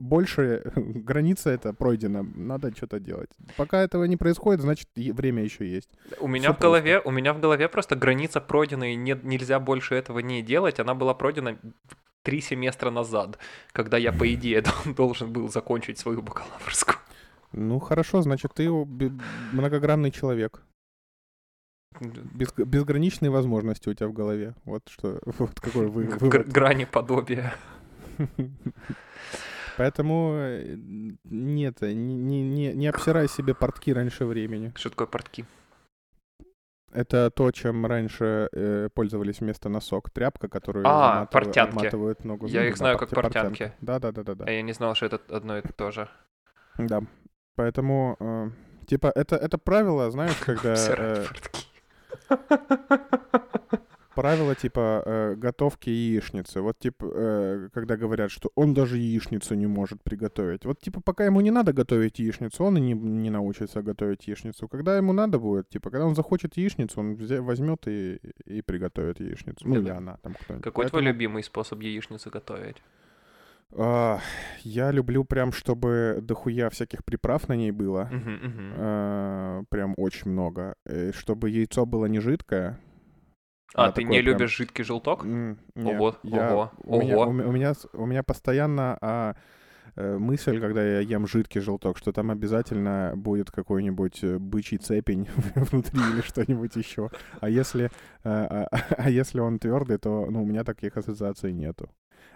больше 0.00 0.62
граница 0.76 1.50
это 1.50 1.74
пройдена, 1.74 2.22
надо 2.22 2.74
что-то 2.74 2.98
делать. 2.98 3.30
Пока 3.56 3.82
этого 3.82 4.04
не 4.04 4.16
происходит, 4.16 4.62
значит, 4.62 4.88
время 4.96 5.44
еще 5.44 5.66
есть. 5.68 5.90
У 6.20 6.26
меня 6.26 6.48
Всё 6.48 6.54
в 6.54 6.58
голове, 6.58 7.00
у 7.04 7.10
меня 7.10 7.32
в 7.34 7.40
голове 7.40 7.68
просто 7.68 7.96
граница 7.96 8.40
пройдена, 8.40 8.92
и 8.92 8.96
нет, 8.96 9.24
нельзя 9.24 9.60
больше 9.60 9.94
этого 9.94 10.20
не 10.20 10.42
делать. 10.42 10.80
Она 10.80 10.94
была 10.94 11.12
пройдена 11.14 11.58
три 12.26 12.40
семестра 12.40 12.90
назад, 12.90 13.38
когда 13.72 13.98
я, 13.98 14.12
по 14.12 14.24
идее, 14.34 14.60
дол- 14.84 14.94
должен 14.94 15.32
был 15.32 15.48
закончить 15.48 15.98
свою 15.98 16.22
бакалаврскую. 16.22 16.98
Ну, 17.52 17.78
хорошо, 17.78 18.22
значит, 18.22 18.52
ты 18.54 18.68
многогранный 19.52 20.10
человек. 20.10 20.62
Без, 22.00 22.52
безграничные 22.52 23.30
возможности 23.30 23.88
у 23.88 23.94
тебя 23.94 24.08
в 24.08 24.12
голове. 24.12 24.54
Вот 24.64 24.82
что, 24.88 25.20
вот 25.38 25.60
какой 25.60 25.86
вы, 25.86 26.02
вывод. 26.02 26.22
гр- 26.22 26.44
Грани 26.44 26.84
подобия. 26.84 27.54
Поэтому 29.76 30.32
э, 30.34 30.76
нет, 31.24 31.82
не, 31.82 31.94
не, 31.94 32.42
не, 32.42 32.72
не 32.74 32.86
обсирай 32.88 33.28
себе 33.28 33.54
портки 33.54 33.92
раньше 33.92 34.24
времени. 34.24 34.72
Что 34.74 34.90
такое 34.90 35.06
портки? 35.06 35.44
Это 36.92 37.30
то, 37.30 37.50
чем 37.50 37.84
раньше 37.84 38.48
э, 38.52 38.88
пользовались 38.94 39.40
вместо 39.40 39.68
носок. 39.68 40.10
Тряпка, 40.10 40.48
которую 40.48 40.86
А, 40.86 40.90
заматывают- 41.26 41.30
портянки. 41.30 41.70
обматывают 41.78 42.24
ногу. 42.24 42.46
Я 42.46 42.64
их 42.66 42.74
да, 42.74 42.78
знаю 42.78 42.98
пор- 42.98 43.08
как 43.08 43.14
портянки. 43.22 43.72
Да, 43.80 43.98
да, 43.98 44.12
да, 44.12 44.22
да, 44.22 44.34
да. 44.34 44.44
А 44.46 44.50
я 44.50 44.62
не 44.62 44.72
знал, 44.72 44.94
что 44.94 45.06
это 45.06 45.20
одно 45.28 45.58
и 45.58 45.62
то 45.62 45.90
же. 45.90 46.08
Да. 46.78 47.00
Поэтому, 47.56 48.16
э, 48.20 48.50
типа, 48.86 49.12
это, 49.14 49.36
это 49.36 49.58
правило, 49.58 50.10
знаешь, 50.10 50.36
когда... 50.44 50.74
Э. 50.76 51.24
правило, 54.16 54.54
типа, 54.54 55.02
э, 55.06 55.34
готовки 55.36 55.90
яичницы. 55.90 56.60
Вот, 56.60 56.78
типа, 56.78 57.06
э, 57.14 57.68
когда 57.72 57.96
говорят, 57.96 58.30
что 58.30 58.50
он 58.56 58.74
даже 58.74 58.96
яичницу 58.96 59.54
не 59.54 59.66
может 59.66 60.02
приготовить. 60.02 60.64
Вот, 60.64 60.80
типа, 60.80 61.00
пока 61.00 61.26
ему 61.26 61.40
не 61.42 61.50
надо 61.50 61.72
готовить 61.72 62.18
яичницу, 62.18 62.64
он 62.64 62.78
и 62.78 62.80
не, 62.80 62.94
не 62.94 63.30
научится 63.30 63.82
готовить 63.82 64.28
яичницу. 64.28 64.68
Когда 64.68 64.96
ему 64.96 65.12
надо 65.12 65.38
будет, 65.38 65.68
типа, 65.68 65.90
когда 65.90 66.06
он 66.06 66.14
захочет 66.14 66.56
яичницу, 66.56 67.00
он 67.00 67.14
взя- 67.14 67.40
возьмет 67.40 67.88
и, 67.88 68.20
и 68.46 68.62
приготовит 68.62 69.20
яичницу. 69.20 69.68
Ну, 69.68 69.76
или 69.76 69.90
она 69.90 70.16
там 70.22 70.34
кто-нибудь. 70.34 70.64
Какой 70.64 70.86
твой 70.86 71.02
Поэтому, 71.02 71.12
любимый 71.12 71.42
способ 71.42 71.82
яичницу 71.82 72.30
готовить? 72.30 72.82
а, 73.78 74.20
я 74.62 74.92
люблю 74.92 75.24
прям, 75.24 75.52
чтобы 75.52 76.18
дохуя 76.22 76.68
всяких 76.70 77.04
приправ 77.04 77.48
на 77.48 77.56
ней 77.56 77.72
было. 77.72 78.08
Мгм, 78.12 78.34
мгм. 78.34 78.72
А, 78.76 79.62
прям 79.68 79.94
очень 79.96 80.30
много. 80.30 80.74
Э, 80.84 81.12
чтобы 81.12 81.50
яйцо 81.50 81.84
было 81.86 82.06
не 82.06 82.20
жидкое. 82.20 82.78
А, 83.74 83.86
а 83.86 83.92
ты 83.92 84.04
не 84.04 84.20
прям- 84.22 84.24
любишь 84.34 84.56
жидкий 84.56 84.84
желток? 84.84 85.24
М, 85.24 85.58
не, 85.74 85.94
Ого, 85.94 86.16
я- 86.22 86.50
ого, 86.52 86.70
у 86.84 87.00
меня, 87.00 87.16
ого. 87.16 87.30
у, 87.30 87.32
ме- 87.32 87.44
у 87.44 87.52
меня, 87.52 87.72
у 87.92 88.06
меня 88.06 88.22
постоянно 88.22 88.96
а, 89.00 89.34
э, 89.96 90.16
мысль, 90.18 90.60
когда 90.60 90.82
я 90.84 91.00
ем 91.00 91.26
жидкий 91.26 91.60
желток, 91.60 91.98
что 91.98 92.12
там 92.12 92.30
обязательно 92.30 93.12
будет 93.16 93.50
какой-нибудь 93.50 94.22
э, 94.24 94.38
бычий 94.38 94.78
цепень 94.78 95.28
внутри 95.54 96.00
или 96.12 96.20
что-нибудь 96.22 96.76
еще. 96.76 97.10
А 97.40 97.48
если, 97.48 97.90
а, 98.24 98.66
а- 98.70 98.78
а 98.98 99.10
если 99.10 99.40
он 99.40 99.58
твердый, 99.58 99.98
то 99.98 100.26
ну, 100.30 100.42
у 100.42 100.46
меня 100.46 100.64
таких 100.64 100.96
ассоциаций 100.96 101.52
нету. 101.52 101.90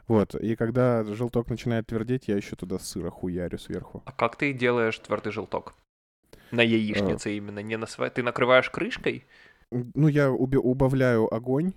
Вот, 0.08 0.34
и 0.34 0.56
когда 0.56 1.04
желток 1.04 1.48
начинает 1.48 1.86
твердеть, 1.86 2.28
я 2.28 2.36
еще 2.36 2.56
туда 2.56 2.78
сыра 2.78 3.10
хуярю 3.10 3.58
сверху. 3.58 4.02
А 4.04 4.12
как 4.12 4.36
ты 4.36 4.52
делаешь 4.52 4.98
твердый 4.98 5.32
желток? 5.32 5.74
На 6.50 6.62
яичнице 6.62 7.36
именно, 7.36 7.60
не 7.60 7.76
на 7.76 7.86
своей. 7.86 8.10
Ты 8.10 8.22
накрываешь 8.24 8.68
крышкой? 8.70 9.24
Ну, 9.70 10.08
я 10.08 10.28
уби- 10.30 10.58
убавляю 10.58 11.32
огонь. 11.32 11.72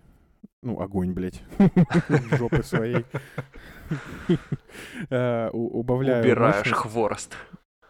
Ну, 0.62 0.80
огонь, 0.80 1.14
блядь. 1.14 1.44
Жопы 2.38 2.64
своей. 2.64 3.06
Э, 5.10 5.50
Убавляю 5.52 6.24
Убираешь 6.24 6.72
хворост. 6.72 7.36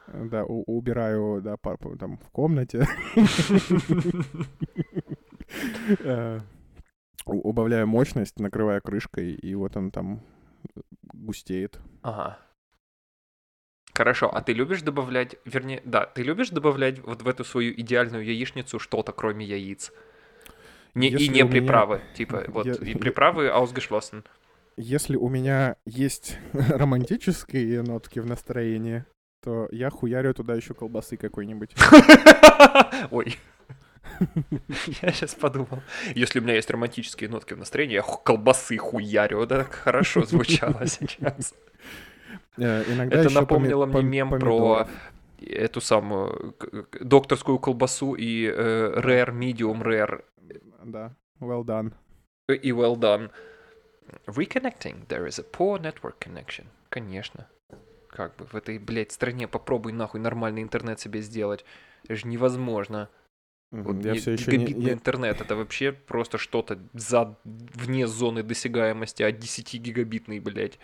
Да, 0.08 0.44
убираю, 0.44 1.42
да, 1.42 1.56
там, 1.98 2.18
в 2.18 2.30
комнате. 2.32 2.86
Э, 6.00 6.40
Убавляю 7.26 7.88
мощность, 7.88 8.40
накрываю 8.40 8.82
крышкой, 8.82 9.34
и 9.34 9.56
вот 9.56 9.78
он 9.78 9.92
там 9.92 10.20
густеет. 11.14 11.80
Ага. 12.02 12.38
Хорошо, 13.96 14.34
а 14.34 14.42
ты 14.42 14.54
любишь 14.54 14.82
добавлять, 14.82 15.36
вернее, 15.46 15.82
да, 15.86 16.06
ты 16.06 16.24
любишь 16.24 16.50
добавлять 16.50 17.00
вот 17.00 17.22
в 17.22 17.28
эту 17.28 17.44
свою 17.44 17.74
идеальную 17.74 18.26
яичницу 18.26 18.80
что-то, 18.80 19.12
кроме 19.12 19.46
яиц? 19.46 19.92
Не, 20.96 21.10
и 21.10 21.28
не 21.30 21.44
у 21.44 21.48
меня- 21.48 21.62
приправы, 21.62 22.02
типа, 22.16 22.44
вот, 22.48 22.66
Я- 22.66 22.74
и 22.74 22.96
приправы 22.96 23.48
ausgeschlossen. 23.48 24.26
Если 24.78 25.16
у 25.16 25.30
меня 25.30 25.76
есть 25.86 26.38
романтические 26.54 27.84
нотки 27.84 28.18
в 28.20 28.26
настроении, 28.26 29.06
то 29.44 29.68
я 29.72 29.90
хуярю 29.92 30.34
туда 30.34 30.56
еще 30.56 30.74
колбасы 30.74 31.16
какой-нибудь. 31.18 31.76
Ой. 33.12 33.38
Я 35.02 35.12
сейчас 35.12 35.36
подумал. 35.36 35.82
Если 36.16 36.40
у 36.40 36.42
меня 36.42 36.56
есть 36.56 36.70
романтические 36.70 37.30
нотки 37.30 37.54
в 37.54 37.58
настроении, 37.58 37.96
я 37.96 38.02
колбасы 38.02 38.78
хуярю. 38.78 39.42
Это 39.44 39.66
хорошо 39.66 40.24
звучало 40.24 40.88
сейчас. 40.88 41.54
Э, 42.58 42.84
Иногда 42.94 43.18
Это 43.22 43.30
напомнило 43.34 43.86
мне 43.86 44.02
мем 44.04 44.30
про 44.30 44.40
помидоров. 44.40 44.90
эту 45.42 45.82
самую 45.82 46.56
докторскую 47.02 47.60
колбасу 47.60 48.14
и 48.14 48.46
э, 48.48 49.00
rare, 49.00 49.32
medium 49.32 49.82
rare 49.82 50.24
Да, 50.84 51.16
well 51.40 51.64
done. 51.64 51.94
э, 52.50 52.56
и 52.56 52.72
well 52.72 52.96
done. 52.96 53.32
Reconnecting. 54.28 55.08
There 55.08 55.28
is 55.28 55.40
a 55.40 55.44
poor 55.44 55.80
network 55.80 56.20
connection. 56.20 56.66
Конечно. 56.90 57.48
как 58.10 58.36
бы 58.36 58.46
в 58.46 58.54
этой, 58.56 58.78
блядь, 58.78 59.12
стране 59.12 59.48
попробуй 59.48 59.92
нахуй 59.92 60.20
нормальный 60.20 60.62
интернет 60.62 61.00
себе 61.00 61.22
сделать. 61.22 61.66
Это 62.04 62.16
же 62.16 62.28
невозможно. 62.28 63.10
Вот 63.72 64.06
Я 64.06 64.12
не- 64.12 64.20
все 64.20 64.34
еще 64.34 64.52
не... 64.52 64.58
гигабитный 64.58 64.86
я- 64.90 64.94
интернет 64.94 65.42
это 65.42 65.56
вообще 65.56 65.92
просто 65.92 66.38
что-то 66.38 66.78
за 66.94 67.36
вне 67.44 68.06
зоны 68.06 68.44
досягаемости, 68.44 69.24
а 69.24 69.32
10 69.32 69.80
гигабитный, 69.80 70.40
блядь. 70.40 70.78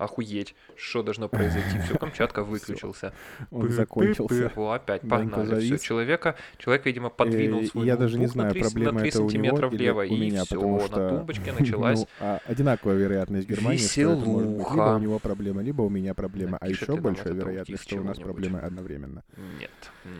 Охуеть. 0.00 0.54
Что 0.76 1.02
должно 1.02 1.28
произойти? 1.28 1.78
Все, 1.84 1.98
Камчатка 1.98 2.42
выключился. 2.44 3.12
Он 3.50 3.68
закончился. 3.68 4.50
О, 4.56 4.72
опять 4.72 5.02
погнали. 5.02 5.60
Все, 5.60 5.78
человека, 5.78 6.36
человек, 6.56 6.86
видимо, 6.86 7.10
подвинул 7.10 7.60
Э, 7.60 7.66
свой 7.66 7.86
я 7.86 7.96
даже 7.96 8.18
не 8.18 8.24
на 8.24 8.32
знаю, 8.32 8.52
3, 8.52 8.62
проблема 8.62 8.92
на 8.92 9.00
3 9.00 9.08
это 9.10 9.18
у 9.18 9.20
него 9.22 9.30
сантиметра 9.30 9.68
или 9.68 9.76
влево, 9.76 10.00
у 10.00 10.04
и 10.04 10.20
меня, 10.20 10.44
все, 10.44 10.54
потому 10.54 10.80
на 10.80 10.86
что 10.86 11.08
тумбочке 11.10 11.52
началась 11.58 12.00
ну, 12.00 12.06
а, 12.20 12.40
одинаковая 12.46 12.96
вероятность 12.96 13.46
Германии, 13.46 13.76
что 13.76 14.00
либо 14.00 14.94
у 14.94 14.98
него 14.98 15.18
проблема, 15.18 15.62
либо 15.62 15.82
у 15.82 15.90
меня 15.90 16.14
проблема, 16.14 16.56
а 16.58 16.68
еще 16.68 16.96
большая 16.96 17.34
вероятность, 17.34 17.82
что 17.82 17.96
у 17.96 18.02
нас 18.02 18.18
проблемы 18.18 18.60
одновременно. 18.60 19.22
Нет, 19.58 19.70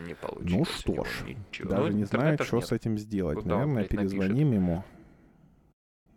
не 0.05 0.13
получилось. 0.13 0.51
Ну 0.51 0.61
у 0.61 0.65
что 0.65 0.91
него 0.93 1.03
ж. 1.05 1.09
Даже 1.63 1.81
Ну, 1.81 1.87
не 1.97 2.03
знаю, 2.05 2.35
интернета 2.35 2.43
ж 2.43 2.47
что 2.47 2.61
с 2.61 2.71
этим 2.71 2.99
сделать. 2.99 3.43
Наверное, 3.45 3.85
перезвоним 3.85 4.51
ему. 4.51 4.83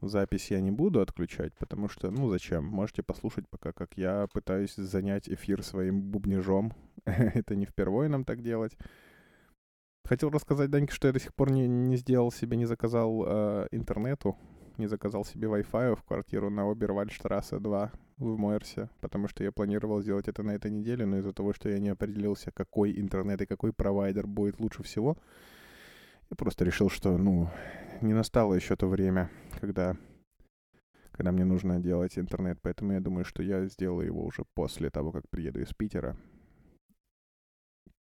Запись 0.09 0.51
я 0.51 0.61
не 0.61 0.71
буду 0.71 1.01
отключать, 1.01 1.55
потому 1.55 1.89
что, 1.89 2.11
ну 2.11 2.29
зачем? 2.29 2.65
Можете 2.65 3.03
послушать 3.03 3.49
пока, 3.49 3.73
как 3.73 3.97
я 3.97 4.27
пытаюсь 4.33 4.75
занять 4.75 5.29
эфир 5.29 5.63
своим 5.63 6.03
бубнижом. 6.03 6.73
Это 7.05 7.55
не 7.57 7.67
впервые 7.67 8.09
нам 8.09 8.25
так 8.25 8.43
делать. 8.43 8.77
Хотел 10.07 10.29
рассказать, 10.31 10.71
Даньке, 10.71 10.93
что 10.93 11.09
я 11.09 11.15
до 11.15 11.21
сих 11.21 11.35
пор 11.35 11.51
не, 11.51 11.67
не 11.67 11.97
сделал 11.97 12.31
себе, 12.31 12.59
не 12.59 12.67
заказал 12.67 13.25
э, 13.27 13.69
интернету, 13.71 14.37
не 14.77 14.87
заказал 14.87 15.25
себе 15.25 15.49
Wi-Fi 15.49 15.97
в 15.97 16.03
квартиру 16.03 16.51
на 16.51 16.71
Обервальштрассе 16.71 17.59
2 17.59 17.93
в 18.19 18.37
Мойерсе, 18.37 18.91
потому 19.01 19.29
что 19.29 19.43
я 19.43 19.53
планировал 19.53 20.03
сделать 20.03 20.29
это 20.29 20.43
на 20.43 20.51
этой 20.53 20.71
неделе, 20.71 21.07
но 21.07 21.19
из-за 21.19 21.33
того, 21.33 21.55
что 21.55 21.71
я 21.71 21.79
не 21.79 21.89
определился, 21.89 22.51
какой 22.51 23.01
интернет 23.01 23.41
и 23.41 23.47
какой 23.47 23.73
провайдер 23.73 24.27
будет 24.27 24.61
лучше 24.61 24.83
всего, 24.83 25.17
я 26.31 26.37
просто 26.37 26.65
решил, 26.65 26.91
что, 26.91 27.17
ну, 27.17 27.51
не 28.01 28.15
настало 28.15 28.55
еще 28.55 28.77
то 28.77 28.87
время, 28.87 29.31
когда, 29.61 29.97
когда 31.13 31.33
мне 31.33 31.45
нужно 31.45 31.81
делать 31.81 32.19
интернет, 32.19 32.59
поэтому 32.63 32.93
я 32.93 33.01
думаю, 33.01 33.25
что 33.25 33.43
я 33.43 33.67
сделаю 33.67 34.07
его 34.07 34.25
уже 34.25 34.45
после 34.55 34.91
того, 34.91 35.13
как 35.13 35.29
приеду 35.29 35.61
из 35.61 35.73
Питера. 35.75 36.17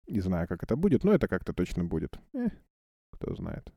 Не 0.06 0.20
знаю, 0.20 0.48
как 0.48 0.62
это 0.62 0.76
будет, 0.76 1.04
но 1.04 1.12
это 1.12 1.28
как-то 1.28 1.52
точно 1.52 1.84
будет. 1.84 2.18
Э, 2.32 2.48
кто 3.12 3.34
знает. 3.34 3.72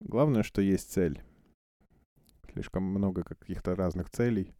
Главное, 0.00 0.42
что 0.42 0.60
есть 0.60 0.92
цель. 0.92 1.22
Слишком 2.52 2.82
много 2.82 3.24
каких-то 3.24 3.74
разных 3.74 4.10
целей. 4.10 4.54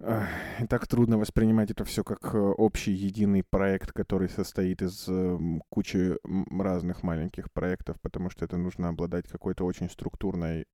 И 0.00 0.66
так 0.66 0.86
трудно 0.86 1.18
воспринимать 1.18 1.70
это 1.70 1.84
все 1.84 2.02
как 2.02 2.34
э, 2.34 2.38
общий 2.38 2.92
единый 2.92 3.44
проект, 3.44 3.92
который 3.92 4.30
состоит 4.30 4.80
из 4.80 5.06
эм, 5.08 5.62
кучи 5.68 6.16
разных 6.58 7.02
маленьких 7.02 7.52
проектов, 7.52 8.00
потому 8.00 8.30
что 8.30 8.46
это 8.46 8.56
нужно 8.56 8.88
обладать 8.88 9.28
какой-то 9.28 9.66
очень 9.66 9.90
структурной 9.90 10.64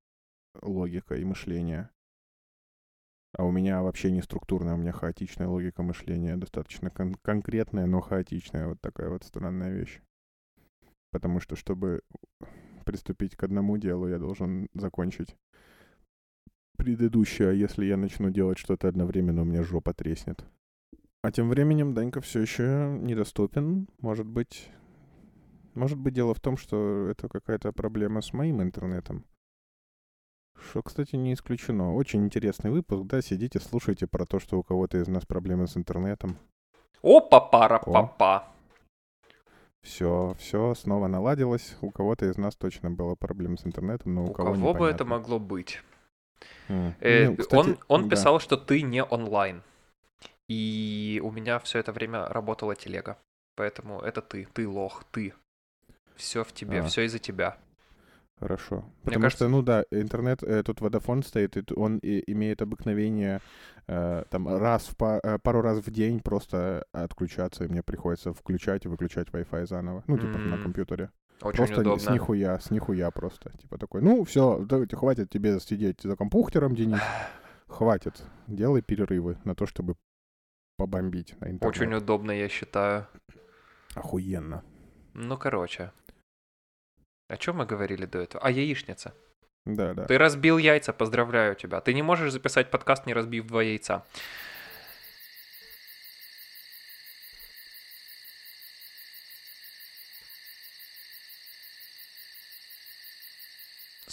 логикой 0.63 1.25
мышления. 1.25 1.91
А 3.37 3.45
у 3.45 3.51
меня 3.51 3.83
вообще 3.83 4.13
не 4.13 4.23
структурная, 4.23 4.75
у 4.75 4.79
меня 4.79 4.93
хаотичная 4.93 5.49
логика 5.49 5.83
мышления, 5.83 6.37
достаточно 6.37 6.91
кон- 6.91 7.17
конкретная, 7.21 7.87
но 7.87 8.01
хаотичная. 8.01 8.69
Вот 8.69 8.81
такая 8.81 9.09
вот 9.09 9.25
странная 9.25 9.73
вещь. 9.73 10.01
Потому 11.11 11.41
что, 11.41 11.57
чтобы 11.57 12.03
приступить 12.85 13.35
к 13.35 13.43
одному 13.43 13.77
делу, 13.77 14.07
я 14.07 14.19
должен 14.19 14.69
закончить 14.73 15.37
предыдущее, 16.77 17.49
а 17.51 17.53
если 17.53 17.85
я 17.87 17.97
начну 17.97 18.31
делать 18.31 18.59
что-то 18.59 18.89
одновременно, 18.89 19.43
у 19.43 19.45
меня 19.45 19.63
жопа 19.63 19.93
треснет. 19.95 20.45
А 21.23 21.33
тем 21.33 21.49
временем 21.49 21.95
Данька 21.95 22.21
все 22.21 22.41
еще 22.41 22.97
недоступен. 23.01 23.89
Может 24.01 24.27
быть... 24.27 24.71
Может 25.75 25.99
быть, 25.99 26.15
дело 26.15 26.33
в 26.33 26.41
том, 26.41 26.57
что 26.57 27.09
это 27.11 27.29
какая-то 27.29 27.73
проблема 27.73 28.23
с 28.23 28.33
моим 28.33 28.63
интернетом. 28.63 29.25
Что, 30.59 30.83
кстати, 30.83 31.17
не 31.17 31.35
исключено. 31.35 31.95
Очень 31.95 32.25
интересный 32.25 32.71
выпуск, 32.71 33.05
да, 33.07 33.21
сидите, 33.21 33.61
слушайте 33.61 34.07
про 34.07 34.25
то, 34.25 34.39
что 34.39 34.59
у 34.59 34.63
кого-то 34.63 34.97
из 34.99 35.09
нас 35.09 35.27
проблемы 35.27 35.67
с 35.67 35.77
интернетом. 35.77 36.39
Опа, 37.03 37.41
пара, 37.41 37.79
папа. 37.79 38.49
Все, 39.83 40.35
все 40.39 40.75
снова 40.75 41.07
наладилось. 41.09 41.77
У 41.81 41.91
кого-то 41.91 42.25
из 42.27 42.37
нас 42.39 42.57
точно 42.57 42.91
была 42.91 43.15
проблема 43.15 43.57
с 43.57 43.67
интернетом, 43.67 44.15
но 44.15 44.25
у, 44.25 44.31
У 44.31 44.33
кого 44.33 44.53
бы 44.53 44.57
непонятно. 44.59 44.85
это 44.87 45.05
могло 45.05 45.39
быть? 45.39 45.83
Э, 47.01 47.29
Ну, 47.31 47.37
кстати, 47.37 47.57
он, 47.71 47.79
он 47.89 48.09
да. 48.09 48.17
писал, 48.17 48.41
что 48.41 48.57
ты 48.57 48.83
не 48.83 49.03
онлайн. 49.05 49.63
И 50.49 51.21
у 51.25 51.31
меня 51.31 51.59
все 51.59 51.79
это 51.79 51.93
время 51.93 52.29
работала 52.29 52.75
телега. 52.77 53.17
Поэтому 53.57 54.01
это 54.01 54.21
ты, 54.23 54.47
ты 54.53 54.69
лох, 54.69 55.05
ты. 55.11 55.33
Все 56.17 56.45
в 56.45 56.53
тебе, 56.53 56.81
А. 56.81 56.85
все 56.85 57.03
из-за 57.03 57.19
тебя. 57.19 57.57
Хорошо. 58.39 58.85
Потому 59.03 59.23
кажется- 59.23 59.45
что, 59.45 59.49
ну 59.49 59.63
да, 59.63 59.85
интернет, 59.91 60.43
э, 60.43 60.63
тут 60.63 60.81
водофон 60.83 61.23
стоит, 61.23 61.57
и 61.57 61.63
он 61.75 61.99
и- 61.99 62.23
имеет 62.33 62.61
обыкновение 62.63 63.41
э, 63.89 64.25
там 64.31 64.49
раз 64.49 64.89
в 64.89 64.97
па- 64.97 65.21
э, 65.23 65.39
пару 65.39 65.63
раз 65.63 65.79
в 65.79 65.91
день 65.91 66.21
просто 66.21 66.85
отключаться, 66.93 67.65
и 67.65 67.69
мне 67.69 67.83
приходится 67.83 68.33
включать 68.33 68.85
и 68.85 68.89
выключать 68.89 69.29
Wi-Fi 69.29 69.67
заново. 69.67 70.03
Ну, 70.09 70.17
типа 70.19 70.39
на 70.39 70.55
М, 70.57 70.63
компьютере. 70.63 71.11
Очень 71.43 71.57
просто 71.57 71.75
ни- 71.75 71.79
с 71.79 72.03
удобно. 72.03 72.11
нихуя, 72.15 72.59
с 72.59 72.71
нихуя 72.71 73.11
просто. 73.11 73.51
Типа 73.59 73.79
такой, 73.79 74.03
ну 74.03 74.25
все, 74.25 74.67
хватит 74.93 75.31
тебе 75.31 75.61
сидеть 75.61 76.01
за 76.03 76.17
компьютером, 76.17 76.75
Денис. 76.75 77.01
Хватит. 77.69 78.23
Делай 78.47 78.81
перерывы 78.81 79.39
на 79.45 79.55
то, 79.55 79.67
чтобы 79.67 79.97
побомбить 80.77 81.39
на 81.41 81.51
интернет. 81.51 81.77
Очень 81.77 81.95
удобно, 81.95 82.31
я 82.31 82.49
считаю. 82.49 83.07
Охуенно. 83.95 84.63
Ну, 85.15 85.37
короче. 85.37 85.91
О 87.29 87.37
чем 87.37 87.57
мы 87.57 87.67
говорили 87.67 88.07
до 88.07 88.19
этого? 88.21 88.45
А 88.45 88.51
яичница. 88.51 89.15
Да, 89.65 89.95
да. 89.95 90.05
Ты 90.05 90.17
разбил 90.17 90.59
яйца, 90.59 90.93
поздравляю 90.93 91.57
тебя. 91.57 91.81
Ты 91.81 91.93
не 91.93 92.03
можешь 92.03 92.33
записать 92.33 92.71
подкаст, 92.71 93.07
не 93.07 93.15
разбив 93.15 93.47
два 93.47 93.63
яйца. 93.63 94.05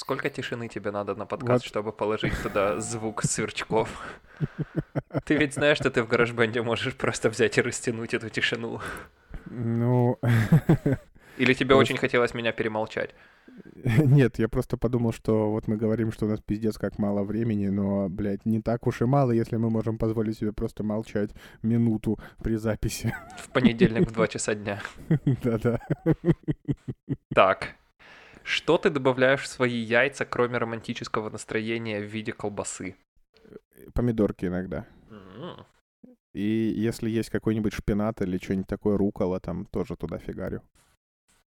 Сколько 0.03 0.29
тишины 0.29 0.67
тебе 0.67 0.91
надо 0.91 1.15
на 1.15 1.25
подкаст, 1.25 1.63
Вот. 1.63 1.69
чтобы 1.69 1.93
положить 1.93 2.33
туда 2.43 2.77
звук 2.81 3.23
сверчков? 3.23 3.87
Ты 5.23 5.35
ведь 5.35 5.53
знаешь, 5.53 5.77
что 5.77 5.89
ты 5.89 6.03
в 6.03 6.09
гараж-бенде 6.09 6.61
можешь 6.61 6.93
просто 6.93 7.29
взять 7.29 7.57
и 7.57 7.61
растянуть 7.61 8.13
эту 8.13 8.29
тишину. 8.29 8.81
Ну, 9.45 10.19
Или 11.37 11.53
тебе 11.53 11.75
очень 11.75 11.95
хотелось 11.95 12.33
меня 12.33 12.51
перемолчать? 12.51 13.15
Нет, 13.85 14.39
я 14.39 14.49
просто 14.49 14.75
подумал, 14.75 15.13
что 15.13 15.49
вот 15.51 15.69
мы 15.69 15.77
говорим, 15.77 16.11
что 16.11 16.25
у 16.25 16.29
нас 16.29 16.41
пиздец 16.41 16.77
как 16.77 16.99
мало 16.99 17.23
времени, 17.23 17.69
но, 17.69 18.09
блядь, 18.09 18.45
не 18.45 18.61
так 18.61 18.85
уж 18.87 19.01
и 19.01 19.05
мало, 19.05 19.31
если 19.31 19.55
мы 19.55 19.69
можем 19.69 19.97
позволить 19.97 20.37
себе 20.37 20.51
просто 20.51 20.83
молчать 20.83 21.31
минуту 21.61 22.19
при 22.43 22.57
записи. 22.57 23.15
В 23.37 23.49
понедельник 23.51 24.09
в 24.09 24.11
2 24.11 24.27
часа 24.27 24.53
дня. 24.53 24.81
Да-да. 25.43 25.79
Так. 27.33 27.75
Что 28.43 28.77
ты 28.77 28.89
добавляешь 28.89 29.41
в 29.43 29.47
свои 29.47 29.77
яйца, 29.77 30.25
кроме 30.25 30.57
романтического 30.57 31.29
настроения 31.29 31.99
в 31.99 32.03
виде 32.05 32.33
колбасы? 32.33 32.95
Помидорки 33.93 34.45
иногда. 34.45 34.85
М, 35.09 35.65
И 36.33 36.73
если 36.75 37.09
есть 37.09 37.29
какой-нибудь 37.29 37.73
шпинат 37.73 38.21
или 38.21 38.37
что-нибудь 38.37 38.67
такое, 38.67 38.97
рукола, 38.97 39.39
там 39.39 39.65
тоже 39.67 39.95
туда 39.95 40.17
фигарю. 40.17 40.61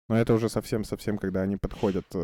Но 0.08 0.16
это 0.16 0.32
уже 0.34 0.48
совсем-совсем, 0.48 1.18
когда 1.18 1.42
они 1.42 1.56
подходят 1.56 2.06
э, 2.14 2.18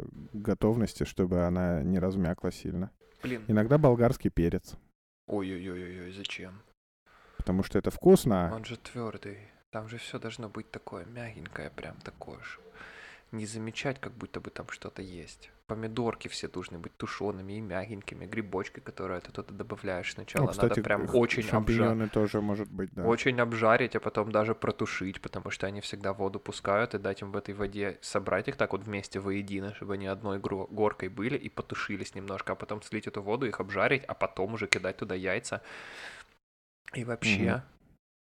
э, 0.00 0.04
к 0.32 0.36
готовности, 0.48 1.04
чтобы 1.04 1.42
она 1.46 1.82
не 1.82 1.98
размякла 2.00 2.50
сильно. 2.50 2.90
Блин. 3.22 3.44
Иногда 3.46 3.78
болгарский 3.78 4.30
перец, 4.30 4.74
Ой-ой-ой, 5.28 6.12
зачем? 6.12 6.62
потому 7.36 7.62
что 7.62 7.78
это 7.78 7.90
вкусно. 7.90 8.50
Он 8.54 8.64
же 8.64 8.76
твердый. 8.76 9.38
Там 9.70 9.88
же 9.88 9.98
все 9.98 10.18
должно 10.18 10.48
быть 10.48 10.70
такое 10.70 11.04
мягенькое, 11.04 11.70
прям 11.70 11.96
такое 12.04 12.38
же. 12.42 12.58
Не 13.32 13.46
замечать, 13.46 13.98
как 13.98 14.12
будто 14.12 14.40
бы 14.40 14.50
там 14.50 14.68
что-то 14.68 15.00
есть. 15.00 15.50
Помидорки 15.66 16.28
все 16.28 16.48
должны 16.48 16.78
быть 16.78 16.94
тушеными 16.98 17.54
и 17.54 17.60
мягенькими. 17.62 18.26
Грибочки, 18.26 18.80
которые 18.80 19.22
ты 19.22 19.32
туда 19.32 19.54
добавляешь 19.54 20.12
сначала, 20.12 20.44
Ну, 20.44 20.50
кстати, 20.50 20.68
надо 20.68 20.82
прям 20.82 21.08
очень 21.14 21.48
обжарить. 21.48 22.12
тоже 22.12 22.42
может 22.42 22.70
быть, 22.70 22.90
да. 22.92 23.04
Очень 23.04 23.40
обжарить, 23.40 23.96
а 23.96 24.00
потом 24.00 24.32
даже 24.32 24.54
протушить, 24.54 25.22
потому 25.22 25.50
что 25.50 25.66
они 25.66 25.80
всегда 25.80 26.12
воду 26.12 26.40
пускают, 26.40 26.94
и 26.94 26.98
дать 26.98 27.22
им 27.22 27.32
в 27.32 27.36
этой 27.38 27.54
воде 27.54 27.98
собрать 28.02 28.48
их 28.48 28.56
так 28.56 28.72
вот 28.72 28.84
вместе 28.84 29.18
воедино, 29.18 29.74
чтобы 29.74 29.94
они 29.94 30.08
одной 30.08 30.38
горкой 30.38 31.08
были 31.08 31.38
и 31.38 31.48
потушились 31.48 32.14
немножко, 32.14 32.52
а 32.52 32.54
потом 32.54 32.82
слить 32.82 33.06
эту 33.06 33.22
воду, 33.22 33.46
их 33.46 33.60
обжарить, 33.60 34.04
а 34.04 34.12
потом 34.12 34.52
уже 34.54 34.66
кидать 34.66 34.98
туда 34.98 35.14
яйца. 35.14 35.62
И 36.92 37.04
вообще. 37.04 37.62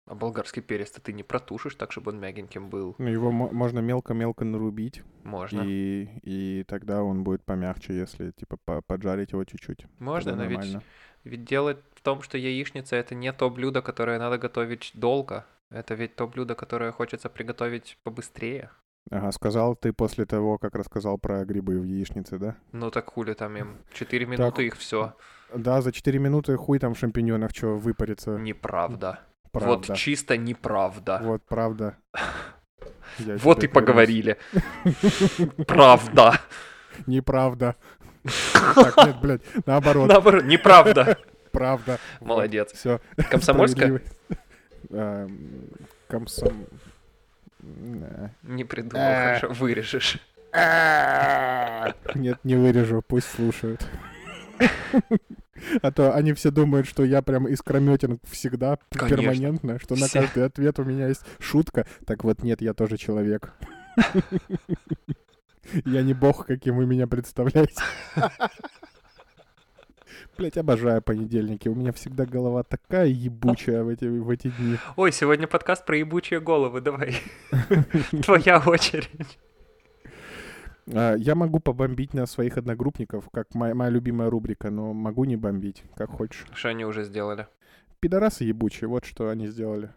А 0.09 0.15
болгарский 0.15 0.63
перец 0.63 0.89
ты 0.91 1.13
не 1.13 1.23
протушишь 1.23 1.75
так, 1.75 1.91
чтобы 1.91 2.11
он 2.11 2.19
мягеньким 2.19 2.69
был. 2.69 2.95
Ну, 2.97 3.07
его 3.07 3.31
мо- 3.31 3.51
можно 3.51 3.79
мелко-мелко 3.79 4.43
нарубить, 4.43 5.03
Можно. 5.23 5.61
и, 5.65 6.09
и 6.23 6.63
тогда 6.67 7.03
он 7.03 7.23
будет 7.23 7.43
помягче, 7.43 7.93
если, 7.93 8.31
типа, 8.31 8.57
по- 8.65 8.81
поджарить 8.81 9.33
его 9.33 9.43
чуть-чуть. 9.43 9.85
Можно, 9.99 10.35
но 10.35 10.45
ведь, 10.45 10.77
ведь 11.23 11.45
делать 11.45 11.77
в 11.93 12.01
том, 12.01 12.23
что 12.23 12.37
яичница 12.39 12.95
это 12.95 13.13
не 13.13 13.31
то 13.31 13.49
блюдо, 13.51 13.81
которое 13.83 14.17
надо 14.17 14.39
готовить 14.39 14.91
долго. 14.95 15.45
Это 15.69 15.93
ведь 15.93 16.15
то 16.15 16.27
блюдо, 16.27 16.55
которое 16.55 16.91
хочется 16.91 17.29
приготовить 17.29 17.99
побыстрее. 18.03 18.71
Ага, 19.11 19.31
сказал 19.31 19.75
ты 19.75 19.93
после 19.93 20.25
того, 20.25 20.57
как 20.57 20.75
рассказал 20.75 21.19
про 21.19 21.45
грибы 21.45 21.79
в 21.79 21.83
яичнице, 21.83 22.39
да? 22.39 22.55
Ну 22.71 22.89
так 22.89 23.11
хули 23.11 23.33
там 23.33 23.55
им? 23.57 23.77
Четыре 23.93 24.25
минуты 24.25 24.65
их 24.65 24.75
все. 24.75 25.13
Да, 25.55 25.81
за 25.81 25.91
4 25.91 26.19
минуты 26.19 26.55
хуй 26.57 26.79
там 26.79 26.93
в 26.93 26.99
шампиньонах 26.99 27.51
что 27.55 27.75
выпарится. 27.77 28.37
Неправда. 28.37 29.19
Правда. 29.51 29.87
Вот 29.89 29.97
чисто 29.97 30.37
неправда. 30.37 31.19
Вот, 31.23 31.41
правда. 31.47 31.97
Я 33.19 33.35
Вот 33.43 33.63
и 33.63 33.67
поговорили. 33.67 34.37
клянусь. 34.83 35.51
Правда. 35.67 36.39
Неправда. 37.07 37.75
Так, 38.53 38.97
нет, 39.07 39.15
блядь, 39.21 39.41
наоборот, 39.65 40.09
Наоборот, 40.09 40.43
неправда. 40.43 41.17
правда. 41.51 41.97
Молодец. 42.21 42.73
Все. 42.73 42.99
Комсомольская? 43.31 44.01
Эм, 44.89 45.69
Комсом... 46.07 46.65
Не. 47.61 48.33
Не 48.43 48.63
придумал, 48.65 49.03
Э. 49.05 49.39
хорошо. 49.39 49.53
Вырежешь. 49.53 50.19
Нет, 52.15 52.39
не 52.43 52.55
вырежу, 52.55 53.01
пусть 53.07 53.29
слушают. 53.31 53.85
А 55.81 55.91
то 55.91 56.13
они 56.13 56.33
все 56.33 56.51
думают, 56.51 56.87
что 56.87 57.03
я 57.03 57.21
прям 57.21 57.47
искрометен 57.47 58.19
всегда, 58.29 58.77
Конечно. 58.89 59.17
перманентно, 59.17 59.79
что 59.79 59.95
на 59.95 60.07
Все. 60.07 60.21
каждый 60.21 60.45
ответ 60.45 60.79
у 60.79 60.83
меня 60.83 61.07
есть 61.07 61.21
шутка. 61.39 61.85
Так 62.05 62.23
вот, 62.23 62.43
нет, 62.43 62.61
я 62.61 62.73
тоже 62.73 62.97
человек. 62.97 63.53
Я 65.85 66.01
не 66.01 66.15
бог, 66.15 66.47
каким 66.47 66.77
вы 66.77 66.87
меня 66.87 67.05
представляете. 67.05 67.83
Блять, 70.37 70.57
обожаю 70.57 71.01
понедельники. 71.01 71.67
У 71.67 71.75
меня 71.75 71.91
всегда 71.91 72.25
голова 72.25 72.63
такая 72.63 73.07
ебучая 73.07 73.83
в 73.83 73.89
эти, 73.89 74.05
в 74.05 74.29
эти 74.29 74.47
дни. 74.49 74.77
Ой, 74.95 75.11
сегодня 75.11 75.47
подкаст 75.47 75.85
про 75.85 75.97
ебучие 75.97 76.39
головы, 76.39 76.81
давай. 76.81 77.17
Твоя 78.23 78.63
очередь. 78.65 79.37
А, 80.93 81.15
Я 81.15 81.35
могу 81.35 81.59
побомбить 81.59 82.13
на 82.13 82.25
своих 82.25 82.57
одногруппников, 82.57 83.29
как 83.31 83.53
моя, 83.55 83.75
моя 83.75 83.89
любимая 83.89 84.29
рубрика, 84.29 84.69
но 84.69 84.93
могу 84.93 85.25
не 85.25 85.35
бомбить, 85.35 85.83
как 85.95 86.09
хочешь. 86.09 86.45
Что 86.53 86.69
они 86.69 86.85
уже 86.85 87.03
сделали? 87.03 87.47
Пидорасы 87.99 88.43
ебучие, 88.45 88.87
вот 88.87 89.05
что 89.05 89.29
они 89.29 89.47
сделали. 89.47 89.91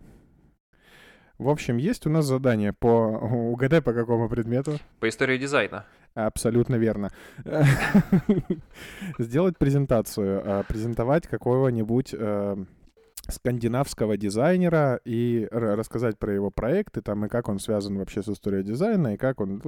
В 1.39 1.49
общем, 1.49 1.77
есть 1.77 2.07
у 2.07 2.11
нас 2.11 2.27
задание 2.27 2.73
по... 2.73 2.89
Угадай, 3.53 3.83
по 3.83 3.93
какому 3.93 4.29
предмету? 4.29 4.79
По 5.01 5.09
истории 5.09 5.39
дизайна. 5.39 5.87
Абсолютно 6.15 6.77
верно. 6.77 7.11
Сделать 9.19 9.57
презентацию, 9.57 10.43
а, 10.45 10.63
презентовать 10.65 11.27
какого-нибудь 11.27 12.15
э, 12.17 12.57
скандинавского 13.29 14.17
дизайнера 14.17 15.01
и 15.05 15.49
рассказать 15.51 16.19
про 16.19 16.33
его 16.33 16.51
проекты, 16.51 17.03
там, 17.03 17.25
и 17.27 17.29
как 17.29 17.49
он 17.49 17.59
связан 17.59 17.99
вообще 17.99 18.23
с 18.23 18.29
историей 18.29 18.65
дизайна, 18.65 19.15
и 19.15 19.17
как 19.17 19.41
он... 19.41 19.61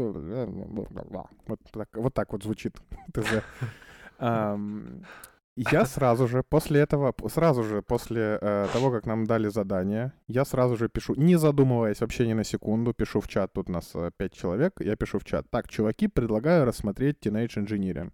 Вот 1.47 1.61
так 1.73 1.89
вот, 1.95 2.15
так 2.15 2.33
вот 2.33 2.43
звучит. 2.43 2.77
Я 5.57 5.85
сразу 5.87 6.27
же 6.27 6.43
после 6.43 6.81
этого, 6.81 7.15
сразу 7.29 7.63
же 7.63 7.81
после 7.81 8.39
э, 8.41 8.67
того, 8.73 8.91
как 8.91 9.07
нам 9.07 9.25
дали 9.25 9.47
задание, 9.49 10.13
я 10.27 10.45
сразу 10.45 10.77
же 10.77 10.89
пишу, 10.89 11.15
не 11.15 11.37
задумываясь 11.37 12.01
вообще 12.01 12.27
ни 12.27 12.33
на 12.33 12.43
секунду, 12.43 12.93
пишу 12.93 13.21
в 13.21 13.29
чат, 13.29 13.53
тут 13.53 13.69
нас 13.69 13.93
э, 13.95 14.11
человек, 14.33 14.81
я 14.81 14.97
пишу 14.97 15.21
в 15.21 15.25
чат. 15.25 15.49
Так, 15.51 15.69
чуваки, 15.69 16.09
предлагаю 16.09 16.65
рассмотреть 16.65 17.25
Teenage 17.25 17.57
Engineering. 17.57 18.11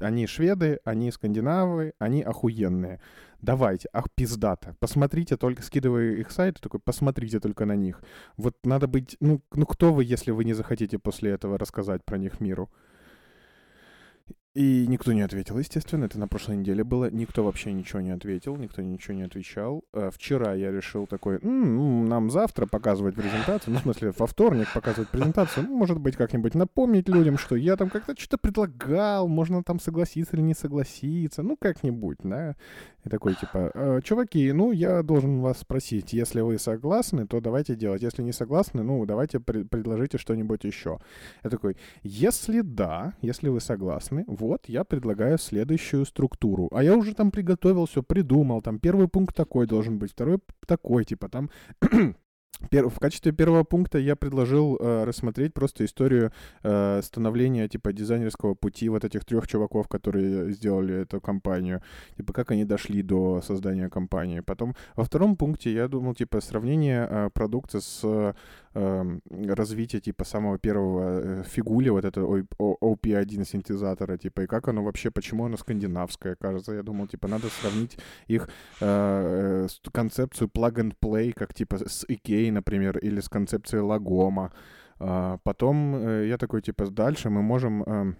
Они 0.00 0.26
шведы, 0.26 0.80
они 0.84 1.10
скандинавы, 1.10 1.92
они 1.98 2.22
охуенные. 2.22 3.00
Давайте, 3.40 3.88
ах, 3.92 4.06
пиздата. 4.14 4.74
Посмотрите 4.80 5.36
только, 5.36 5.62
скидываю 5.62 6.18
их 6.20 6.30
сайт, 6.30 6.60
такой, 6.60 6.80
посмотрите 6.80 7.40
только 7.40 7.64
на 7.66 7.76
них. 7.76 8.02
Вот 8.36 8.56
надо 8.64 8.88
быть, 8.88 9.16
ну, 9.20 9.40
ну 9.52 9.66
кто 9.66 9.92
вы, 9.92 10.04
если 10.04 10.32
вы 10.32 10.44
не 10.44 10.54
захотите 10.54 10.98
после 10.98 11.30
этого 11.30 11.58
рассказать 11.58 12.04
про 12.04 12.18
них 12.18 12.40
миру? 12.40 12.70
И 14.54 14.86
никто 14.88 15.12
не 15.12 15.20
ответил, 15.20 15.58
естественно, 15.58 16.06
это 16.06 16.18
на 16.18 16.26
прошлой 16.26 16.56
неделе 16.56 16.82
было. 16.82 17.10
Никто 17.10 17.44
вообще 17.44 17.72
ничего 17.72 18.00
не 18.00 18.10
ответил, 18.10 18.56
никто 18.56 18.82
ничего 18.82 19.14
не 19.14 19.22
отвечал. 19.22 19.84
Э, 19.92 20.10
Вчера 20.12 20.54
я 20.54 20.72
решил 20.72 21.06
такой, 21.06 21.36
«М, 21.42 21.78
м, 21.78 22.04
нам 22.06 22.30
завтра 22.30 22.66
показывать 22.66 23.14
презентацию, 23.14 23.74
ну, 23.74 23.78
в 23.78 23.82
смысле, 23.82 24.12
во 24.18 24.26
вторник 24.26 24.66
показывать 24.74 25.10
презентацию. 25.10 25.66
Ну, 25.68 25.76
может 25.76 25.98
быть, 26.00 26.16
как-нибудь 26.16 26.54
напомнить 26.54 27.08
людям, 27.08 27.38
что 27.38 27.54
я 27.56 27.76
там 27.76 27.88
как-то 27.90 28.18
что-то 28.18 28.38
предлагал, 28.38 29.28
можно 29.28 29.62
там 29.62 29.78
согласиться 29.78 30.34
или 30.34 30.42
не 30.42 30.54
согласиться, 30.54 31.42
ну, 31.42 31.56
как-нибудь, 31.56 32.18
да. 32.24 32.56
И 33.04 33.08
такой, 33.10 33.34
типа, 33.34 33.70
«Э, 33.74 34.00
чуваки, 34.02 34.50
ну, 34.52 34.72
я 34.72 35.02
должен 35.02 35.40
вас 35.40 35.58
спросить, 35.58 36.12
если 36.12 36.40
вы 36.40 36.58
согласны, 36.58 37.26
то 37.28 37.40
давайте 37.40 37.76
делать. 37.76 38.02
Если 38.02 38.22
не 38.22 38.32
согласны, 38.32 38.82
ну, 38.82 39.04
давайте 39.06 39.38
пре- 39.38 39.64
предложите 39.68 40.18
что-нибудь 40.18 40.64
еще. 40.64 40.98
Я 41.44 41.50
такой, 41.50 41.76
если 42.02 42.62
да, 42.62 43.12
если 43.20 43.50
вы 43.50 43.60
согласны, 43.60 44.24
вот 44.38 44.68
я 44.68 44.84
предлагаю 44.84 45.38
следующую 45.38 46.06
структуру. 46.06 46.68
А 46.72 46.82
я 46.82 46.96
уже 46.96 47.14
там 47.14 47.30
приготовил 47.30 47.86
все, 47.86 48.02
придумал. 48.02 48.62
Там 48.62 48.78
первый 48.78 49.08
пункт 49.08 49.34
такой 49.34 49.66
должен 49.66 49.98
быть, 49.98 50.12
второй 50.12 50.38
такой, 50.66 51.04
типа 51.04 51.28
там. 51.28 51.50
В 52.60 52.98
качестве 52.98 53.30
первого 53.30 53.62
пункта 53.62 53.98
я 53.98 54.16
предложил 54.16 54.76
э, 54.76 55.04
рассмотреть 55.04 55.54
просто 55.54 55.84
историю 55.84 56.32
э, 56.64 57.00
становления 57.04 57.68
типа 57.68 57.92
дизайнерского 57.92 58.54
пути 58.54 58.88
вот 58.88 59.04
этих 59.04 59.24
трех 59.24 59.46
чуваков, 59.46 59.86
которые 59.86 60.50
сделали 60.52 61.02
эту 61.02 61.20
компанию, 61.20 61.82
типа 62.16 62.32
как 62.32 62.50
они 62.50 62.64
дошли 62.64 63.02
до 63.02 63.40
создания 63.42 63.88
компании. 63.88 64.40
Потом 64.40 64.74
во 64.96 65.04
втором 65.04 65.36
пункте 65.36 65.72
я 65.72 65.86
думал 65.86 66.14
типа 66.14 66.40
сравнение 66.40 67.06
э, 67.08 67.30
продукта 67.32 67.80
с 67.80 68.34
э, 68.78 69.00
эм, 69.00 69.20
развитие 69.54 70.00
типа 70.00 70.24
самого 70.24 70.58
первого 70.58 71.20
э, 71.20 71.42
фигули, 71.44 71.90
вот 71.90 72.04
это 72.04 72.24
ой, 72.24 72.44
о- 72.58 72.76
OP1 72.80 73.44
синтезатора, 73.44 74.16
типа, 74.18 74.42
и 74.42 74.46
как 74.46 74.68
оно 74.68 74.84
вообще, 74.84 75.10
почему 75.10 75.44
оно 75.44 75.56
скандинавское, 75.56 76.36
кажется. 76.36 76.72
Я 76.72 76.82
думал, 76.82 77.06
типа, 77.08 77.28
надо 77.28 77.48
сравнить 77.48 77.98
их 78.28 78.48
э, 78.80 79.64
э, 79.64 79.68
с 79.68 79.80
концепцию 79.92 80.48
plug-and-play, 80.48 81.32
как 81.32 81.54
типа 81.54 81.76
с 81.76 82.04
IKEA, 82.08 82.52
например, 82.52 82.98
или 82.98 83.20
с 83.20 83.28
концепцией 83.28 83.82
Lagoma. 83.82 84.50
А, 85.00 85.38
потом 85.44 85.94
э, 85.96 86.26
я 86.28 86.38
такой, 86.38 86.62
типа, 86.62 86.86
дальше 86.90 87.30
мы 87.30 87.42
можем 87.42 87.82
эм, 87.82 88.16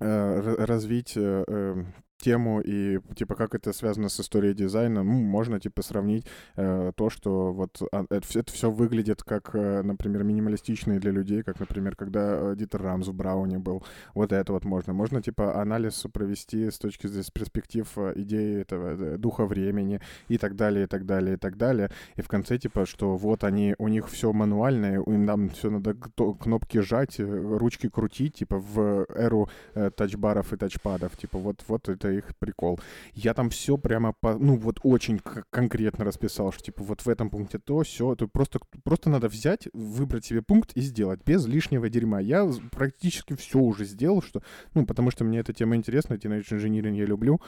э, 0.00 0.40
ра- 0.40 0.66
развить 0.66 1.16
э, 1.16 1.44
э, 1.46 1.84
тему 2.20 2.60
и 2.60 3.00
типа 3.14 3.34
как 3.34 3.54
это 3.54 3.72
связано 3.72 4.08
с 4.08 4.20
историей 4.20 4.54
дизайна, 4.54 5.02
ну, 5.02 5.12
можно 5.12 5.60
типа 5.60 5.82
сравнить 5.82 6.26
э, 6.56 6.92
то, 6.96 7.10
что 7.10 7.52
вот 7.52 7.80
а, 7.92 8.04
это, 8.10 8.52
все 8.52 8.70
выглядит 8.70 9.22
как, 9.22 9.50
э, 9.54 9.82
например, 9.82 10.24
минималистичные 10.24 11.00
для 11.00 11.10
людей, 11.10 11.42
как, 11.42 11.60
например, 11.60 11.96
когда 11.96 12.52
э, 12.52 12.56
Дитер 12.56 12.82
Рамс 12.82 13.08
в 13.08 13.14
Брауне 13.14 13.58
был. 13.58 13.84
Вот 14.14 14.32
это 14.32 14.52
вот 14.52 14.64
можно. 14.64 14.92
Можно 14.92 15.22
типа 15.22 15.60
анализ 15.60 16.04
провести 16.12 16.70
с 16.70 16.78
точки 16.78 17.06
зрения 17.06 17.20
перспектив 17.32 17.86
э, 17.96 18.12
идеи 18.16 18.60
этого 18.60 19.18
духа 19.18 19.46
времени 19.46 20.00
и 20.28 20.38
так 20.38 20.56
далее, 20.56 20.84
и 20.84 20.86
так 20.86 21.06
далее, 21.06 21.34
и 21.34 21.36
так 21.36 21.56
далее. 21.56 21.90
И 22.16 22.22
в 22.22 22.28
конце 22.28 22.58
типа, 22.58 22.86
что 22.86 23.16
вот 23.16 23.44
они, 23.44 23.74
у 23.78 23.88
них 23.88 24.08
все 24.08 24.32
мануальное, 24.32 25.00
им 25.00 25.24
нам 25.24 25.50
все 25.50 25.70
надо 25.70 25.94
кнопки 25.94 26.78
жать, 26.78 27.18
ручки 27.18 27.88
крутить, 27.88 28.34
типа 28.34 28.58
в 28.58 29.06
эру 29.14 29.48
э, 29.74 29.90
тачбаров 29.90 30.52
и 30.52 30.56
тачпадов. 30.56 31.16
Типа 31.16 31.38
вот, 31.38 31.64
вот 31.68 31.88
это 31.88 32.09
их 32.10 32.36
прикол. 32.38 32.80
Я 33.14 33.34
там 33.34 33.50
все 33.50 33.76
прямо, 33.76 34.12
по, 34.12 34.38
ну 34.38 34.56
вот 34.56 34.80
очень 34.82 35.20
конкретно 35.50 36.04
расписал, 36.04 36.52
что 36.52 36.64
типа 36.64 36.82
вот 36.82 37.02
в 37.02 37.08
этом 37.08 37.30
пункте 37.30 37.58
то, 37.58 37.82
все. 37.82 38.12
Это 38.12 38.26
просто, 38.26 38.60
просто 38.84 39.10
надо 39.10 39.28
взять, 39.28 39.68
выбрать 39.72 40.24
себе 40.24 40.42
пункт 40.42 40.72
и 40.74 40.80
сделать 40.80 41.20
без 41.24 41.46
лишнего 41.46 41.88
дерьма. 41.88 42.20
Я 42.20 42.50
практически 42.72 43.34
все 43.34 43.58
уже 43.58 43.84
сделал, 43.84 44.22
что, 44.22 44.42
ну 44.74 44.86
потому 44.86 45.10
что 45.10 45.24
мне 45.24 45.38
эта 45.38 45.52
тема 45.52 45.76
интересна, 45.76 46.14
Teenage 46.14 46.48
Engineering 46.50 46.96
я 46.96 47.06
люблю. 47.06 47.40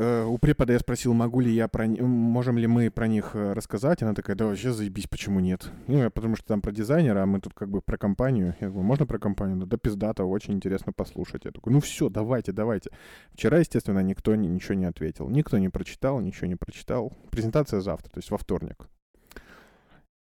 Э, 0.00 0.24
У 0.24 0.38
препода 0.38 0.72
я 0.72 0.78
спросил, 0.78 1.12
могу 1.12 1.40
ли 1.40 1.52
я 1.52 1.68
про 1.68 1.86
можем 1.86 2.56
ли 2.56 2.66
мы 2.66 2.90
про 2.90 3.06
них 3.06 3.32
э, 3.34 3.52
рассказать. 3.52 4.02
Она 4.02 4.14
такая, 4.14 4.34
да 4.34 4.46
вообще 4.46 4.72
заебись, 4.72 5.06
почему 5.06 5.40
нет? 5.40 5.70
Ну, 5.88 5.98
я 5.98 6.08
потому 6.08 6.36
что 6.36 6.46
там 6.46 6.62
про 6.62 6.72
дизайнера, 6.72 7.22
а 7.22 7.26
мы 7.26 7.38
тут 7.38 7.52
как 7.52 7.68
бы 7.68 7.82
про 7.82 7.98
компанию. 7.98 8.54
Я 8.60 8.68
говорю, 8.68 8.86
можно 8.86 9.06
про 9.06 9.18
компанию? 9.18 9.58
Да, 9.58 9.66
да 9.66 9.76
пиздата, 9.76 10.24
очень 10.24 10.54
интересно 10.54 10.94
послушать. 10.94 11.44
Я 11.44 11.50
такой, 11.50 11.74
ну 11.74 11.80
все, 11.80 12.08
давайте, 12.08 12.52
давайте. 12.52 12.90
Вчера, 13.34 13.58
естественно, 13.58 13.98
никто 14.00 14.34
ни- 14.36 14.46
ничего 14.46 14.74
не 14.74 14.86
ответил. 14.86 15.28
Никто 15.28 15.58
не 15.58 15.68
прочитал, 15.68 16.20
ничего 16.20 16.46
не 16.46 16.56
прочитал. 16.56 17.12
Презентация 17.30 17.80
завтра, 17.82 18.08
то 18.10 18.18
есть 18.20 18.30
во 18.30 18.38
вторник. 18.38 18.88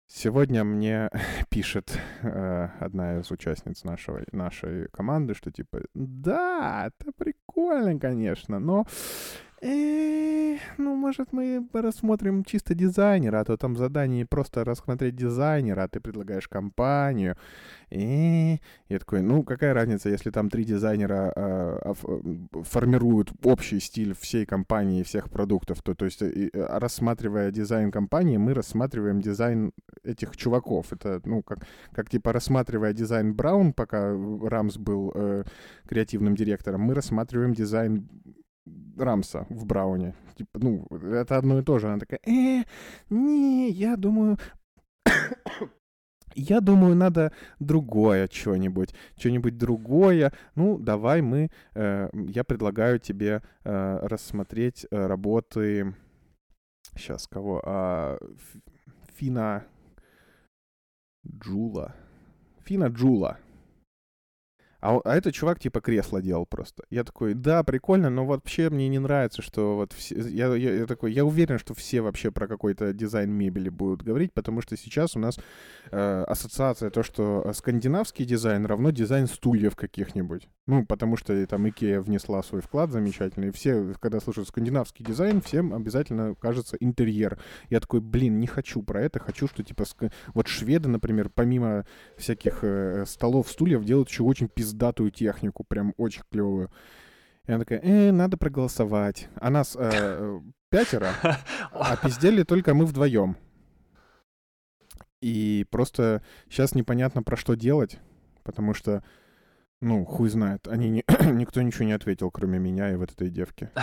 Сегодня 0.08 0.64
мне 0.64 1.10
пишет 1.50 2.00
э, 2.22 2.70
одна 2.80 3.20
из 3.20 3.30
участниц 3.30 3.84
нашего, 3.84 4.22
нашей 4.32 4.88
команды, 4.94 5.34
что 5.34 5.52
типа, 5.52 5.82
да, 5.94 6.88
это 6.88 7.12
прикольно, 7.12 8.00
конечно, 8.00 8.60
но 8.60 8.86
«Э, 9.62 10.58
ну, 10.78 10.96
может, 10.96 11.34
мы 11.34 11.66
рассмотрим 11.74 12.44
чисто 12.44 12.76
дизайнера, 12.76 13.40
а 13.40 13.46
то 13.46 13.58
там 13.58 13.76
задание 13.78 14.26
просто 14.26 14.64
рассмотреть 14.64 15.16
дизайнера, 15.16 15.84
а 15.84 15.88
ты 15.88 16.00
предлагаешь 16.00 16.48
компанию. 16.48 17.36
И 17.90 18.60
я 18.90 19.00
такой, 19.00 19.22
ну, 19.22 19.44
какая 19.44 19.74
разница, 19.74 20.10
если 20.10 20.32
там 20.32 20.50
три 20.50 20.64
дизайнера 20.66 21.32
э, 21.36 21.94
формируют 22.64 23.32
общий 23.44 23.80
стиль 23.80 24.14
всей 24.20 24.46
компании, 24.46 25.04
всех 25.04 25.30
продуктов, 25.30 25.82
то, 25.82 25.96
то 25.96 26.06
есть, 26.06 26.22
и, 26.22 26.50
э, 26.52 26.78
рассматривая 26.80 27.52
дизайн 27.52 27.92
компании, 27.92 28.38
мы 28.38 28.54
рассматриваем 28.54 29.22
дизайн 29.22 29.72
этих 30.04 30.36
чуваков. 30.36 30.92
Это, 30.92 31.22
ну, 31.26 31.44
как, 31.44 31.60
как 31.94 32.10
типа, 32.10 32.34
рассматривая 32.34 32.94
дизайн 32.94 33.34
Браун, 33.34 33.74
пока 33.74 34.14
Рамс 34.44 34.78
был 34.78 35.14
креативным 35.88 36.36
директором, 36.36 36.82
мы 36.82 36.94
рассматриваем 36.94 37.54
дизайн 37.54 38.08
Рамса 38.98 39.46
в 39.50 39.66
Брауне. 39.66 40.16
Типа, 40.36 40.60
ну, 40.60 40.86
это 40.90 41.38
одно 41.38 41.60
и 41.60 41.64
то 41.64 41.80
же. 41.80 41.88
Она 41.88 42.00
такая, 42.00 42.20
э, 42.26 42.64
не, 43.10 43.70
я 43.70 43.96
думаю... 43.96 44.38
Я 46.38 46.60
думаю, 46.60 46.96
надо 46.98 47.32
другое 47.62 48.28
что-нибудь, 48.30 48.94
что-нибудь 49.18 49.58
другое. 49.58 50.34
Ну, 50.56 50.78
давай 50.78 51.22
мы, 51.22 51.50
э, 51.76 52.10
я 52.14 52.44
предлагаю 52.44 53.00
тебе 53.00 53.42
э, 53.64 54.00
рассмотреть 54.02 54.86
э, 54.92 55.06
работы, 55.08 55.96
сейчас 56.94 57.28
кого, 57.28 57.62
э, 57.66 58.18
Фина 59.16 59.64
Джула, 61.26 61.96
Фина 62.66 62.88
Джула, 62.88 63.38
а, 64.82 65.00
а 65.04 65.16
этот 65.16 65.34
чувак 65.34 65.60
типа 65.60 65.82
кресло 65.82 66.22
делал 66.22 66.46
просто. 66.46 66.84
Я 66.90 67.04
такой, 67.04 67.34
да, 67.34 67.64
прикольно, 67.64 68.10
но 68.10 68.26
вообще 68.26 68.70
мне 68.70 68.88
не 68.88 69.00
нравится, 69.00 69.42
что 69.42 69.76
вот 69.76 69.94
все... 69.94 70.16
Я, 70.16 70.54
я, 70.56 70.76
я 70.76 70.86
такой, 70.86 71.12
я 71.12 71.26
уверен, 71.26 71.60
что 71.60 71.74
все 71.74 72.02
вообще 72.02 72.32
про 72.32 72.48
какой-то 72.48 72.94
дизайн 72.94 73.32
мебели 73.32 73.70
будут 73.70 74.04
говорить, 74.04 74.34
потому 74.34 74.62
что 74.62 74.78
сейчас 74.78 75.16
у 75.16 75.20
нас 75.20 75.40
э, 75.92 76.24
ассоциация 76.28 76.90
то, 76.90 77.04
что 77.04 77.52
скандинавский 77.54 78.26
дизайн 78.26 78.66
равно 78.66 78.92
дизайн 78.92 79.28
стульев 79.28 79.76
каких-нибудь. 79.76 80.48
Ну, 80.68 80.84
потому 80.84 81.16
что 81.16 81.46
там 81.46 81.70
Икея 81.70 82.02
внесла 82.02 82.42
свой 82.42 82.62
вклад 82.62 82.92
замечательный. 82.92 83.52
Все, 83.52 83.94
когда 84.00 84.20
слышат 84.20 84.48
скандинавский 84.48 85.06
дизайн, 85.06 85.40
всем 85.42 85.74
обязательно 85.74 86.34
кажется 86.34 86.76
интерьер. 86.80 87.40
Я 87.70 87.80
такой, 87.80 88.02
блин, 88.02 88.40
не 88.40 88.48
хочу 88.48 88.82
про 88.82 89.02
это, 89.04 89.20
хочу, 89.20 89.48
что 89.48 89.64
типа... 89.64 89.86
Вот 90.34 90.48
шведы, 90.48 90.90
например, 90.90 91.30
помимо 91.30 91.86
всяких 92.18 92.64
э, 92.64 93.06
столов, 93.06 93.50
стульев, 93.52 93.86
делают 93.86 94.10
еще 94.10 94.24
очень 94.24 94.48
пиздатую 94.48 95.12
технику, 95.12 95.64
прям 95.64 95.94
очень 95.98 96.24
клевую. 96.32 96.72
И 97.46 97.52
она 97.52 97.60
такая, 97.60 97.80
э, 97.82 98.12
надо 98.12 98.38
проголосовать. 98.38 99.30
А 99.36 99.52
нас 99.52 99.76
э, 99.80 100.40
пятеро, 100.70 101.12
а 101.72 101.96
пиздели 101.98 102.42
только 102.42 102.74
мы 102.74 102.86
вдвоем. 102.86 103.38
И 105.22 105.66
просто 105.70 106.24
сейчас 106.50 106.76
непонятно 106.76 107.24
про 107.24 107.38
что 107.38 107.56
делать, 107.56 108.00
потому 108.44 108.74
что, 108.74 109.04
ну, 109.82 110.06
хуй 110.06 110.30
знает, 110.30 110.68
они 110.68 110.90
не, 110.90 111.04
никто 111.34 111.62
ничего 111.62 111.86
не 111.86 111.94
ответил, 111.94 112.32
кроме 112.32 112.60
меня 112.60 112.92
и 112.92 112.96
вот 112.96 113.12
этой 113.12 113.30
девки. 113.30 113.70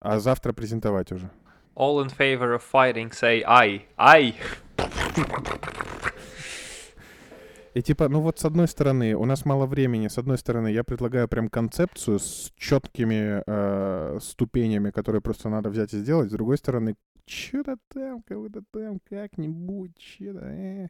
А 0.00 0.20
завтра 0.20 0.52
презентовать 0.52 1.10
уже. 1.10 1.28
All 1.74 2.00
in 2.04 2.08
favor 2.08 2.54
of 2.54 2.62
fighting 2.72 3.10
say 3.10 3.42
I. 3.44 3.84
I. 3.96 4.34
И 7.74 7.82
типа, 7.82 8.08
ну 8.08 8.20
вот 8.20 8.38
с 8.38 8.44
одной 8.44 8.66
стороны, 8.68 9.14
у 9.14 9.24
нас 9.24 9.44
мало 9.44 9.66
времени, 9.66 10.08
с 10.08 10.18
одной 10.18 10.38
стороны, 10.38 10.68
я 10.68 10.84
предлагаю 10.84 11.28
прям 11.28 11.48
концепцию 11.48 12.18
с 12.18 12.52
четкими 12.56 13.42
э, 13.46 14.18
ступенями, 14.20 14.90
которые 14.90 15.20
просто 15.20 15.48
надо 15.48 15.68
взять 15.68 15.92
и 15.94 15.98
сделать. 15.98 16.30
С 16.30 16.32
другой 16.32 16.58
стороны, 16.58 16.96
что-то 17.26 17.76
там, 17.88 18.22
кого-то 18.22 18.62
там, 18.72 19.00
как-нибудь, 19.08 19.92
что-то, 20.00 20.46
э. 20.46 20.88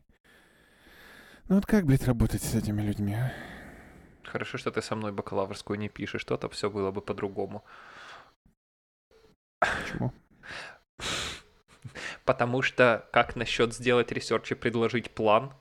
Ну 1.48 1.54
вот 1.54 1.64
как, 1.64 1.86
блядь, 1.86 2.04
работать 2.04 2.42
с 2.42 2.54
этими 2.54 2.82
людьми, 2.82 3.14
а? 3.14 3.32
Хорошо, 4.24 4.58
что 4.58 4.70
ты 4.70 4.82
со 4.82 4.94
мной 4.94 5.12
бакалаврскую 5.12 5.78
не 5.78 5.88
пишешь, 5.88 6.20
что-то 6.20 6.50
все 6.50 6.68
было 6.68 6.90
бы 6.90 7.00
по-другому. 7.00 7.64
Почему? 9.58 10.12
Потому 12.26 12.60
что 12.60 13.08
как 13.12 13.34
насчет 13.34 13.72
сделать 13.72 14.12
research 14.12 14.52
и 14.52 14.54
предложить 14.54 15.10
план, 15.10 15.54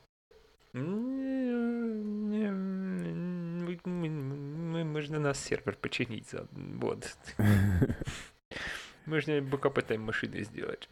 можно 4.98 5.20
наш 5.20 5.40
сервер 5.40 5.78
починить. 5.78 6.28
Вот. 6.52 7.18
Можно 9.06 9.42
бэкап 9.42 9.78
этой 9.78 9.98
машины 9.98 10.44
сделать. 10.44 10.90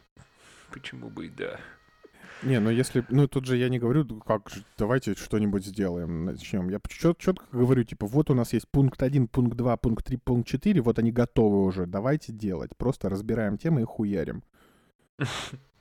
Почему 0.72 1.10
бы 1.10 1.26
и 1.26 1.30
да. 1.30 1.60
Не, 2.44 2.60
ну 2.60 2.70
если... 2.70 3.04
Ну 3.10 3.28
тут 3.28 3.46
же 3.46 3.58
я 3.58 3.70
не 3.70 3.80
говорю, 3.80 4.06
как 4.22 4.52
давайте 4.78 5.14
что-нибудь 5.16 5.66
сделаем, 5.66 6.26
начнем. 6.26 6.70
Я 6.70 6.80
чет, 6.88 7.18
четко 7.18 7.46
говорю, 7.52 7.84
типа, 7.84 8.06
вот 8.06 8.30
у 8.30 8.34
нас 8.34 8.54
есть 8.54 8.68
пункт 8.70 9.02
1, 9.02 9.28
пункт 9.28 9.58
2, 9.58 9.78
пункт 9.78 10.06
3, 10.06 10.18
пункт 10.18 10.48
4, 10.48 10.82
вот 10.82 11.00
они 11.00 11.12
готовы 11.12 11.64
уже, 11.64 11.86
давайте 11.86 12.34
делать. 12.34 12.76
Просто 12.78 13.10
разбираем 13.10 13.58
темы 13.58 13.82
и 13.82 13.86
хуярим. 13.86 14.44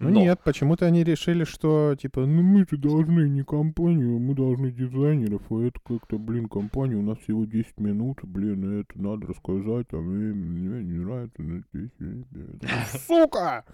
Ну 0.00 0.10
Но. 0.10 0.20
нет, 0.20 0.40
почему-то 0.44 0.86
они 0.86 1.04
решили, 1.04 1.44
что, 1.44 1.94
типа, 1.94 2.26
ну 2.26 2.42
мы 2.42 2.66
же 2.68 2.76
должны 2.76 3.28
не 3.28 3.44
компанию, 3.44 4.18
мы 4.18 4.34
должны 4.34 4.72
дизайнеров, 4.72 5.40
а 5.50 5.62
это 5.62 5.78
как-то, 5.86 6.18
блин, 6.18 6.48
компания, 6.48 6.96
у 6.96 7.02
нас 7.02 7.16
всего 7.18 7.44
10 7.44 7.78
минут, 7.78 8.18
блин, 8.24 8.80
это 8.80 9.00
надо 9.00 9.28
рассказать, 9.28 9.86
а 9.92 9.96
мне, 9.96 10.34
мне 10.34 10.82
не 10.82 10.98
нравится. 10.98 11.42
Сука! 13.06 13.64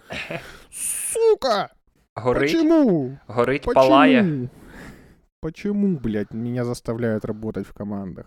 Сука! 0.71 1.71
Горить, 2.15 2.51
Почему? 2.51 3.17
горить 3.27 3.61
Почему? 3.65 3.73
палає. 3.73 4.49
Почему, 5.41 5.97
блядь, 5.97 6.33
меня 6.33 6.65
заставляют 6.65 7.25
работать 7.25 7.67
в 7.67 7.73
командах? 7.73 8.25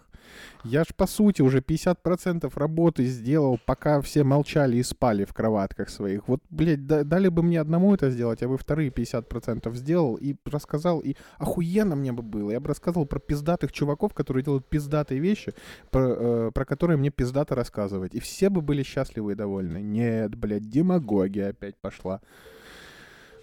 Я 0.65 0.85
ж, 0.85 0.95
по 0.97 1.07
сути, 1.07 1.43
уже 1.43 1.61
50% 1.61 2.59
работы 2.59 3.05
сделал, 3.05 3.59
пока 3.67 4.01
все 4.01 4.25
молчали 4.25 4.77
и 4.77 4.83
спали 4.83 5.25
в 5.25 5.33
кроватках 5.33 5.91
своих. 5.91 6.29
Вот, 6.29 6.41
блядь, 6.51 6.87
дали 6.87 7.29
бы 7.29 7.43
мне 7.43 7.61
одному 7.61 7.95
это 7.95 8.11
сделать, 8.11 8.43
я 8.43 8.49
бы 8.49 8.57
вторые 8.57 8.91
50% 8.91 9.75
сделал 9.77 10.17
и 10.17 10.35
рассказал, 10.47 11.01
и 11.01 11.15
охуенно 11.39 11.95
мне 11.95 12.13
бы 12.13 12.23
было. 12.23 12.53
Я 12.53 12.61
бы 12.61 12.69
рассказывал 12.69 13.07
про 13.07 13.21
пиздатых 13.21 13.71
чуваков, 13.71 14.15
которые 14.15 14.43
делают 14.43 14.69
пиздатые 14.69 15.21
вещи, 15.21 15.53
про, 15.91 16.17
э, 16.19 16.51
про 16.55 16.65
которые 16.65 16.97
мне 16.97 17.11
пиздато 17.11 17.55
рассказывать. 17.55 18.15
И 18.15 18.19
все 18.19 18.49
бы 18.49 18.63
были 18.63 18.83
счастливы 18.83 19.33
и 19.33 19.35
довольны. 19.35 19.83
Нет, 19.83 20.35
блядь, 20.35 20.71
демагогия 20.71 21.51
опять 21.51 21.77
пошла. 21.77 22.21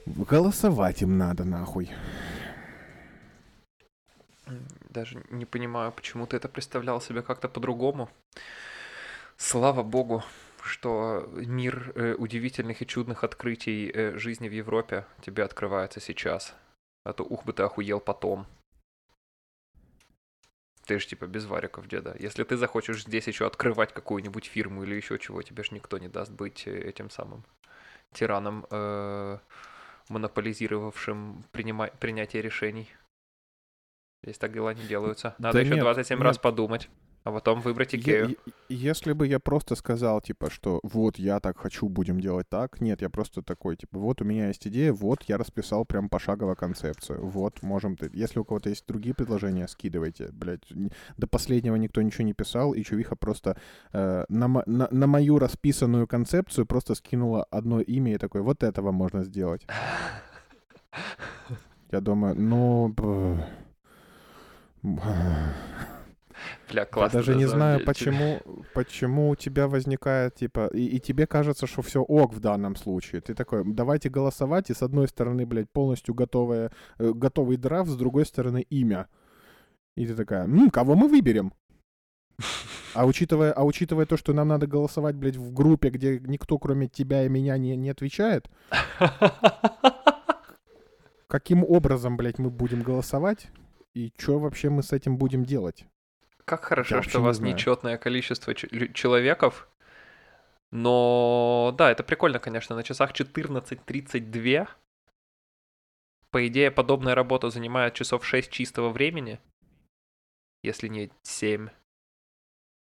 Голосовать 0.05 1.01
им 1.01 1.17
надо, 1.17 1.43
нахуй 1.45 1.89
даже 4.91 5.23
не 5.29 5.45
понимаю, 5.45 5.91
почему 5.91 6.27
ты 6.27 6.37
это 6.37 6.49
представлял 6.49 7.01
себе 7.01 7.21
как-то 7.21 7.47
по-другому. 7.47 8.09
Слава 9.37 9.83
богу, 9.83 10.23
что 10.63 11.27
мир 11.33 11.93
э, 11.95 12.13
удивительных 12.13 12.81
и 12.81 12.87
чудных 12.87 13.23
открытий 13.23 13.89
э, 13.89 14.17
жизни 14.17 14.47
в 14.47 14.51
Европе 14.51 15.05
тебе 15.21 15.43
открывается 15.43 15.99
сейчас. 15.99 16.53
А 17.03 17.13
то 17.13 17.23
ух 17.23 17.45
бы 17.45 17.53
ты 17.53 17.63
охуел 17.63 17.99
потом. 17.99 18.45
Ты 20.85 20.99
же 20.99 21.07
типа 21.07 21.25
без 21.25 21.45
вариков, 21.45 21.87
деда. 21.87 22.15
Если 22.19 22.43
ты 22.43 22.57
захочешь 22.57 23.03
здесь 23.03 23.27
еще 23.27 23.47
открывать 23.47 23.93
какую-нибудь 23.93 24.45
фирму 24.45 24.83
или 24.83 24.95
еще 24.95 25.17
чего, 25.17 25.41
тебе 25.41 25.63
же 25.63 25.73
никто 25.73 25.97
не 25.97 26.09
даст 26.09 26.31
быть 26.31 26.67
э, 26.67 26.89
этим 26.89 27.09
самым 27.09 27.43
тираном, 28.13 28.67
э, 28.69 29.39
монополизировавшим 30.11 31.43
принима- 31.51 31.91
принятие 31.99 32.41
решений. 32.41 32.87
Здесь 34.23 34.37
так 34.37 34.53
дела 34.53 34.73
не 34.73 34.83
делаются. 34.83 35.35
Надо 35.39 35.53
да 35.53 35.61
еще 35.61 35.73
нет, 35.73 35.81
27 35.83 36.17
нет. 36.19 36.23
раз 36.25 36.37
подумать, 36.37 36.89
а 37.23 37.31
потом 37.31 37.61
выбрать 37.61 37.93
Икею. 37.93 38.35
если 38.67 39.13
бы 39.13 39.27
я 39.27 39.39
просто 39.39 39.75
сказал, 39.75 40.21
типа, 40.21 40.49
что 40.49 40.79
вот 40.83 41.19
я 41.19 41.39
так 41.39 41.57
хочу, 41.57 41.87
будем 41.87 42.19
делать 42.19 42.49
так. 42.49 42.81
Нет, 42.81 43.01
я 43.01 43.09
просто 43.09 43.43
такой, 43.43 43.75
типа, 43.75 43.99
вот 43.99 44.21
у 44.21 44.25
меня 44.25 44.47
есть 44.47 44.67
идея, 44.67 44.91
вот 44.91 45.23
я 45.23 45.37
расписал 45.37 45.85
прям 45.85 46.09
пошагово 46.09 46.55
концепцию. 46.55 47.25
Вот, 47.25 47.61
можем... 47.61 47.95
Если 48.13 48.39
у 48.39 48.43
кого-то 48.43 48.69
есть 48.69 48.85
другие 48.87 49.13
предложения, 49.13 49.67
скидывайте. 49.67 50.29
Блядь, 50.31 50.65
до 51.17 51.27
последнего 51.27 51.75
никто 51.75 52.01
ничего 52.01 52.25
не 52.25 52.33
писал, 52.33 52.73
и 52.73 52.83
Чувиха 52.83 53.15
просто 53.15 53.55
э, 53.93 54.25
на, 54.27 54.63
на, 54.65 54.87
на 54.89 55.07
мою 55.07 55.37
расписанную 55.37 56.07
концепцию 56.07 56.65
просто 56.65 56.95
скинула 56.95 57.45
одно 57.51 57.81
имя 57.81 58.15
и 58.15 58.17
такой, 58.17 58.41
вот 58.41 58.63
этого 58.63 58.91
можно 58.91 59.23
сделать. 59.23 59.67
Я 61.91 62.01
думаю, 62.01 62.35
ну... 62.35 62.95
Бля, 66.71 66.85
классно. 66.85 67.17
Я 67.17 67.23
даже 67.23 67.35
не 67.35 67.45
знаю, 67.45 67.83
почему, 67.85 68.41
почему 68.73 69.29
у 69.29 69.35
тебя 69.35 69.67
возникает, 69.67 70.35
типа, 70.35 70.67
и, 70.67 70.85
и 70.85 70.99
тебе 70.99 71.27
кажется, 71.27 71.67
что 71.67 71.81
все 71.81 72.01
ок 72.01 72.33
в 72.33 72.39
данном 72.39 72.75
случае. 72.75 73.21
Ты 73.21 73.33
такой, 73.33 73.63
давайте 73.65 74.09
голосовать, 74.09 74.69
и 74.69 74.73
с 74.73 74.81
одной 74.81 75.07
стороны, 75.07 75.45
блядь, 75.45 75.69
полностью 75.69 76.13
готовое, 76.13 76.71
э, 76.97 77.11
готовый 77.13 77.57
драфт, 77.57 77.91
с 77.91 77.95
другой 77.95 78.25
стороны 78.25 78.65
имя. 78.69 79.07
И 79.95 80.07
ты 80.07 80.15
такая, 80.15 80.45
м, 80.45 80.69
кого 80.69 80.95
мы 80.95 81.07
выберем? 81.07 81.53
А 82.93 83.05
учитывая, 83.05 83.53
а 83.53 83.63
учитывая 83.63 84.05
то, 84.05 84.17
что 84.17 84.33
нам 84.33 84.49
надо 84.49 84.67
голосовать, 84.67 85.15
блядь, 85.15 85.37
в 85.37 85.53
группе, 85.53 85.89
где 85.89 86.19
никто, 86.19 86.59
кроме 86.59 86.89
тебя 86.89 87.25
и 87.25 87.29
меня, 87.29 87.57
не, 87.57 87.77
не 87.77 87.89
отвечает, 87.89 88.49
каким 91.27 91.63
образом, 91.63 92.17
блядь, 92.17 92.37
мы 92.37 92.49
будем 92.49 92.81
голосовать? 92.81 93.47
И 93.93 94.11
что 94.17 94.39
вообще 94.39 94.69
мы 94.69 94.83
с 94.83 94.91
этим 94.91 95.17
будем 95.17 95.45
делать? 95.45 95.85
Как 96.51 96.65
хорошо, 96.65 96.95
вообще 96.95 97.09
что 97.11 97.19
у 97.19 97.21
не 97.21 97.27
вас 97.27 97.37
знаю. 97.37 97.53
нечетное 97.53 97.97
количество 97.97 98.53
человеков. 98.53 99.69
Но 100.69 101.73
да, 101.77 101.89
это 101.89 102.03
прикольно, 102.03 102.39
конечно, 102.39 102.75
на 102.75 102.83
часах 102.83 103.13
14.32. 103.13 104.67
По 106.29 106.47
идее, 106.47 106.69
подобная 106.69 107.15
работа 107.15 107.49
занимает 107.49 107.93
часов 107.93 108.25
6 108.25 108.51
чистого 108.51 108.89
времени, 108.89 109.39
если 110.61 110.89
не 110.89 111.09
7. 111.21 111.69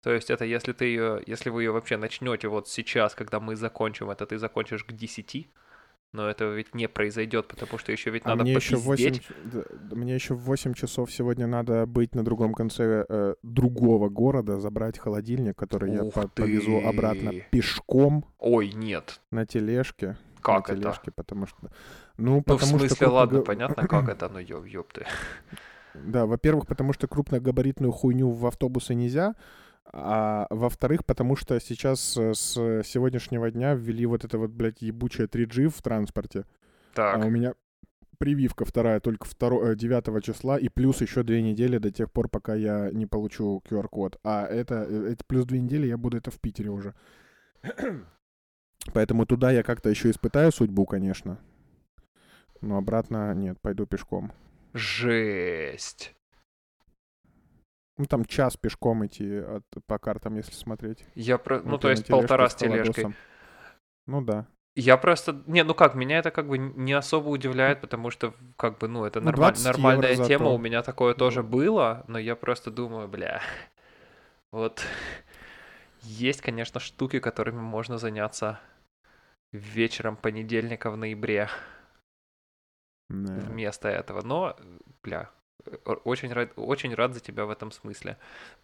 То 0.03 0.15
есть 0.15 0.31
это 0.31 0.47
если 0.47 0.73
ты 0.73 0.87
ее, 0.87 1.23
если 1.27 1.51
вы 1.51 1.65
ее 1.65 1.73
вообще 1.73 1.99
начнете 1.99 2.49
вот 2.49 2.69
сейчас, 2.69 3.15
когда 3.15 3.39
мы 3.39 3.55
закончим 3.55 4.09
это, 4.09 4.25
ты 4.25 4.39
закончишь 4.39 4.85
к 4.85 4.93
10. 4.93 5.47
Но 6.13 6.27
это 6.29 6.47
ведь 6.47 6.75
не 6.75 6.89
произойдет, 6.89 7.49
потому 7.49 7.79
что 7.79 7.93
еще 7.93 8.11
ведь 8.11 8.23
А 8.25 8.31
надо 8.31 8.43
мне 8.45 8.55
еще, 8.55 8.77
в 8.77 8.81
8, 8.81 9.05
попиздеть. 9.05 9.27
ч- 9.29 9.35
да, 9.53 9.63
да, 9.91 9.97
мне 9.97 10.15
еще 10.15 10.35
в 10.35 10.39
8 10.41 10.73
часов 10.73 11.13
сегодня 11.13 11.47
надо 11.47 11.85
быть 11.85 12.15
на 12.15 12.25
другом 12.25 12.55
конце 12.55 13.05
э, 13.09 13.35
другого 13.43 14.09
города, 14.09 14.59
забрать 14.59 14.99
холодильник, 14.99 15.57
который 15.57 15.93
я 15.93 16.05
Ух 16.05 16.15
по- 16.15 16.29
повезу 16.29 16.79
обратно 16.87 17.31
ты. 17.33 17.45
пешком 17.51 18.25
Ой, 18.39 18.73
нет. 18.73 19.21
на 19.31 19.45
тележке. 19.45 20.17
Как 20.41 20.69
на 20.69 20.73
это? 20.73 20.83
тележке, 20.83 21.11
потому 21.11 21.47
что... 21.47 21.59
Ну, 22.17 22.37
Ну, 22.37 22.39
в 22.41 22.43
потому 22.45 22.61
что... 22.61 22.79
смысле, 22.79 22.97
крупно 22.97 23.13
ладно, 23.15 23.41
понятно, 23.43 23.87
как 23.87 24.09
это, 24.09 24.29
но 24.31 24.39
ёб, 24.41 24.65
ёб 24.65 24.91
ты. 24.93 25.05
Да, 25.95 26.27
во-первых, 26.27 26.67
потому 26.67 26.93
что 26.93 27.07
крупногабаритную 27.09 27.93
хуйню 27.93 28.31
в 28.31 28.47
автобусы 28.47 28.95
нельзя, 28.95 29.35
а 29.93 30.47
во-вторых, 30.51 31.05
потому 31.05 31.37
что 31.37 31.59
сейчас 31.61 32.17
э, 32.17 32.35
с 32.35 32.53
сегодняшнего 32.85 33.51
дня 33.51 33.75
ввели 33.75 34.07
вот 34.07 34.25
это 34.25 34.39
вот, 34.39 34.51
блядь, 34.51 34.83
ебучее 34.83 35.27
3G 35.27 35.69
в 35.69 35.81
транспорте, 35.83 36.45
Так. 36.95 37.17
а 37.17 37.27
у 37.27 37.31
меня 37.31 37.55
прививка 38.19 38.65
вторая 38.65 39.01
только 39.01 39.27
2, 39.29 39.75
9 39.75 40.25
числа, 40.25 40.59
и 40.59 40.69
плюс 40.69 41.01
еще 41.01 41.23
две 41.23 41.41
недели 41.41 41.79
до 41.79 41.91
тех 41.91 42.11
пор, 42.13 42.29
пока 42.29 42.55
я 42.55 42.91
не 42.91 43.07
получу 43.07 43.63
QR-код. 43.69 44.19
А 44.25 44.45
это, 44.47 44.87
э, 44.89 45.13
эти 45.13 45.25
плюс 45.27 45.47
две 45.47 45.61
недели 45.61 45.87
я 45.87 45.97
буду 45.97 46.17
это 46.17 46.31
в 46.31 46.41
Питере 46.41 46.71
уже. 46.71 46.95
Поэтому 48.93 49.27
туда 49.27 49.51
я 49.51 49.63
как-то 49.63 49.89
еще 49.91 50.11
испытаю 50.11 50.53
судьбу, 50.53 50.87
конечно. 50.87 51.39
Но 52.61 52.77
обратно 52.77 53.33
нет, 53.35 53.61
пойду 53.61 53.87
пешком. 53.87 54.33
Жесть. 54.75 56.15
Ну, 57.99 58.07
там 58.07 58.25
час 58.25 58.57
пешком 58.57 59.05
идти 59.05 59.37
от, 59.39 59.65
по 59.87 59.99
картам, 59.99 60.37
если 60.37 60.53
смотреть. 60.55 61.05
Я 61.15 61.37
про... 61.37 61.61
Ну, 61.61 61.73
Вот 61.73 61.81
то 61.83 61.91
есть 61.91 62.07
полтора 62.07 62.49
с 62.49 62.55
тележкой. 62.55 63.15
Ну 64.07 64.23
да. 64.23 64.47
Я 64.77 64.97
просто... 64.97 65.43
Не, 65.47 65.65
ну 65.65 65.75
как, 65.75 65.97
меня 65.97 66.19
это 66.19 66.31
как 66.31 66.47
бы 66.47 66.57
не 66.59 66.93
особо 66.93 67.29
удивляет, 67.31 67.81
потому 67.81 68.11
что, 68.11 68.33
как 68.57 68.79
бы, 68.79 68.87
ну, 68.87 69.05
это 69.05 69.21
Ну, 69.21 69.27
норма- 69.27 69.37
20 69.51 69.65
нормальная 69.67 70.15
тема, 70.15 70.45
зато. 70.45 70.55
у 70.55 70.59
меня 70.59 70.83
такое 70.83 71.15
тоже 71.15 71.43
Ну. 71.43 71.49
было, 71.49 72.05
но 72.07 72.19
я 72.19 72.37
просто 72.37 72.71
думаю, 72.71 73.09
бля, 73.09 73.43
вот 74.53 74.85
есть, 76.03 76.41
конечно, 76.41 76.79
штуки, 76.79 77.19
которыми 77.19 77.61
можно 77.61 77.99
заняться 77.99 78.61
вечером 79.53 80.17
понедельника 80.17 80.91
в 80.93 80.97
ноябре 80.97 81.49
Да. 83.09 83.33
вместо 83.35 83.89
этого, 83.89 84.23
но, 84.23 84.57
бля, 85.03 85.31
очень 86.05 86.33
рад, 86.33 86.53
очень 86.57 86.95
рад 86.95 87.15
за 87.15 87.21
тебя 87.21 87.45
в 87.45 87.51
этом 87.51 87.71
смысле, 87.71 88.19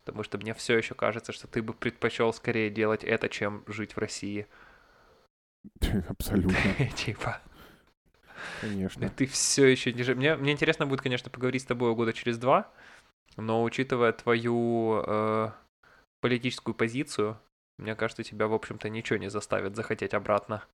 потому 0.05 0.23
что 0.23 0.39
мне 0.39 0.55
все 0.55 0.77
еще 0.77 0.95
кажется, 0.95 1.33
что 1.33 1.47
ты 1.47 1.63
бы 1.63 1.73
предпочел 1.73 2.33
скорее 2.33 2.71
делать 2.71 3.05
это, 3.05 3.29
чем 3.29 3.65
жить 3.67 3.97
в 3.97 3.99
России. 3.99 4.47
Абсолютно, 6.09 6.57
Типа. 6.97 7.41
конечно. 8.61 9.09
Ты 9.11 9.27
все 9.27 9.67
еще 9.67 9.93
не 9.93 10.03
Мне, 10.15 10.37
мне 10.37 10.53
интересно 10.53 10.87
будет, 10.87 11.01
конечно, 11.01 11.31
поговорить 11.31 11.63
с 11.63 11.67
тобой 11.67 11.95
года 11.95 12.13
через 12.13 12.39
два, 12.39 12.71
но 13.37 13.63
учитывая 13.63 14.13
твою 14.13 15.03
э, 15.07 15.51
политическую 16.21 16.75
позицию, 16.75 17.39
мне 17.79 17.95
кажется, 17.95 18.23
тебя, 18.23 18.47
в 18.47 18.55
общем-то, 18.55 18.89
ничего 18.89 19.19
не 19.19 19.29
заставит 19.29 19.75
захотеть 19.77 20.15
обратно. 20.15 20.65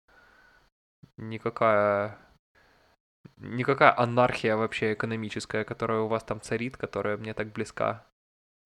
Никакая... 1.16 2.18
Никакая 3.40 3.98
анархия 3.98 4.56
вообще 4.56 4.92
экономическая, 4.92 5.64
которая 5.64 6.00
у 6.00 6.08
вас 6.08 6.22
там 6.22 6.40
царит, 6.42 6.76
которая 6.76 7.16
мне 7.16 7.32
так 7.32 7.52
близка, 7.52 8.06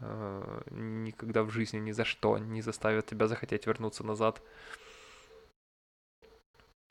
э, 0.00 0.62
никогда 0.70 1.44
в 1.44 1.50
жизни 1.50 1.78
ни 1.78 1.92
за 1.92 2.04
что 2.04 2.38
не 2.38 2.60
заставит 2.60 3.06
тебя 3.06 3.28
захотеть 3.28 3.66
вернуться 3.66 4.04
назад. 4.04 4.42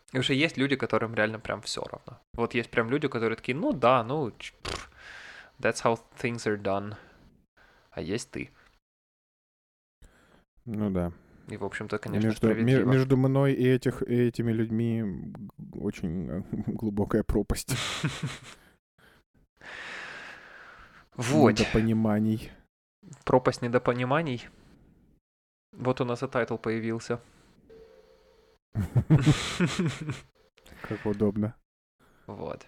Потому 0.06 0.24
что 0.24 0.34
есть 0.34 0.58
люди, 0.58 0.76
которым 0.78 1.14
реально 1.14 1.40
прям 1.40 1.62
все 1.62 1.82
равно. 1.82 2.22
Вот 2.34 2.54
есть 2.54 2.70
прям 2.70 2.90
люди, 2.90 3.08
которые 3.08 3.36
такие, 3.36 3.58
ну 3.58 3.74
да, 3.74 4.04
ну, 4.04 4.32
that's 5.60 5.84
how 5.84 6.00
things 6.22 6.46
are 6.46 6.62
done. 6.62 6.96
А 7.92 8.00
есть 8.00 8.32
ты. 8.32 8.52
Ну 10.66 10.90
да. 10.90 11.12
И, 11.50 11.58
в 11.58 11.66
общем-то, 11.66 11.98
конечно, 12.00 12.28
между, 12.28 12.48
ме- 12.48 12.54
справедливо. 12.54 12.90
между 12.92 13.18
мной 13.18 13.54
и, 13.54 13.68
этих, 13.68 14.02
и 14.02 14.16
этими 14.28 14.52
людьми 14.52 15.04
очень 15.74 16.30
э, 16.30 16.42
глубокая 16.68 17.24
пропасть. 17.24 17.76
Вот, 21.16 21.52
Недопониманий. 21.60 22.52
пропасть 23.24 23.62
недопониманий. 23.62 24.50
Вот 25.72 26.02
у 26.02 26.06
нас 26.06 26.24
и 26.24 26.28
title 26.28 26.58
появился. 26.58 27.20
Как 30.82 31.06
удобно. 31.06 31.56
Вот. 32.26 32.66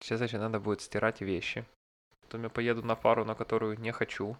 Сейчас 0.00 0.20
еще 0.20 0.38
надо 0.38 0.60
будет 0.60 0.80
стирать 0.80 1.20
вещи. 1.22 1.64
Потом 2.22 2.44
я 2.44 2.50
поеду 2.50 2.84
на 2.84 2.94
пару, 2.94 3.24
на 3.24 3.34
которую 3.34 3.80
не 3.80 3.90
хочу. 3.92 4.36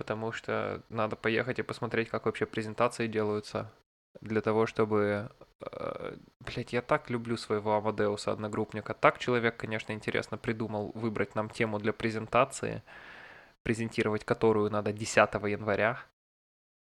Потому 0.00 0.32
что 0.32 0.80
надо 0.88 1.14
поехать 1.14 1.58
и 1.58 1.62
посмотреть, 1.62 2.08
как 2.08 2.24
вообще 2.24 2.46
презентации 2.46 3.06
делаются. 3.06 3.70
Для 4.22 4.40
того, 4.40 4.64
чтобы... 4.64 5.30
Э, 5.60 6.16
блять, 6.40 6.72
я 6.72 6.80
так 6.80 7.10
люблю 7.10 7.36
своего 7.36 7.74
Амадеуса, 7.74 8.32
одногруппника. 8.32 8.94
Так 8.94 9.18
человек, 9.18 9.58
конечно, 9.58 9.92
интересно 9.92 10.38
придумал 10.38 10.92
выбрать 10.94 11.34
нам 11.34 11.50
тему 11.50 11.78
для 11.78 11.92
презентации, 11.92 12.82
презентировать 13.62 14.24
которую 14.24 14.70
надо 14.70 14.94
10 14.94 15.34
января. 15.34 16.00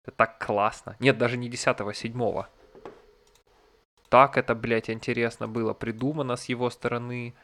Это 0.01 0.18
так 0.18 0.43
классно. 0.43 0.95
Нет, 0.99 1.20
даже 1.20 1.38
не 1.38 1.49
10, 1.49 1.82
а 1.82 1.93
7 1.93 2.43
так 4.09 4.38
это, 4.38 4.55
блядь, 4.55 4.89
интересно 4.89 5.47
было 5.47 5.74
придумано 5.74 6.36
с 6.36 6.45
его 6.45 6.72
стороны. 6.72 7.36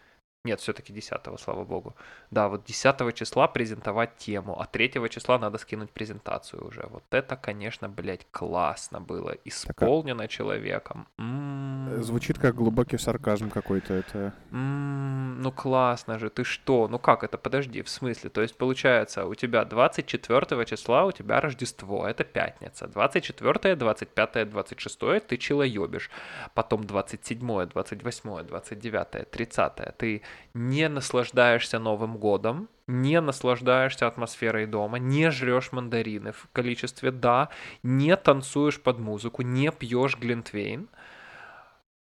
Нет, 0.45 0.61
все-таки 0.61 0.93
10 0.93 1.37
слава 1.37 1.65
богу. 1.65 1.95
Да, 2.31 2.47
вот 2.47 2.63
10 2.63 3.13
числа 3.13 3.47
презентовать 3.49 4.15
тему, 4.15 4.57
а 4.57 4.65
3 4.65 5.09
числа 5.09 5.37
надо 5.37 5.57
скинуть 5.57 5.91
презентацию 5.91 6.65
уже. 6.65 6.87
Вот 6.89 7.03
это, 7.11 7.35
конечно, 7.35 7.89
блядь, 7.89 8.25
классно 8.31 9.01
было. 9.01 9.35
Исполнено 9.43 10.29
человеком. 10.29 11.07
М. 11.17 12.01
Звучит 12.03 12.39
как 12.39 12.55
глубокий 12.55 12.97
сарказм 12.97 13.49
какой-то. 13.49 13.93
Это 13.93 14.33
М, 14.51 15.41
ну 15.41 15.51
классно 15.51 16.17
же, 16.19 16.29
ты 16.29 16.45
что? 16.45 16.87
Ну 16.87 16.99
как 16.99 17.25
это? 17.25 17.37
Подожди, 17.37 17.81
в 17.81 17.89
смысле? 17.89 18.29
То 18.29 18.41
есть 18.41 18.57
получается, 18.57 19.25
у 19.25 19.35
тебя 19.35 19.65
24 19.65 20.65
числа 20.65 21.03
у 21.05 21.11
тебя 21.11 21.41
Рождество, 21.41 22.07
это 22.07 22.23
пятница. 22.23 22.87
24, 22.87 23.75
25, 23.75 24.49
26 24.49 25.19
ты 25.19 25.37
челоебишь. 25.37 26.09
Потом 26.53 26.85
27, 26.85 27.65
28, 27.65 28.43
29, 28.43 29.29
30 29.31 29.97
ты 29.97 30.21
не 30.53 30.89
наслаждаешься 30.89 31.79
Новым 31.79 32.17
годом, 32.17 32.69
не 32.87 33.21
наслаждаешься 33.21 34.07
атмосферой 34.07 34.65
дома, 34.65 34.99
не 34.99 35.31
жрешь 35.31 35.71
мандарины 35.71 36.31
в 36.31 36.47
количестве 36.51 37.11
да, 37.11 37.49
не 37.83 38.15
танцуешь 38.15 38.81
под 38.81 38.99
музыку, 38.99 39.41
не 39.41 39.71
пьешь 39.71 40.17
глинтвейн. 40.17 40.89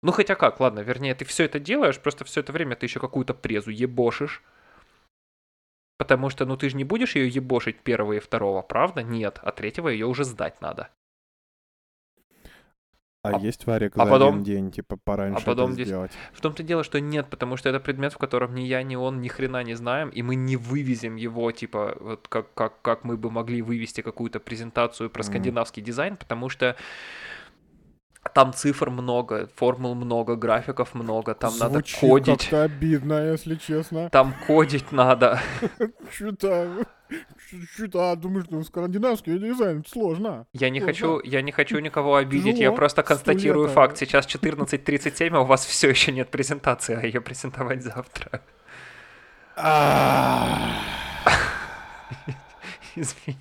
Ну 0.03 0.13
хотя 0.13 0.35
как, 0.35 0.61
ладно, 0.61 0.81
вернее, 0.81 1.15
ты 1.15 1.25
все 1.25 1.45
это 1.45 1.59
делаешь, 1.59 1.99
просто 1.99 2.25
все 2.25 2.41
это 2.41 2.53
время 2.53 2.77
ты 2.77 2.87
еще 2.87 3.01
какую-то 3.01 3.35
презу 3.35 3.71
ебошишь. 3.71 4.43
Потому 5.99 6.31
что, 6.31 6.47
ну 6.47 6.57
ты 6.57 6.69
же 6.69 6.77
не 6.77 6.85
будешь 6.85 7.17
ее 7.17 7.29
ебошить 7.29 7.81
первого 7.81 8.15
и 8.15 8.21
второго, 8.21 8.63
правда? 8.63 9.03
Нет, 9.03 9.41
а 9.43 9.51
третьего 9.51 9.89
ее 9.89 10.07
уже 10.07 10.25
сдать 10.25 10.61
надо. 10.61 10.91
А, 13.29 13.37
А- 13.37 13.41
есть 13.41 13.67
варик 13.67 13.93
а 13.97 14.05
за 14.05 14.11
потом- 14.11 14.29
один 14.35 14.45
день, 14.45 14.71
типа, 14.71 14.97
пораньше 14.97 15.43
а 15.43 15.47
потом 15.47 15.73
здесь- 15.73 15.87
сделать? 15.89 16.13
В 16.33 16.41
том-то 16.41 16.63
дело, 16.63 16.85
что 16.85 17.01
нет, 17.01 17.27
потому 17.31 17.57
что 17.57 17.69
это 17.69 17.81
предмет, 17.81 18.13
в 18.13 18.19
котором 18.19 18.55
ни 18.55 18.63
я, 18.63 18.83
ни 18.83 18.97
он 18.97 19.21
ни 19.21 19.29
хрена 19.29 19.63
не 19.65 19.75
знаем, 19.75 20.09
и 20.11 20.23
мы 20.23 20.35
не 20.35 20.57
вывезем 20.57 21.17
его, 21.17 21.51
типа, 21.53 21.97
вот 22.01 22.27
как, 22.29 22.53
как, 22.55 22.81
как 22.83 23.05
мы 23.05 23.17
бы 23.17 23.31
могли 23.31 23.63
вывести 23.63 24.01
какую-то 24.03 24.41
презентацию 24.41 25.11
про 25.11 25.23
Мгм. 25.23 25.27
скандинавский 25.33 25.83
дизайн, 25.83 26.17
потому 26.17 26.49
что 26.49 26.77
Там 28.35 28.53
цифр 28.53 28.91
много, 28.91 29.49
формул 29.57 29.95
много, 29.95 30.37
графиков 30.37 30.95
много, 30.95 31.35
там 31.35 31.53
надо 31.59 31.75
Звучит 31.75 32.01
кодить. 32.01 32.43
как-то 32.43 32.63
обидно, 32.63 33.31
если 33.31 33.57
честно. 33.57 34.09
Там 34.11 34.35
кодить 34.47 34.93
надо. 34.93 35.41
Что-то... 36.13 36.87
Что-то, 37.75 38.15
думаешь, 38.17 38.45
ну, 38.51 38.63
скандинавский 38.63 39.39
дизайн 39.39 39.83
сложно. 39.87 40.47
Я 40.53 40.69
не 40.69 40.81
хочу, 40.81 41.21
я 41.25 41.41
не 41.41 41.53
хочу 41.53 41.79
никого 41.79 42.17
обидеть, 42.17 42.59
я 42.59 42.71
просто 42.71 43.01
Сто 43.03 43.09
констатирую 43.09 43.69
лет, 43.69 43.73
а. 43.73 43.75
факт. 43.75 43.97
Сейчас 43.97 44.27
14.37, 44.27 45.35
а 45.35 45.41
у 45.41 45.47
вас 45.47 45.65
все 45.65 45.89
еще 45.89 46.13
нет 46.13 46.29
презентации, 46.29 46.95
а 46.95 47.07
ее 47.07 47.23
презентовать 47.23 47.83
завтра. 47.83 48.43
Извини. 52.95 53.39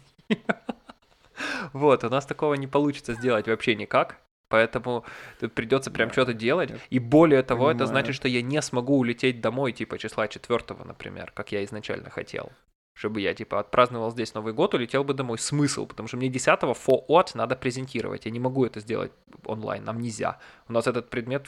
Вот, 1.73 2.03
у 2.03 2.09
нас 2.09 2.25
такого 2.25 2.55
не 2.55 2.67
получится 2.67 3.13
сделать 3.13 3.47
вообще 3.47 3.75
никак. 3.75 4.17
Поэтому 4.49 5.03
тут 5.39 5.53
придется 5.53 5.91
прям 5.91 6.07
Да, 6.07 6.13
что-то 6.13 6.33
делать. 6.33 6.71
И 6.89 6.99
более 6.99 7.43
того, 7.43 7.69
это 7.69 7.79
понимаю. 7.79 7.87
значит, 7.87 8.15
что 8.15 8.27
я 8.27 8.41
не 8.41 8.61
смогу 8.61 8.97
улететь 8.97 9.41
домой, 9.41 9.73
типа, 9.73 9.97
числа 9.97 10.27
4, 10.27 10.59
например, 10.85 11.31
как 11.33 11.51
я 11.51 11.63
изначально 11.65 12.09
хотел. 12.09 12.51
Чтобы 12.93 13.21
я, 13.21 13.33
типа, 13.33 13.59
отпраздновал 13.59 14.09
здесь 14.11 14.33
Новый 14.33 14.53
год, 14.53 14.73
улетел 14.73 15.03
бы 15.03 15.13
домой. 15.13 15.37
Смысл? 15.37 15.85
Потому 15.85 16.07
что 16.07 16.17
мне 16.17 16.29
10 16.29 16.59
фоот 16.75 17.35
надо 17.35 17.55
презентировать. 17.55 18.25
Я 18.25 18.31
не 18.31 18.39
могу 18.39 18.65
это 18.65 18.79
сделать 18.79 19.11
онлайн, 19.45 19.83
нам 19.83 20.01
нельзя. 20.01 20.39
У 20.67 20.73
нас 20.73 20.87
этот 20.87 21.09
предмет 21.09 21.47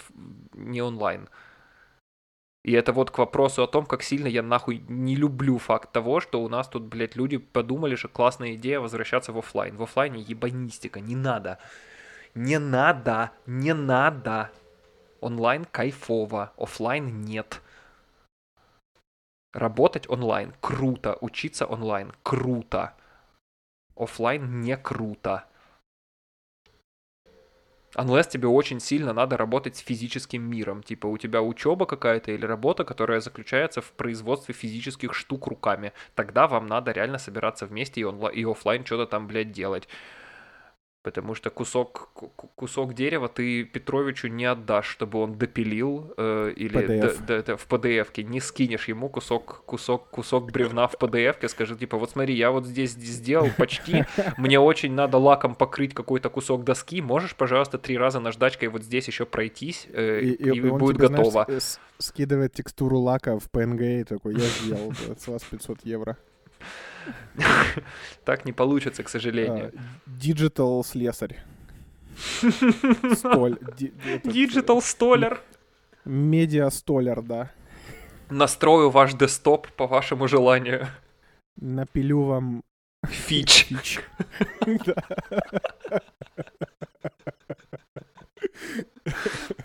не 0.54 0.82
онлайн. 0.82 1.28
И 2.64 2.74
это 2.74 2.92
вот 2.92 3.10
к 3.10 3.18
вопросу 3.18 3.64
о 3.64 3.68
том, 3.68 3.86
как 3.86 4.04
сильно 4.04 4.28
я 4.28 4.44
нахуй 4.44 4.84
не 4.90 5.16
люблю 5.16 5.58
факт 5.58 5.92
того, 5.92 6.20
что 6.20 6.44
у 6.44 6.50
нас 6.50 6.68
тут, 6.68 6.84
блядь, 6.84 7.16
люди 7.16 7.38
подумали, 7.38 7.96
что 7.96 8.10
классная 8.10 8.56
идея 8.56 8.82
возвращаться 8.82 9.32
в 9.32 9.38
оффлайн. 9.38 9.78
В 9.78 9.84
оффлайне 9.84 10.22
ебанистика, 10.22 11.00
не 11.00 11.16
надо. 11.16 11.58
Не 12.36 12.60
надо, 12.60 13.32
не 13.46 13.74
надо. 13.74 14.52
Онлайн 15.22 15.66
кайфово, 15.66 16.54
оффлайн 16.58 17.22
нет. 17.22 17.62
Работать 19.54 20.08
онлайн 20.10 20.54
круто, 20.62 21.18
учиться 21.22 21.66
онлайн 21.66 22.14
круто. 22.24 22.94
Оффлайн 23.96 24.62
не 24.62 24.78
круто. 24.78 25.46
Unless 27.96 28.30
тебе 28.30 28.48
очень 28.48 28.80
сильно 28.80 29.14
надо 29.14 29.36
работать 29.36 29.76
с 29.76 29.80
физическим 29.80 30.44
миром. 30.44 30.84
Типа 30.84 31.08
у 31.08 31.18
тебя 31.18 31.42
учеба 31.42 31.88
какая-то 31.88 32.32
или 32.32 32.46
работа, 32.46 32.86
которая 32.86 33.20
заключается 33.20 33.82
в 33.82 33.92
производстве 33.94 34.54
физических 34.54 35.16
штук 35.16 35.48
руками. 35.48 35.94
Тогда 36.14 36.48
вам 36.48 36.68
надо 36.68 36.92
реально 36.92 37.18
собираться 37.18 37.66
вместе 37.66 38.02
и, 38.02 38.04
онла- 38.04 38.32
и 38.32 38.46
оффлайн 38.46 38.86
что-то 38.86 39.08
там, 39.08 39.26
блядь, 39.26 39.52
делать. 39.52 39.88
Потому 41.02 41.34
что 41.34 41.50
кусок, 41.50 42.10
ку- 42.14 42.28
ку- 42.36 42.52
кусок 42.56 42.94
дерева 42.94 43.30
ты 43.30 43.64
Петровичу 43.64 44.28
не 44.28 44.44
отдашь, 44.44 44.86
чтобы 44.88 45.20
он 45.20 45.38
допилил 45.38 46.14
э, 46.18 46.52
или 46.58 46.78
PDF. 46.78 47.26
д- 47.26 47.26
д- 47.38 47.44
д- 47.44 47.56
в 47.58 47.68
PDF-ке. 47.70 48.24
Не 48.24 48.42
скинешь 48.42 48.90
ему 48.90 49.08
кусок, 49.08 49.64
кусок, 49.66 50.10
кусок 50.10 50.52
бревна 50.52 50.88
в 50.90 50.96
PDF-ке, 50.96 51.48
скажи, 51.48 51.78
типа, 51.78 51.98
вот 51.98 52.12
смотри, 52.12 52.34
я 52.36 52.52
вот 52.52 52.66
здесь 52.66 52.92
сделал 52.92 53.48
почти, 53.58 54.04
мне 54.38 54.60
очень 54.60 54.92
надо 54.94 55.18
лаком 55.18 55.56
покрыть 55.56 55.94
какой-то 55.94 56.30
кусок 56.30 56.66
доски, 56.66 57.02
можешь, 57.02 57.34
пожалуйста, 57.34 57.78
три 57.78 57.98
раза 57.98 58.20
наждачкой 58.20 58.68
вот 58.68 58.84
здесь 58.84 59.08
еще 59.08 59.26
пройтись, 59.26 59.88
э, 59.94 60.20
и, 60.22 60.34
он 60.72 60.80
будет 60.80 60.98
тебе, 60.98 61.08
знаешь, 61.08 61.28
готово. 61.28 61.60
с- 61.60 61.80
скидывает 62.00 62.54
текстуру 62.54 63.00
лака 63.00 63.40
в 63.40 63.48
PNG 63.50 64.02
и 64.02 64.04
такой, 64.04 64.34
я 64.36 64.42
сделал, 64.42 64.92
с 65.18 65.28
вас 65.30 65.44
500 65.46 65.80
евро. 65.86 66.18
Так 68.26 68.46
не 68.46 68.52
получится, 68.52 69.04
к 69.04 69.10
сожалению. 69.10 69.72
Digital 70.06 70.84
слесарь. 70.84 71.44
Столь. 73.14 73.54
этот, 73.54 73.82
э, 73.82 74.18
Digital 74.24 74.82
столяр. 74.82 75.42
Медиа 76.06 76.70
столяр, 76.70 77.22
да. 77.22 77.52
Настрою 78.30 78.90
ваш 78.90 79.14
десктоп 79.14 79.68
по 79.70 79.88
вашему 79.88 80.28
желанию. 80.28 80.88
Напилю 81.56 82.22
вам 82.22 82.64
Фич. 83.08 83.66
фич. 83.66 84.00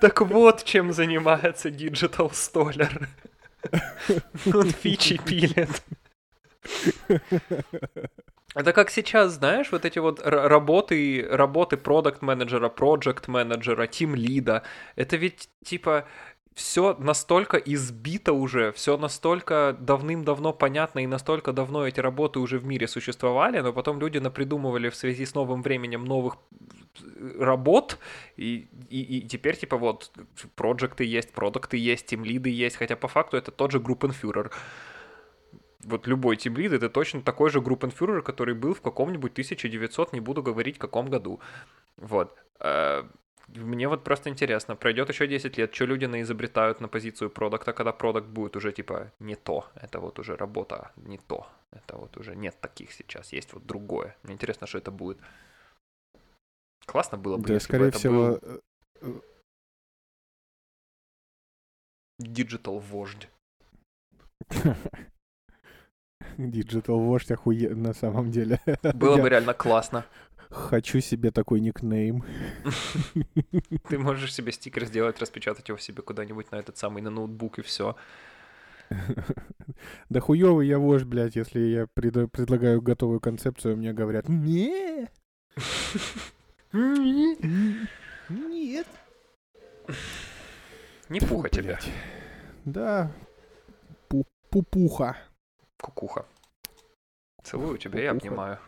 Так 0.01 0.21
вот, 0.23 0.65
чем 0.65 0.93
занимается 0.93 1.69
Digital 1.69 2.31
Stoller. 2.31 3.07
Он 4.53 4.71
фичи 4.71 5.19
пилит. 5.19 5.83
Это 8.55 8.73
как 8.73 8.91
сейчас, 8.91 9.33
знаешь, 9.33 9.73
вот 9.73 9.85
эти 9.85 9.99
вот 9.99 10.21
работы, 10.25 11.27
работы 11.29 11.77
продукт 11.77 12.23
менеджера 12.23 12.69
проект 12.69 13.27
менеджера 13.27 13.87
тим 13.87 14.15
лида. 14.15 14.62
Это 14.95 15.17
ведь 15.17 15.49
типа 15.65 16.07
все 16.55 16.95
настолько 17.01 17.57
избито 17.57 18.33
уже, 18.33 18.71
все 18.73 18.97
настолько 18.97 19.77
давным-давно 19.81 20.53
понятно 20.53 21.01
и 21.01 21.07
настолько 21.07 21.53
давно 21.53 21.87
эти 21.87 21.99
работы 21.99 22.39
уже 22.39 22.59
в 22.59 22.65
мире 22.65 22.87
существовали, 22.87 23.59
но 23.59 23.73
потом 23.73 23.99
люди 23.99 24.19
напридумывали 24.19 24.89
в 24.89 24.95
связи 24.95 25.27
с 25.27 25.35
новым 25.35 25.62
временем 25.62 26.05
новых 26.05 26.37
э, 27.01 27.37
работ, 27.41 27.99
и, 28.37 28.69
и, 28.89 29.19
и 29.19 29.29
теперь 29.29 29.57
типа 29.57 29.77
вот 29.77 30.12
проекты 30.55 31.05
есть, 31.05 31.33
продукты 31.33 31.77
есть, 31.77 32.07
тимлиды 32.07 32.51
есть, 32.51 32.77
хотя 32.77 32.95
по 32.95 33.09
факту 33.09 33.37
это 33.37 33.51
тот 33.51 33.73
же 33.73 33.81
группенфюрер. 33.81 34.53
Вот 35.87 36.07
любой 36.07 36.37
тимлид 36.37 36.72
это 36.72 36.89
точно 36.89 37.22
такой 37.22 37.51
же 37.51 37.61
группенфюрер, 37.61 38.22
который 38.22 38.55
был 38.55 38.74
в 38.74 38.80
каком-нибудь 38.80 39.32
1900, 39.32 40.12
не 40.12 40.20
буду 40.20 40.43
говорить, 40.43 40.78
каком 40.78 41.11
году. 41.11 41.41
Вот. 41.97 42.37
Э, 42.61 43.05
Мне 43.49 43.89
вот 43.89 44.05
просто 44.05 44.30
интересно, 44.30 44.76
пройдет 44.76 45.09
еще 45.11 45.26
10 45.26 45.59
лет, 45.59 45.74
что 45.74 45.87
люди 45.87 46.07
наизобретают 46.07 46.80
на 46.80 46.89
позицию 46.89 47.30
продукта, 47.30 47.72
когда 47.72 47.93
продукт 47.93 48.26
будет 48.28 48.57
уже 48.57 48.72
типа 48.72 49.12
не 49.20 49.37
то, 49.37 49.66
это 49.74 50.01
вот 50.01 50.18
уже 50.18 50.37
работа 50.37 50.93
не 50.97 51.18
то, 51.18 51.47
это 51.72 51.97
вот 51.97 52.16
уже 52.16 52.35
нет 52.37 52.57
таких 52.61 52.93
сейчас, 52.93 53.32
есть 53.32 53.53
вот 53.53 53.66
другое. 53.66 54.16
Мне 54.22 54.35
интересно, 54.35 54.66
что 54.66 54.78
это 54.78 54.91
будет. 54.91 55.18
Классно 56.87 57.18
было 57.18 57.37
бы, 57.37 57.49
Да, 57.49 57.55
если 57.55 57.66
бы 57.66 57.68
скорее 57.68 57.89
это 57.89 57.99
всего, 57.99 58.39
был 58.41 58.61
э, 59.03 59.20
digital 62.22 62.78
вождь. 62.78 63.28
Digital 66.39 66.99
вождь 67.01 67.30
охуе 67.30 67.74
на 67.74 67.93
самом 67.95 68.30
деле. 68.30 68.61
Было 68.95 69.16
бы 69.18 69.28
реально 69.28 69.55
классно. 69.55 70.05
Хочу 70.51 71.01
себе 71.01 71.30
такой 71.30 71.61
никнейм. 71.61 72.24
Ты 73.89 73.99
можешь 73.99 74.32
себе 74.32 74.53
стикер 74.53 74.85
сделать, 74.85 75.18
распечатать 75.20 75.68
его 75.68 75.78
себе 75.78 76.03
куда-нибудь 76.03 76.53
на 76.53 76.57
этот 76.57 76.76
самый 76.78 77.03
на 77.03 77.11
ноутбук 77.11 77.59
и 77.59 77.62
все. 77.62 77.97
Да 80.11 80.20
хуёвый 80.20 80.68
я 80.68 80.78
вождь, 80.78 81.05
блядь, 81.07 81.37
если 81.37 81.59
я 81.61 81.87
преда- 81.97 82.28
предлагаю 82.28 82.82
готовую 82.82 83.18
концепцию, 83.18 83.76
мне 83.78 83.93
говорят, 83.95 84.28
не, 84.28 85.09
нет. 88.28 88.87
Не 91.09 91.20
пуха 91.20 91.49
блядь. 91.53 91.91
Да, 92.64 93.11
пу- 94.09 94.26
пупуха. 94.51 95.16
Кукуха. 95.85 96.24
Целую 97.43 97.76
тебя 97.76 98.03
и 98.03 98.07
обнимаю. 98.07 98.59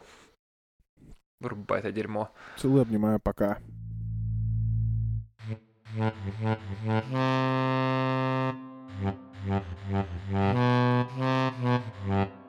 Вырубай 1.40 1.80
это 1.80 1.92
дерьмо. 1.92 2.30
Целую, 2.58 2.82
обнимаю, 2.82 3.20
пока. 3.20 3.58
You. 12.06 12.45